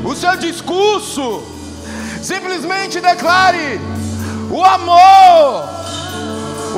o 0.04 0.14
seu 0.14 0.36
discurso. 0.36 1.42
Simplesmente 2.22 3.00
declare 3.00 3.80
o 4.50 4.64
amor, 4.64 5.68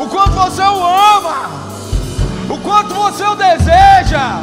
o 0.02 0.06
quanto 0.08 0.32
você 0.32 0.62
o 0.62 0.86
ama, 0.86 1.50
o 2.48 2.58
quanto 2.58 2.94
você 2.94 3.24
o 3.24 3.34
deseja 3.34 4.42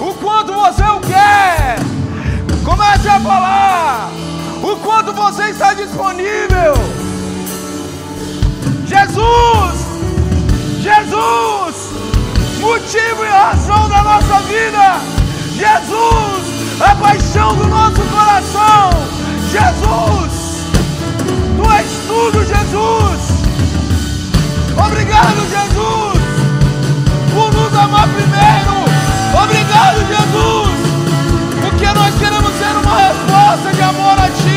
o 0.00 0.14
quanto 0.14 0.52
você 0.52 0.82
o 0.82 1.00
quer. 1.00 1.76
Comece 2.64 3.08
a 3.08 3.20
falar 3.20 4.10
o 4.62 4.76
quanto 4.76 5.12
você 5.12 5.50
está 5.50 5.74
disponível. 5.74 6.74
Jesus, 8.86 9.86
Jesus, 10.80 11.90
motivo 12.60 13.24
e 13.24 13.28
razão 13.28 13.88
da 13.88 14.02
nossa 14.02 14.40
vida. 14.40 15.00
Jesus, 15.54 16.39
a 16.82 16.94
paixão 16.96 17.54
do 17.54 17.66
nosso 17.66 18.00
coração. 18.02 18.90
Jesus, 19.50 20.66
tu 21.56 21.72
és 21.72 21.90
tudo, 22.06 22.44
Jesus. 22.44 23.20
Obrigado, 24.86 25.40
Jesus, 25.48 26.20
por 27.34 27.52
nos 27.52 27.74
amar 27.74 28.08
primeiro. 28.08 28.80
Obrigado, 29.42 29.98
Jesus, 30.06 30.70
porque 31.60 31.86
nós 31.92 32.14
queremos 32.14 32.52
ser 32.54 32.76
uma 32.76 32.96
resposta 32.96 33.72
de 33.74 33.82
amor 33.82 34.18
a 34.18 34.28
Ti. 34.28 34.49